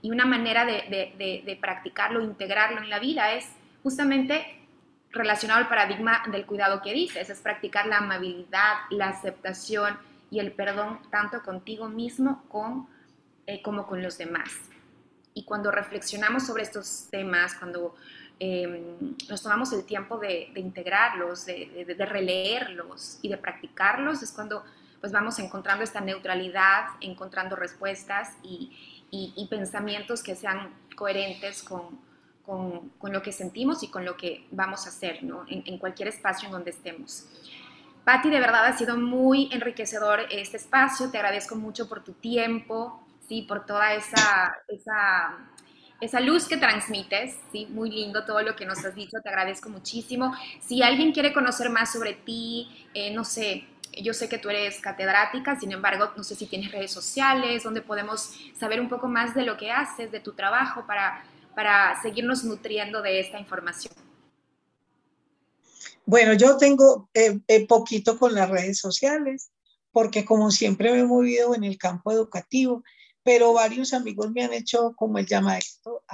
Y 0.00 0.10
una 0.10 0.24
manera 0.24 0.64
de, 0.64 1.58
practicarlo, 1.60 2.22
integrarlo 2.22 2.80
en 2.80 2.88
la 2.88 2.98
vida 2.98 3.34
es 3.34 3.44
justamente 3.82 4.66
relacionado 5.10 5.60
al 5.60 5.68
paradigma 5.68 6.22
del 6.32 6.46
cuidado 6.46 6.80
que 6.80 6.94
dices, 6.94 7.28
es 7.28 7.38
practicar 7.40 7.84
la 7.84 7.98
amabilidad, 7.98 8.76
la 8.88 9.10
aceptación 9.10 9.98
y 10.30 10.38
el 10.38 10.52
perdón 10.52 11.00
tanto 11.10 11.42
contigo 11.42 11.90
mismo 11.90 12.42
eh, 13.46 13.60
como 13.60 13.86
con 13.86 14.02
los 14.02 14.16
demás. 14.16 14.50
Y 15.34 15.44
cuando 15.44 15.70
reflexionamos 15.70 16.46
sobre 16.46 16.62
estos 16.62 17.08
temas, 17.10 17.54
cuando 17.56 17.94
em, 18.38 19.14
nos 19.28 19.42
tomamos 19.42 19.70
el 19.74 19.84
tiempo 19.84 20.16
de, 20.16 20.50
integrarlos, 20.56 21.44
de, 21.44 21.94
releerlos 22.08 23.18
y 23.20 23.28
de 23.28 23.36
practicarlos, 23.36 24.22
es 24.22 24.32
cuando 24.32 24.64
pues 25.00 25.12
vamos 25.12 25.38
encontrando 25.38 25.84
esta 25.84 26.00
neutralidad, 26.00 26.86
encontrando 27.00 27.56
respuestas 27.56 28.34
y, 28.42 28.72
pensamientos 29.48 30.22
que 30.22 30.34
sean 30.34 30.74
coherentes 30.94 31.62
con, 31.62 31.98
con, 32.44 33.12
lo 33.12 33.22
que 33.22 33.32
sentimos 33.32 33.82
y 33.82 33.88
con 33.88 34.04
lo 34.04 34.16
que 34.16 34.46
vamos 34.50 34.86
a 34.86 34.90
hacer 34.90 35.22
¿no? 35.22 35.44
en, 35.48 35.78
cualquier 35.78 36.08
espacio 36.08 36.46
en 36.46 36.52
donde 36.52 36.70
estemos. 36.70 37.26
Patti, 38.04 38.30
de 38.30 38.40
verdad 38.40 38.64
ha 38.66 38.76
sido 38.76 38.96
muy 38.96 39.50
enriquecedor 39.52 40.20
este 40.30 40.56
espacio, 40.56 41.10
te 41.10 41.18
agradezco 41.18 41.56
mucho 41.56 41.88
por 41.88 42.02
tu 42.02 42.12
tiempo, 42.12 43.02
¿sí? 43.28 43.42
por 43.42 43.66
toda 43.66 43.92
esa, 43.94 44.56
esa, 44.68 45.36
esa 46.00 46.20
luz 46.20 46.48
que 46.48 46.56
transmites, 46.56 47.36
¿sí? 47.52 47.66
muy 47.66 47.90
lindo 47.90 48.24
todo 48.24 48.42
lo 48.42 48.56
que 48.56 48.64
nos 48.64 48.82
has 48.84 48.94
dicho, 48.94 49.18
te 49.22 49.28
agradezco 49.28 49.68
muchísimo. 49.68 50.34
Si 50.60 50.82
alguien 50.82 51.12
quiere 51.12 51.34
conocer 51.34 51.68
más 51.68 51.92
sobre 51.92 52.14
ti, 52.14 52.88
eh, 52.94 53.12
no 53.12 53.24
sé, 53.24 53.66
yo 54.02 54.14
sé 54.14 54.28
que 54.28 54.38
tú 54.38 54.50
eres 54.50 54.80
catedrática, 54.80 55.58
sin 55.58 55.72
embargo, 55.72 56.12
no 56.16 56.24
sé 56.24 56.34
si 56.34 56.46
tienes 56.46 56.72
redes 56.72 56.90
sociales, 56.90 57.62
donde 57.62 57.82
podemos 57.82 58.32
saber 58.58 58.80
un 58.80 58.88
poco 58.88 59.08
más 59.08 59.34
de 59.34 59.42
lo 59.42 59.56
que 59.56 59.70
haces, 59.70 60.10
de 60.12 60.20
tu 60.20 60.32
trabajo, 60.32 60.86
para 60.86 61.22
para 61.58 62.00
seguirnos 62.00 62.44
nutriendo 62.44 63.02
de 63.02 63.18
esta 63.18 63.36
información? 63.36 63.92
Bueno, 66.06 66.34
yo 66.34 66.56
tengo 66.56 67.10
eh, 67.12 67.40
eh, 67.48 67.66
poquito 67.66 68.16
con 68.16 68.32
las 68.32 68.48
redes 68.48 68.78
sociales, 68.78 69.50
porque 69.90 70.24
como 70.24 70.52
siempre 70.52 70.92
me 70.92 71.00
he 71.00 71.04
movido 71.04 71.56
en 71.56 71.64
el 71.64 71.76
campo 71.76 72.12
educativo, 72.12 72.84
pero 73.24 73.54
varios 73.54 73.92
amigos 73.92 74.30
me 74.30 74.44
han 74.44 74.52
hecho 74.52 74.94
como 74.94 75.18
el 75.18 75.26
llama 75.26 75.58
esto. 75.58 76.04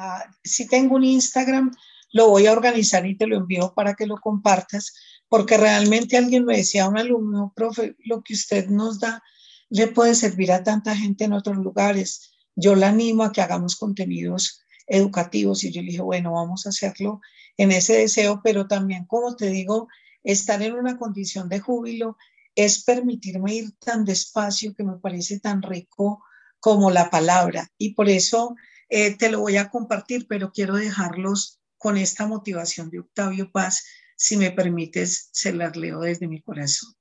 si 0.43 0.66
tengo 0.66 0.97
un 0.97 1.05
Instagram, 1.05 1.72
lo 2.15 2.29
voy 2.29 2.47
a 2.47 2.53
organizar 2.53 3.05
y 3.07 3.17
te 3.17 3.27
lo 3.27 3.37
envío 3.37 3.75
para 3.75 3.95
que 3.95 4.07
lo 4.07 4.19
compartas, 4.19 4.95
porque 5.29 5.57
realmente 5.57 6.17
alguien 6.17 6.45
me 6.45 6.59
decía, 6.59 6.89
un 6.89 6.97
alumno, 6.97 7.53
profe, 7.57 7.97
lo 8.05 8.23
que 8.23 8.35
usted 8.35 8.69
nos 8.69 9.01
da 9.01 9.21
le 9.69 9.89
puede 9.89 10.15
servir 10.15 10.53
a 10.53 10.62
tanta 10.62 10.95
gente 10.95 11.25
en 11.25 11.33
otros 11.33 11.57
lugares. 11.57 12.31
Yo 12.55 12.77
la 12.77 12.91
animo 12.91 13.25
a 13.25 13.33
que 13.33 13.41
hagamos 13.41 13.75
contenidos 13.75 14.62
educativos 14.87 15.65
y 15.65 15.73
yo 15.73 15.83
le 15.83 15.89
dije, 15.89 16.03
bueno, 16.03 16.35
vamos 16.35 16.67
a 16.67 16.69
hacerlo 16.69 17.21
en 17.57 17.73
ese 17.73 17.95
deseo, 17.95 18.41
pero 18.45 18.69
también, 18.69 19.07
como 19.07 19.35
te 19.35 19.49
digo, 19.49 19.89
estar 20.23 20.62
en 20.62 20.75
una 20.75 20.97
condición 20.97 21.49
de 21.49 21.59
júbilo 21.59 22.17
es 22.55 22.85
permitirme 22.85 23.57
ir 23.57 23.73
tan 23.81 24.05
despacio 24.05 24.73
que 24.73 24.85
me 24.85 24.99
parece 24.99 25.41
tan 25.41 25.62
rico 25.62 26.23
como 26.61 26.93
la 26.93 27.11
palabra. 27.11 27.73
Y 27.77 27.95
por 27.95 28.09
eso 28.09 28.55
eh, 28.89 29.17
te 29.17 29.33
lo 29.33 29.41
voy 29.41 29.57
a 29.57 29.69
compartir, 29.69 30.29
pero 30.29 30.53
quiero 30.53 30.77
dejarlos 30.77 31.59
con 31.85 31.99
esta 31.99 32.26
motivación 32.26 32.89
de 32.89 33.01
Octavio 33.01 33.53
Paz. 33.53 33.85
Si 34.16 34.39
me 34.39 34.51
permites, 34.51 35.28
se 35.32 35.53
las 35.53 35.76
leo 35.76 36.01
desde 36.01 36.26
mi 36.26 36.41
corazón. 36.41 36.95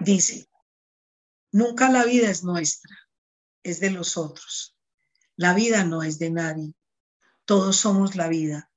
Dice, 0.00 0.48
nunca 1.50 1.90
la 1.90 2.04
vida 2.04 2.30
es 2.30 2.44
nuestra, 2.44 2.96
es 3.64 3.80
de 3.80 3.90
los 3.90 4.16
otros. 4.16 4.76
La 5.34 5.54
vida 5.54 5.82
no 5.82 6.04
es 6.04 6.20
de 6.20 6.30
nadie, 6.30 6.72
todos 7.46 7.78
somos 7.78 8.14
la 8.14 8.28
vida, 8.28 8.70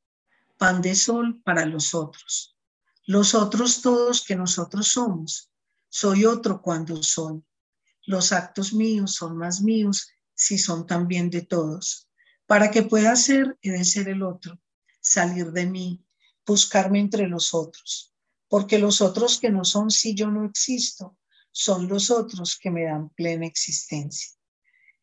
pan 0.58 0.82
de 0.82 0.96
sol 0.96 1.44
para 1.44 1.68
los 1.68 1.94
otros. 1.94 2.58
Los 3.06 3.36
otros 3.36 3.84
todos 3.84 4.26
que 4.26 4.36
nosotros 4.36 4.88
somos. 4.88 5.52
Soy 5.90 6.26
otro 6.26 6.64
cuando 6.64 7.04
soy. 7.04 7.44
Los 8.08 8.32
actos 8.32 8.74
míos 8.74 9.14
son 9.14 9.38
más 9.38 9.62
míos 9.62 10.10
si 10.34 10.58
son 10.58 10.88
también 10.88 11.30
de 11.30 11.44
todos. 11.44 12.10
Para 12.48 12.72
que 12.72 12.82
pueda 12.82 13.16
ser, 13.16 13.60
he 13.62 13.70
de 13.70 13.86
ser 13.86 14.10
el 14.10 14.24
otro, 14.24 14.60
salir 15.12 15.52
de 15.52 15.66
mí, 15.66 16.06
buscarme 16.46 17.00
entre 17.00 17.28
los 17.28 17.54
otros. 17.54 18.14
Porque 18.48 18.80
los 18.80 19.02
otros 19.02 19.40
que 19.40 19.50
no 19.50 19.64
son 19.64 19.92
si 19.92 20.14
yo 20.16 20.30
no 20.30 20.46
existo, 20.46 21.18
son 21.52 21.88
los 21.88 22.10
otros 22.10 22.58
que 22.58 22.72
me 22.72 22.84
dan 22.84 23.10
plena 23.10 23.46
existencia. 23.46 24.32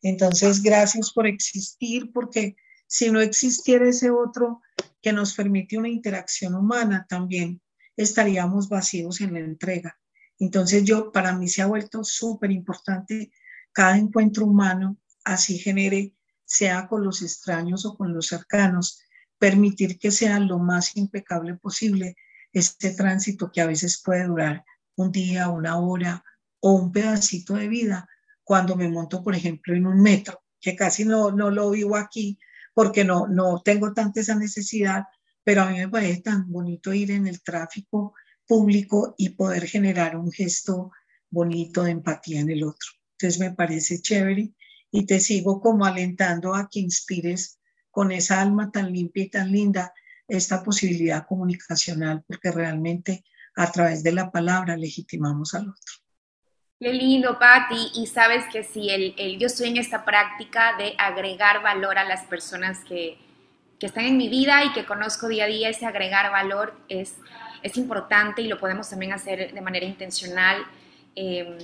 Entonces, 0.01 0.61
gracias 0.61 1.11
por 1.11 1.27
existir, 1.27 2.11
porque 2.11 2.55
si 2.87 3.11
no 3.11 3.21
existiera 3.21 3.87
ese 3.87 4.09
otro 4.09 4.61
que 5.01 5.13
nos 5.13 5.33
permite 5.33 5.77
una 5.77 5.89
interacción 5.89 6.55
humana, 6.55 7.05
también 7.07 7.61
estaríamos 7.95 8.69
vacíos 8.69 9.21
en 9.21 9.33
la 9.33 9.39
entrega. 9.39 9.99
Entonces 10.39 10.85
yo, 10.85 11.11
para 11.11 11.33
mí 11.33 11.47
se 11.49 11.61
ha 11.61 11.67
vuelto 11.67 12.03
súper 12.03 12.51
importante 12.51 13.31
cada 13.71 13.97
encuentro 13.97 14.45
humano, 14.45 14.97
así 15.23 15.59
genere, 15.59 16.15
sea 16.45 16.87
con 16.87 17.03
los 17.03 17.21
extraños 17.21 17.85
o 17.85 17.95
con 17.95 18.13
los 18.13 18.27
cercanos, 18.27 19.01
permitir 19.39 19.97
que 19.97 20.11
sea 20.11 20.39
lo 20.39 20.59
más 20.59 20.95
impecable 20.97 21.55
posible 21.55 22.15
este 22.51 22.91
tránsito 22.91 23.51
que 23.51 23.61
a 23.61 23.67
veces 23.67 24.01
puede 24.03 24.25
durar 24.25 24.65
un 24.95 25.11
día, 25.11 25.49
una 25.49 25.79
hora 25.79 26.23
o 26.59 26.73
un 26.73 26.91
pedacito 26.91 27.55
de 27.55 27.67
vida 27.67 28.07
cuando 28.43 28.75
me 28.75 28.89
monto, 28.89 29.23
por 29.23 29.35
ejemplo, 29.35 29.75
en 29.75 29.87
un 29.87 30.01
metro, 30.01 30.41
que 30.59 30.75
casi 30.75 31.05
no, 31.05 31.31
no 31.31 31.51
lo 31.51 31.69
vivo 31.69 31.95
aquí, 31.95 32.37
porque 32.73 33.05
no, 33.05 33.27
no 33.27 33.61
tengo 33.63 33.93
tanta 33.93 34.19
esa 34.19 34.35
necesidad, 34.35 35.03
pero 35.43 35.61
a 35.61 35.69
mí 35.69 35.77
me 35.77 35.87
parece 35.87 36.21
tan 36.21 36.51
bonito 36.51 36.93
ir 36.93 37.11
en 37.11 37.27
el 37.27 37.41
tráfico 37.41 38.13
público 38.45 39.13
y 39.17 39.29
poder 39.29 39.67
generar 39.67 40.17
un 40.17 40.31
gesto 40.31 40.91
bonito 41.29 41.83
de 41.83 41.91
empatía 41.91 42.39
en 42.41 42.49
el 42.49 42.63
otro. 42.63 42.89
Entonces 43.13 43.39
me 43.39 43.53
parece 43.53 44.01
chévere 44.01 44.51
y 44.91 45.05
te 45.05 45.19
sigo 45.19 45.61
como 45.61 45.85
alentando 45.85 46.55
a 46.55 46.67
que 46.69 46.79
inspires 46.79 47.58
con 47.91 48.11
esa 48.11 48.41
alma 48.41 48.71
tan 48.71 48.91
limpia 48.91 49.23
y 49.23 49.29
tan 49.29 49.51
linda 49.51 49.93
esta 50.27 50.63
posibilidad 50.63 51.25
comunicacional, 51.25 52.23
porque 52.27 52.51
realmente 52.51 53.23
a 53.55 53.71
través 53.71 54.03
de 54.03 54.11
la 54.11 54.31
palabra 54.31 54.77
legitimamos 54.77 55.53
al 55.55 55.69
otro. 55.69 55.93
Qué 56.79 56.93
lindo, 56.93 57.37
Patti. 57.39 57.91
Y 57.95 58.07
sabes 58.07 58.45
que 58.53 58.63
si 58.63 58.89
el, 58.89 59.37
yo 59.37 59.47
estoy 59.47 59.69
en 59.69 59.77
esta 59.77 60.05
práctica 60.05 60.77
de 60.77 60.95
agregar 60.97 61.61
valor 61.61 61.97
a 61.97 62.05
las 62.05 62.23
personas 62.23 62.79
que, 62.85 63.17
que, 63.79 63.85
están 63.85 64.05
en 64.05 64.15
mi 64.15 64.29
vida 64.29 64.63
y 64.63 64.71
que 64.71 64.85
conozco 64.85 65.27
día 65.27 65.43
a 65.43 65.47
día, 65.47 65.69
ese 65.69 65.85
agregar 65.85 66.31
valor 66.31 66.79
es, 66.87 67.15
es 67.63 67.75
importante 67.75 68.41
y 68.41 68.47
lo 68.47 68.59
podemos 68.59 68.89
también 68.89 69.11
hacer 69.11 69.53
de 69.53 69.61
manera 69.61 69.85
intencional. 69.85 70.63
Em, 71.15 71.57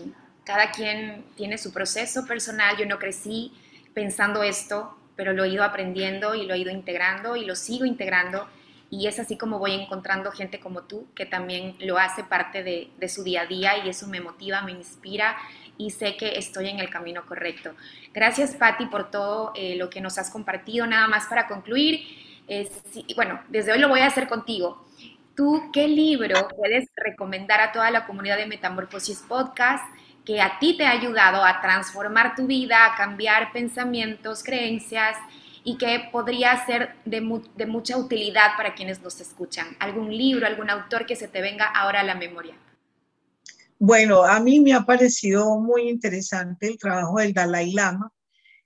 cada 0.43 0.71
quien 0.71 1.23
tiene 1.37 1.57
su 1.57 1.71
proceso 1.71 2.25
personal. 2.25 2.75
Yo 2.77 2.85
no 2.85 2.99
crecí 2.99 3.53
pensando 3.93 4.43
esto, 4.43 4.97
pero 5.15 5.33
lo 5.33 5.43
he 5.43 5.49
ido 5.49 5.63
aprendiendo 5.63 6.35
y 6.35 6.45
lo 6.45 6.53
he 6.53 6.59
ido 6.59 6.71
integrando 6.71 7.35
y 7.35 7.45
lo 7.45 7.55
sigo 7.55 7.85
integrando 7.85 8.47
y 8.89 9.07
es 9.07 9.19
así 9.19 9.37
como 9.37 9.59
voy 9.59 9.73
encontrando 9.73 10.31
gente 10.31 10.59
como 10.59 10.83
tú 10.83 11.07
que 11.15 11.25
también 11.25 11.75
lo 11.79 11.97
hace 11.97 12.23
parte 12.23 12.63
de, 12.63 13.09
su 13.09 13.23
día 13.23 13.41
a 13.41 13.45
día 13.45 13.85
y 13.85 13.89
eso 13.89 14.07
me 14.07 14.21
motiva, 14.21 14.61
me 14.61 14.71
inspira 14.71 15.35
y 15.77 15.91
sé 15.91 16.15
que 16.17 16.37
estoy 16.37 16.69
en 16.69 16.79
el 16.79 16.89
camino 16.89 17.25
correcto. 17.25 17.71
Gracias 18.13 18.55
Patti 18.55 18.85
por 18.85 19.11
todo 19.11 19.51
eh, 19.55 19.75
lo 19.75 19.89
que 19.89 20.01
nos 20.01 20.17
has 20.17 20.29
compartido. 20.29 20.87
Nada 20.87 21.07
más 21.07 21.25
para 21.25 21.47
concluir, 21.47 22.01
bueno, 23.15 23.41
desde 23.49 23.71
hoy 23.71 23.79
lo 23.79 23.89
voy 23.89 23.99
a 24.01 24.07
hacer 24.07 24.27
contigo. 24.27 24.85
¿Tú 25.35 25.69
qué 25.73 25.87
libro 25.87 26.47
puedes 26.55 26.87
recomendar 26.95 27.59
a 27.59 27.71
toda 27.73 27.91
la 27.91 28.05
comunidad 28.05 28.37
de 28.37 28.45
Metamorfosis 28.45 29.21
Podcast 29.27 29.83
que 30.25 30.41
a 30.41 30.57
ti 30.59 30.75
te 30.75 30.85
ha 30.85 30.91
ayudado 30.91 31.43
a 31.43 31.61
transformar 31.61 32.35
tu 32.35 32.47
vida, 32.47 32.85
a 32.85 32.95
cambiar 32.95 33.51
pensamientos, 33.51 34.43
creencias? 34.43 35.15
y 35.67 35.77
que 35.79 36.09
podría 36.11 36.63
ser 36.65 36.95
de, 37.05 37.21
mucha 37.21 37.97
utilidad 37.97 38.51
para 38.55 38.75
quienes 38.75 39.01
nos 39.01 39.19
escuchan? 39.19 39.75
¿Algún 39.79 40.15
libro, 40.15 40.45
algún 40.45 40.69
autor 40.69 41.07
que 41.07 41.15
se 41.15 41.27
te 41.27 41.41
venga 41.41 41.65
ahora 41.65 42.01
a 42.01 42.03
la 42.03 42.13
memoria? 42.13 42.55
Bueno, 43.79 44.23
a 44.23 44.39
mí 44.39 44.59
me 44.59 44.73
ha 44.73 44.81
parecido 44.81 45.59
muy 45.59 45.89
interesante 45.89 46.67
el 46.67 46.77
trabajo 46.77 47.17
del 47.17 47.33
Dalai 47.33 47.71
Lama 47.71 48.13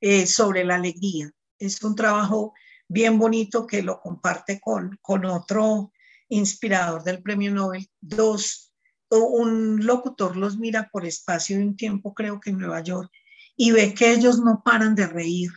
eh, 0.02 0.28
sobre 0.28 0.66
la 0.66 0.76
alegría. 0.76 1.32
Es 1.58 1.82
un 1.84 1.96
trabajo 1.96 2.54
bien 2.90 3.18
bonito 3.18 3.66
que 3.66 3.82
lo 3.82 4.02
comparte 4.02 4.60
con, 4.60 5.00
con 5.02 5.24
otro 5.24 5.94
inspirador 6.28 7.04
del 7.04 7.24
premio 7.24 7.52
Nobel. 7.52 7.90
Dos, 8.02 8.69
un 9.10 9.86
locutor 9.86 10.36
los 10.36 10.58
mira 10.58 10.90
por 10.92 11.06
espacio 11.06 11.58
de 11.58 11.64
un 11.64 11.76
tiempo, 11.76 12.14
creo 12.14 12.40
que 12.40 12.52
en 12.52 12.60
Nueva 12.60 12.82
York, 12.82 13.12
y 13.56 13.72
ve 13.72 13.94
que 13.94 14.12
ellos 14.12 14.40
no 14.40 14.62
paran 14.64 14.96
de 14.96 15.08
reír 15.08 15.52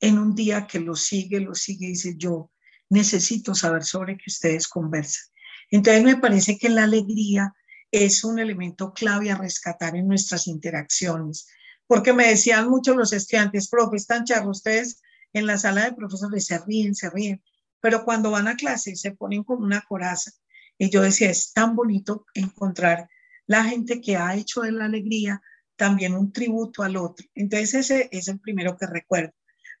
en 0.00 0.18
un 0.18 0.34
día 0.34 0.66
que 0.66 0.80
lo 0.80 0.96
sigue, 0.96 1.40
lo 1.40 1.54
sigue 1.54 1.86
y 1.86 1.90
dice, 1.90 2.14
yo 2.16 2.50
necesito 2.88 3.54
saber 3.54 3.84
sobre 3.84 4.16
qué 4.16 4.24
ustedes 4.26 4.68
conversan. 4.68 5.24
Entonces 5.70 6.04
me 6.04 6.16
parece 6.16 6.58
que 6.58 6.68
la 6.68 6.84
alegría 6.84 7.54
es 7.90 8.24
un 8.24 8.38
elemento 8.38 8.92
clave 8.92 9.30
a 9.30 9.36
rescatar 9.36 9.96
en 9.96 10.08
nuestras 10.08 10.46
interacciones, 10.46 11.46
porque 11.86 12.12
me 12.12 12.28
decían 12.28 12.68
muchos 12.68 12.96
los 12.96 13.12
estudiantes, 13.12 13.68
profe, 13.68 13.96
están 13.96 14.24
charros, 14.24 14.58
ustedes 14.58 15.00
en 15.32 15.46
la 15.46 15.58
sala 15.58 15.84
de 15.84 15.92
profesores 15.92 16.46
se 16.46 16.58
ríen, 16.58 16.94
se 16.94 17.10
ríen, 17.10 17.42
pero 17.80 18.04
cuando 18.04 18.30
van 18.30 18.48
a 18.48 18.56
clase 18.56 18.96
se 18.96 19.12
ponen 19.12 19.44
como 19.44 19.64
una 19.64 19.82
coraza. 19.82 20.32
Y 20.82 20.90
yo 20.90 21.02
decía, 21.02 21.30
es 21.30 21.52
tan 21.52 21.76
bonito 21.76 22.26
encontrar 22.34 23.08
la 23.46 23.62
gente 23.62 24.00
que 24.00 24.16
ha 24.16 24.34
hecho 24.34 24.62
de 24.62 24.72
la 24.72 24.86
alegría 24.86 25.40
también 25.76 26.12
un 26.12 26.32
tributo 26.32 26.82
al 26.82 26.96
otro. 26.96 27.24
Entonces 27.36 27.74
ese 27.74 28.08
es 28.10 28.26
el 28.26 28.40
primero 28.40 28.76
que 28.76 28.88
recuerdo. 28.88 29.32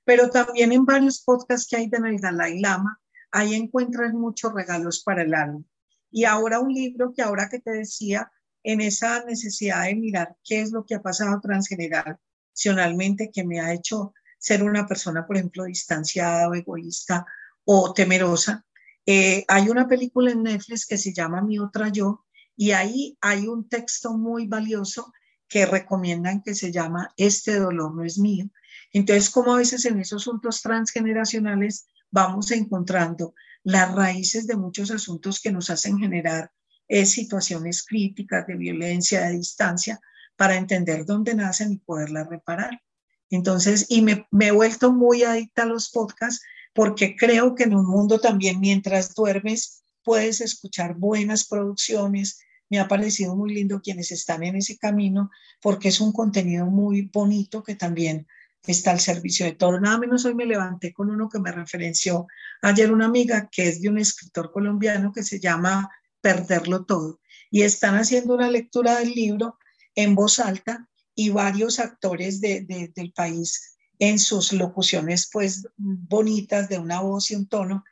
Pero 0.04 0.30
también 0.30 0.70
en 0.70 0.84
varios 0.84 1.20
podcasts 1.24 1.66
que 1.68 1.74
hay 1.74 1.88
de 1.88 1.98
Dalai 2.20 2.60
Lama, 2.60 3.00
ahí 3.32 3.54
encuentras 3.54 4.12
muchos 4.12 4.54
regalos 4.54 5.02
para 5.02 5.22
el 5.22 5.34
alma. 5.34 5.64
Y 6.08 6.24
ahora 6.24 6.60
un 6.60 6.72
libro 6.72 7.12
que 7.12 7.22
ahora 7.22 7.48
que 7.48 7.58
te 7.58 7.72
decía, 7.72 8.30
en 8.62 8.80
esa 8.80 9.24
necesidad 9.24 9.86
de 9.86 9.96
mirar 9.96 10.36
qué 10.44 10.60
es 10.60 10.70
lo 10.70 10.86
que 10.86 10.94
ha 10.94 11.02
pasado 11.02 11.40
transgeneracionalmente 11.40 13.32
que 13.32 13.42
me 13.42 13.58
ha 13.58 13.74
hecho 13.74 14.14
ser 14.38 14.62
una 14.62 14.86
persona, 14.86 15.26
por 15.26 15.36
ejemplo, 15.36 15.64
distanciada 15.64 16.48
o 16.48 16.54
egoísta 16.54 17.26
o 17.64 17.92
temerosa. 17.92 18.64
Eh, 19.06 19.44
hay 19.48 19.68
una 19.68 19.88
película 19.88 20.30
en 20.30 20.42
Netflix 20.44 20.86
que 20.86 20.98
se 20.98 21.12
llama 21.12 21.42
Mi 21.42 21.58
otra 21.58 21.88
yo 21.88 22.24
y 22.56 22.70
ahí 22.72 23.16
hay 23.20 23.46
un 23.46 23.68
texto 23.68 24.16
muy 24.16 24.46
valioso 24.46 25.12
que 25.48 25.66
recomiendan 25.66 26.42
que 26.42 26.54
se 26.54 26.70
llama 26.70 27.12
Este 27.16 27.58
dolor 27.58 27.94
no 27.94 28.04
es 28.04 28.18
mío. 28.18 28.48
Entonces, 28.92 29.30
como 29.30 29.54
a 29.54 29.58
veces 29.58 29.84
en 29.84 29.98
esos 30.00 30.22
asuntos 30.22 30.62
transgeneracionales 30.62 31.86
vamos 32.10 32.50
encontrando 32.50 33.34
las 33.64 33.94
raíces 33.94 34.46
de 34.46 34.56
muchos 34.56 34.90
asuntos 34.90 35.40
que 35.40 35.52
nos 35.52 35.70
hacen 35.70 35.98
generar 35.98 36.52
eh, 36.88 37.06
situaciones 37.06 37.84
críticas 37.84 38.46
de 38.46 38.56
violencia, 38.56 39.22
de 39.22 39.36
distancia, 39.36 40.00
para 40.36 40.56
entender 40.56 41.04
dónde 41.04 41.34
nacen 41.34 41.72
y 41.72 41.78
poderlas 41.78 42.28
reparar. 42.28 42.82
Entonces, 43.30 43.86
y 43.88 44.02
me, 44.02 44.26
he 44.40 44.50
vuelto 44.50 44.92
muy 44.92 45.22
adicta 45.22 45.62
a 45.62 45.66
los 45.66 45.90
podcasts 45.90 46.44
porque 46.72 47.16
creo 47.16 47.54
que 47.54 47.64
en 47.64 47.74
un 47.74 47.86
mundo 47.86 48.18
también 48.18 48.60
mientras 48.60 49.14
duermes 49.14 49.82
puedes 50.02 50.40
escuchar 50.40 50.94
buenas 50.94 51.46
producciones. 51.46 52.40
Me 52.68 52.80
ha 52.80 52.88
parecido 52.88 53.36
muy 53.36 53.54
lindo 53.54 53.80
quienes 53.82 54.12
están 54.12 54.42
en 54.42 54.56
ese 54.56 54.78
camino 54.78 55.30
porque 55.60 55.88
es 55.88 56.00
un 56.00 56.12
contenido 56.12 56.66
muy 56.66 57.02
bonito 57.12 57.62
que 57.62 57.74
también 57.74 58.26
está 58.66 58.92
al 58.92 59.00
servicio 59.00 59.44
de 59.44 59.52
todo. 59.52 59.80
Nada 59.80 59.98
menos 59.98 60.24
hoy 60.24 60.34
me 60.34 60.46
levanté 60.46 60.92
con 60.92 61.10
uno 61.10 61.28
que 61.28 61.40
me 61.40 61.52
referenció 61.52 62.26
ayer 62.62 62.92
una 62.92 63.06
amiga 63.06 63.48
que 63.50 63.68
es 63.68 63.82
de 63.82 63.88
un 63.88 63.98
escritor 63.98 64.52
colombiano 64.52 65.12
que 65.12 65.22
se 65.22 65.40
llama 65.40 65.90
Perderlo 66.20 66.84
Todo. 66.84 67.20
Y 67.50 67.62
están 67.62 67.96
haciendo 67.96 68.34
una 68.34 68.50
lectura 68.50 68.98
del 68.98 69.10
libro 69.10 69.58
en 69.94 70.14
voz 70.14 70.38
alta 70.38 70.88
y 71.14 71.28
varios 71.28 71.78
actores 71.78 72.40
de, 72.40 72.90
del 72.94 73.12
país 73.12 73.76
en 74.02 74.18
sus 74.18 74.52
locuciones 74.52 75.30
pues 75.32 75.68
bonitas 75.76 76.68
de 76.68 76.76
una 76.76 77.00
voz 77.00 77.30
y 77.30 77.36
un 77.36 77.46
tono. 77.46 77.84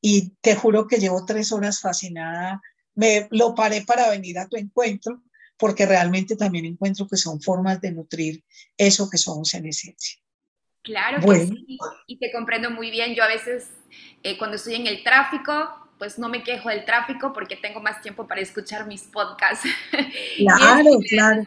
Y 0.00 0.30
te 0.40 0.54
juro 0.54 0.86
que 0.86 0.98
llevo 0.98 1.24
tres 1.26 1.50
horas 1.50 1.80
fascinada. 1.80 2.62
Me 2.94 3.26
lo 3.32 3.52
paré 3.56 3.82
para 3.82 4.08
venir 4.08 4.38
a 4.38 4.46
tu 4.46 4.56
encuentro 4.56 5.24
porque 5.56 5.84
realmente 5.84 6.36
también 6.36 6.66
encuentro 6.66 7.08
que 7.08 7.16
son 7.16 7.40
formas 7.40 7.80
de 7.80 7.90
nutrir 7.90 8.44
eso 8.78 9.10
que 9.10 9.18
somos 9.18 9.54
en 9.54 9.66
esencia. 9.66 10.20
Claro 10.82 11.20
que 11.20 11.46
sí, 11.46 11.78
y 12.06 12.16
te 12.18 12.30
comprendo 12.30 12.70
muy 12.70 12.92
bien. 12.92 13.16
Yo 13.16 13.24
a 13.24 13.26
veces 13.26 13.66
eh, 14.22 14.38
cuando 14.38 14.54
estoy 14.54 14.76
en 14.76 14.86
el 14.86 15.02
tráfico, 15.02 15.52
pues 15.98 16.16
no 16.16 16.28
me 16.28 16.44
quejo 16.44 16.68
del 16.68 16.84
tráfico 16.84 17.32
porque 17.32 17.56
tengo 17.56 17.80
más 17.80 18.00
tiempo 18.02 18.28
para 18.28 18.40
escuchar 18.40 18.86
mis 18.86 19.02
podcasts. 19.02 19.68
Claro, 20.36 20.90
claro. 21.08 21.42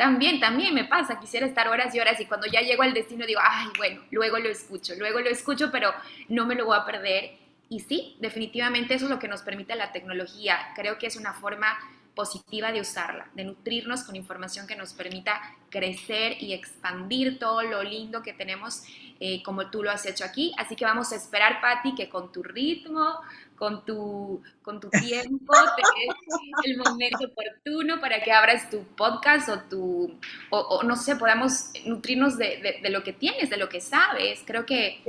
También, 0.00 0.40
también 0.40 0.72
me 0.74 0.86
pasa, 0.86 1.20
quisiera 1.20 1.44
estar 1.44 1.68
horas 1.68 1.94
y 1.94 2.00
horas 2.00 2.18
y 2.18 2.24
cuando 2.24 2.46
ya 2.46 2.62
llego 2.62 2.82
al 2.82 2.94
destino 2.94 3.26
digo, 3.26 3.40
ay, 3.44 3.68
bueno, 3.76 4.00
luego 4.10 4.38
lo 4.38 4.48
escucho, 4.48 4.94
luego 4.96 5.20
lo 5.20 5.28
escucho, 5.28 5.70
pero 5.70 5.92
no 6.30 6.46
me 6.46 6.54
lo 6.54 6.64
voy 6.64 6.78
a 6.78 6.86
perder. 6.86 7.32
Y 7.68 7.80
sí, 7.80 8.16
definitivamente 8.18 8.94
eso 8.94 9.04
es 9.04 9.10
lo 9.10 9.18
que 9.18 9.28
nos 9.28 9.42
permite 9.42 9.74
la 9.74 9.92
tecnología. 9.92 10.56
Creo 10.74 10.96
que 10.96 11.06
es 11.06 11.16
una 11.16 11.34
forma 11.34 11.78
positiva 12.14 12.72
de 12.72 12.80
usarla, 12.80 13.28
de 13.34 13.44
nutrirnos 13.44 14.02
con 14.04 14.16
información 14.16 14.66
que 14.66 14.74
nos 14.74 14.94
permita 14.94 15.38
crecer 15.68 16.42
y 16.42 16.54
expandir 16.54 17.38
todo 17.38 17.60
lo 17.60 17.82
lindo 17.82 18.22
que 18.22 18.32
tenemos 18.32 18.82
eh, 19.20 19.42
como 19.42 19.68
tú 19.70 19.82
lo 19.82 19.90
has 19.90 20.06
hecho 20.06 20.24
aquí. 20.24 20.54
Así 20.56 20.76
que 20.76 20.86
vamos 20.86 21.12
a 21.12 21.16
esperar, 21.16 21.60
Patti, 21.60 21.94
que 21.94 22.08
con 22.08 22.32
tu 22.32 22.42
ritmo, 22.42 23.20
con 23.60 23.84
tu, 23.84 24.42
con 24.62 24.80
tu 24.80 24.88
tiempo, 24.88 25.52
te 25.76 26.70
el 26.70 26.78
momento 26.78 27.26
oportuno 27.26 28.00
para 28.00 28.22
que 28.22 28.32
abras 28.32 28.70
tu 28.70 28.82
podcast 28.96 29.50
o 29.50 29.60
tu, 29.68 30.18
o, 30.48 30.82
no 30.82 30.96
sé, 30.96 31.14
podamos 31.16 31.70
nutrirnos 31.84 32.38
de, 32.38 32.80
lo 32.88 33.02
que 33.04 33.12
tienes, 33.12 33.50
de 33.50 33.58
lo 33.58 33.68
que 33.68 33.82
sabes. 33.82 34.40
Creo 34.46 34.64
que 34.64 35.02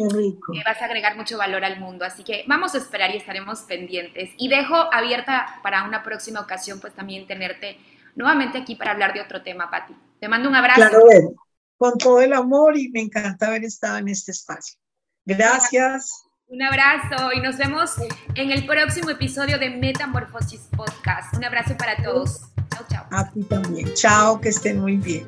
vas 0.66 0.82
a 0.82 0.86
agregar 0.86 1.16
mucho 1.16 1.38
valor 1.38 1.64
al 1.64 1.80
mundo. 1.80 2.04
Así 2.04 2.26
que 2.26 2.44
vamos 2.46 2.76
a 2.76 2.80
esperar 2.80 3.16
y 3.16 3.18
estaremos 3.20 3.62
pendientes. 3.62 4.32
Y 4.38 4.50
dejo 4.50 4.76
abierta 4.76 5.62
para 5.64 5.86
una 5.86 6.04
próxima 6.04 6.42
ocasión, 6.42 6.82
pues 6.82 6.94
también 6.94 7.28
tenerte 7.28 7.78
nuevamente 8.16 8.58
aquí 8.58 8.76
para 8.76 8.92
hablar 8.92 9.14
de 9.14 9.22
otro 9.22 9.42
tema, 9.44 9.72
Patti. 9.72 9.96
Te 10.20 10.28
mando 10.28 10.50
un 10.50 10.56
abrazo. 10.56 10.90
Claro, 10.90 11.06
con 11.78 11.98
todo 11.98 12.20
el 12.20 12.34
amor 12.34 12.78
y 12.78 12.90
me 12.90 13.00
encanta 13.00 13.48
haber 13.48 13.64
estado 13.64 13.98
en 14.00 14.10
este 14.10 14.34
espacio. 14.34 14.78
Gracias. 15.24 16.26
Un 16.52 16.62
abrazo 16.62 17.32
y 17.34 17.40
nos 17.40 17.56
vemos 17.56 17.92
en 18.36 18.52
el 18.52 18.66
próximo 18.66 19.10
episodio 19.10 19.58
de 19.58 19.70
Metamorfosis 19.70 20.68
Podcast. 20.76 21.34
Un 21.34 21.46
abrazo 21.46 21.78
para 21.78 21.96
todos. 22.04 22.42
Chao, 22.70 22.86
chao. 22.90 23.06
A 23.10 23.32
ti 23.32 23.42
también. 23.44 23.94
Chao, 23.94 24.42
que 24.42 24.50
estén 24.50 24.82
muy 24.82 24.98
bien. 24.98 25.26